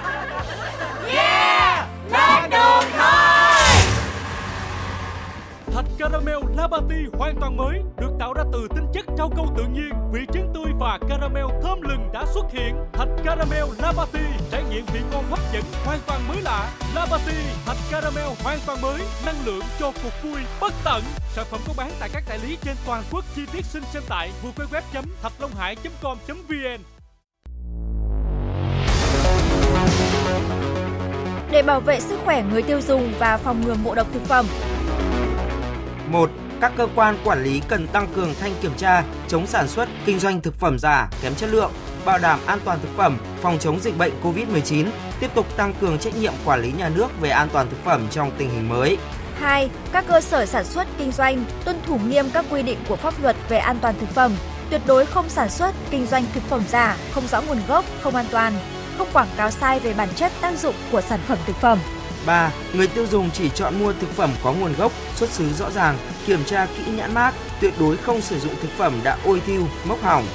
Yeah, 1.13 1.87
lên 2.11 2.49
đường 2.49 2.89
thôi. 2.97 3.81
Thạch 5.75 5.85
caramel 5.99 6.37
Labati 6.57 6.95
hoàn 7.19 7.35
toàn 7.39 7.57
mới 7.57 7.81
được 7.97 8.11
tạo 8.19 8.33
ra 8.33 8.43
từ 8.53 8.67
tinh 8.75 8.87
rau 9.17 9.29
câu 9.35 9.47
tự 9.57 9.63
nhiên, 9.63 9.91
vị 10.11 10.21
trứng 10.33 10.51
tươi 10.53 10.73
và 10.79 10.99
caramel 11.09 11.45
thơm 11.63 11.81
lừng 11.81 12.09
đã 12.13 12.25
xuất 12.33 12.45
hiện. 12.51 12.75
Thạch 12.93 13.07
caramel 13.25 13.63
Labati 13.77 14.19
trải 14.51 14.63
nghiệm 14.69 14.85
vị 14.93 14.99
ngon 15.11 15.23
hấp 15.29 15.39
dẫn 15.53 15.63
hoàn 15.85 15.99
toàn 16.07 16.27
mới 16.27 16.41
lạ. 16.41 16.71
Labati 16.95 17.35
thạch 17.65 17.77
caramel 17.91 18.27
hoàn 18.43 18.59
toàn 18.65 18.81
mới, 18.81 19.01
năng 19.25 19.35
lượng 19.45 19.63
cho 19.79 19.91
cuộc 20.03 20.13
vui 20.23 20.41
bất 20.61 20.73
tận. 20.83 21.03
Sản 21.35 21.45
phẩm 21.51 21.59
có 21.67 21.73
bán 21.77 21.91
tại 21.99 22.09
các 22.13 22.23
đại 22.29 22.39
lý 22.39 22.57
trên 22.61 22.75
toàn 22.85 23.03
quốc. 23.11 23.25
Chi 23.35 23.41
tiết 23.53 23.65
xin 23.65 23.83
xem 23.93 24.03
tại 24.09 24.31
www.thạchlonghải.com.vn. 24.43 26.81
Để 31.51 31.61
bảo 31.61 31.79
vệ 31.79 31.99
sức 31.99 32.19
khỏe 32.25 32.43
người 32.51 32.61
tiêu 32.61 32.81
dùng 32.81 33.13
và 33.19 33.37
phòng 33.37 33.61
ngừa 33.61 33.75
ngộ 33.83 33.95
độc 33.95 34.07
thực 34.13 34.25
phẩm, 34.25 34.45
1. 36.11 36.29
Các 36.61 36.71
cơ 36.77 36.87
quan 36.95 37.17
quản 37.23 37.43
lý 37.43 37.61
cần 37.67 37.87
tăng 37.87 38.07
cường 38.15 38.33
thanh 38.39 38.53
kiểm 38.61 38.71
tra, 38.77 39.03
chống 39.27 39.47
sản 39.47 39.67
xuất, 39.67 39.89
kinh 40.05 40.19
doanh 40.19 40.41
thực 40.41 40.59
phẩm 40.59 40.79
giả, 40.79 41.09
kém 41.21 41.35
chất 41.35 41.49
lượng, 41.49 41.71
bảo 42.05 42.19
đảm 42.19 42.39
an 42.45 42.59
toàn 42.65 42.79
thực 42.81 42.97
phẩm, 42.97 43.17
phòng 43.41 43.59
chống 43.59 43.79
dịch 43.79 43.97
bệnh 43.97 44.13
COVID-19, 44.23 44.85
tiếp 45.19 45.31
tục 45.35 45.57
tăng 45.57 45.73
cường 45.81 45.99
trách 45.99 46.15
nhiệm 46.15 46.33
quản 46.45 46.61
lý 46.61 46.71
nhà 46.71 46.89
nước 46.89 47.07
về 47.21 47.29
an 47.29 47.49
toàn 47.53 47.69
thực 47.69 47.83
phẩm 47.85 48.07
trong 48.11 48.31
tình 48.37 48.49
hình 48.49 48.69
mới. 48.69 48.97
2. 49.39 49.69
Các 49.91 50.05
cơ 50.07 50.21
sở 50.21 50.45
sản 50.45 50.65
xuất 50.65 50.87
kinh 50.97 51.11
doanh 51.11 51.43
tuân 51.65 51.77
thủ 51.87 51.99
nghiêm 52.07 52.25
các 52.33 52.45
quy 52.49 52.63
định 52.63 52.77
của 52.89 52.95
pháp 52.95 53.13
luật 53.21 53.35
về 53.49 53.57
an 53.57 53.77
toàn 53.81 53.95
thực 53.99 54.09
phẩm, 54.09 54.35
tuyệt 54.69 54.81
đối 54.85 55.05
không 55.05 55.29
sản 55.29 55.49
xuất, 55.49 55.71
kinh 55.89 56.05
doanh 56.05 56.23
thực 56.33 56.43
phẩm 56.43 56.61
giả, 56.69 56.97
không 57.11 57.27
rõ 57.27 57.41
nguồn 57.41 57.57
gốc, 57.67 57.85
không 58.01 58.15
an 58.15 58.25
toàn, 58.31 58.53
không 58.97 59.07
quảng 59.13 59.29
cáo 59.37 59.51
sai 59.51 59.79
về 59.79 59.93
bản 59.93 60.09
chất 60.15 60.31
tác 60.41 60.59
dụng 60.59 60.75
của 60.91 61.01
sản 61.01 61.19
phẩm 61.27 61.37
thực 61.45 61.55
phẩm. 61.55 61.79
3. 62.25 62.51
Người 62.73 62.87
tiêu 62.87 63.05
dùng 63.07 63.29
chỉ 63.33 63.49
chọn 63.49 63.79
mua 63.79 63.93
thực 63.93 64.09
phẩm 64.09 64.29
có 64.43 64.53
nguồn 64.53 64.73
gốc, 64.77 64.91
xuất 65.15 65.29
xứ 65.29 65.53
rõ 65.53 65.71
ràng, 65.71 65.97
kiểm 66.25 66.43
tra 66.45 66.65
kỹ 66.65 66.91
nhãn 66.91 67.13
mác, 67.13 67.33
tuyệt 67.61 67.73
đối 67.79 67.97
không 67.97 68.21
sử 68.21 68.39
dụng 68.39 68.53
thực 68.61 68.71
phẩm 68.71 68.93
đã 69.03 69.17
ôi 69.25 69.41
thiêu, 69.45 69.67
mốc 69.85 70.01
hỏng. 70.01 70.25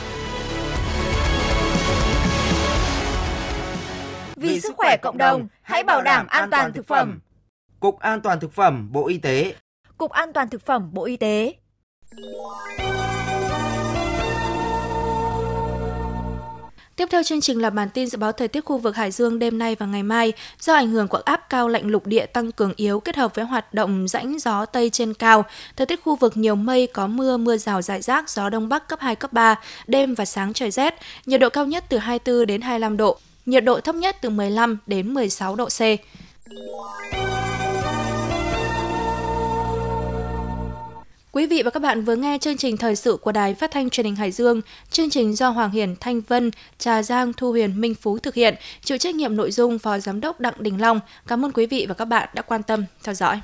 Vì 4.36 4.60
sức 4.60 4.74
khỏe 4.76 4.96
cộng 5.02 5.18
đồng, 5.18 5.48
hãy 5.62 5.84
bảo 5.84 6.02
đảm 6.02 6.26
an 6.26 6.50
toàn 6.50 6.72
thực 6.72 6.86
phẩm. 6.86 7.20
Cục 7.80 7.98
An 7.98 8.20
toàn 8.20 8.40
thực 8.40 8.52
phẩm 8.52 8.92
Bộ 8.92 9.06
Y 9.06 9.18
tế. 9.18 9.54
Cục 9.98 10.10
An 10.10 10.32
toàn 10.32 10.48
thực 10.48 10.66
phẩm 10.66 10.90
Bộ 10.92 11.04
Y 11.04 11.16
tế. 11.16 11.54
Tiếp 16.96 17.08
theo 17.10 17.22
chương 17.22 17.40
trình 17.40 17.62
là 17.62 17.70
bản 17.70 17.88
tin 17.90 18.06
dự 18.06 18.18
báo 18.18 18.32
thời 18.32 18.48
tiết 18.48 18.64
khu 18.64 18.78
vực 18.78 18.96
Hải 18.96 19.10
Dương 19.10 19.38
đêm 19.38 19.58
nay 19.58 19.76
và 19.78 19.86
ngày 19.86 20.02
mai. 20.02 20.32
Do 20.60 20.74
ảnh 20.74 20.90
hưởng 20.90 21.08
của 21.08 21.20
áp 21.24 21.50
cao 21.50 21.68
lạnh 21.68 21.86
lục 21.86 22.06
địa 22.06 22.26
tăng 22.26 22.52
cường 22.52 22.72
yếu 22.76 23.00
kết 23.00 23.16
hợp 23.16 23.34
với 23.34 23.44
hoạt 23.44 23.74
động 23.74 24.08
rãnh 24.08 24.38
gió 24.38 24.66
Tây 24.66 24.90
trên 24.90 25.14
cao, 25.14 25.44
thời 25.76 25.86
tiết 25.86 26.00
khu 26.04 26.16
vực 26.16 26.36
nhiều 26.36 26.54
mây 26.54 26.86
có 26.86 27.06
mưa, 27.06 27.36
mưa 27.36 27.56
rào 27.56 27.82
rải 27.82 28.02
rác, 28.02 28.30
gió 28.30 28.48
Đông 28.48 28.68
Bắc 28.68 28.88
cấp 28.88 29.00
2, 29.00 29.16
cấp 29.16 29.32
3, 29.32 29.60
đêm 29.86 30.14
và 30.14 30.24
sáng 30.24 30.52
trời 30.52 30.70
rét, 30.70 30.94
nhiệt 31.26 31.40
độ 31.40 31.48
cao 31.48 31.66
nhất 31.66 31.84
từ 31.88 31.98
24 31.98 32.46
đến 32.46 32.60
25 32.60 32.96
độ, 32.96 33.18
nhiệt 33.46 33.64
độ 33.64 33.80
thấp 33.80 33.94
nhất 33.94 34.16
từ 34.20 34.30
15 34.30 34.78
đến 34.86 35.14
16 35.14 35.56
độ 35.56 35.68
C. 35.68 35.80
Quý 41.36 41.46
vị 41.46 41.62
và 41.62 41.70
các 41.70 41.80
bạn 41.80 42.04
vừa 42.04 42.16
nghe 42.16 42.38
chương 42.40 42.56
trình 42.56 42.76
thời 42.76 42.96
sự 42.96 43.16
của 43.16 43.32
Đài 43.32 43.54
Phát 43.54 43.70
thanh 43.70 43.90
Truyền 43.90 44.06
hình 44.06 44.16
Hải 44.16 44.30
Dương. 44.30 44.60
Chương 44.90 45.10
trình 45.10 45.36
do 45.36 45.48
Hoàng 45.48 45.70
Hiển, 45.70 45.94
Thanh 46.00 46.20
Vân, 46.20 46.50
Trà 46.78 47.02
Giang, 47.02 47.32
Thu 47.32 47.50
Huyền, 47.50 47.80
Minh 47.80 47.94
Phú 47.94 48.18
thực 48.18 48.34
hiện, 48.34 48.54
chịu 48.84 48.98
trách 48.98 49.14
nhiệm 49.14 49.36
nội 49.36 49.50
dung 49.50 49.78
Phó 49.78 49.98
Giám 49.98 50.20
đốc 50.20 50.40
Đặng 50.40 50.54
Đình 50.58 50.80
Long. 50.80 51.00
Cảm 51.26 51.44
ơn 51.44 51.52
quý 51.52 51.66
vị 51.66 51.86
và 51.88 51.94
các 51.94 52.04
bạn 52.04 52.28
đã 52.34 52.42
quan 52.42 52.62
tâm 52.62 52.84
theo 53.02 53.14
dõi. 53.14 53.40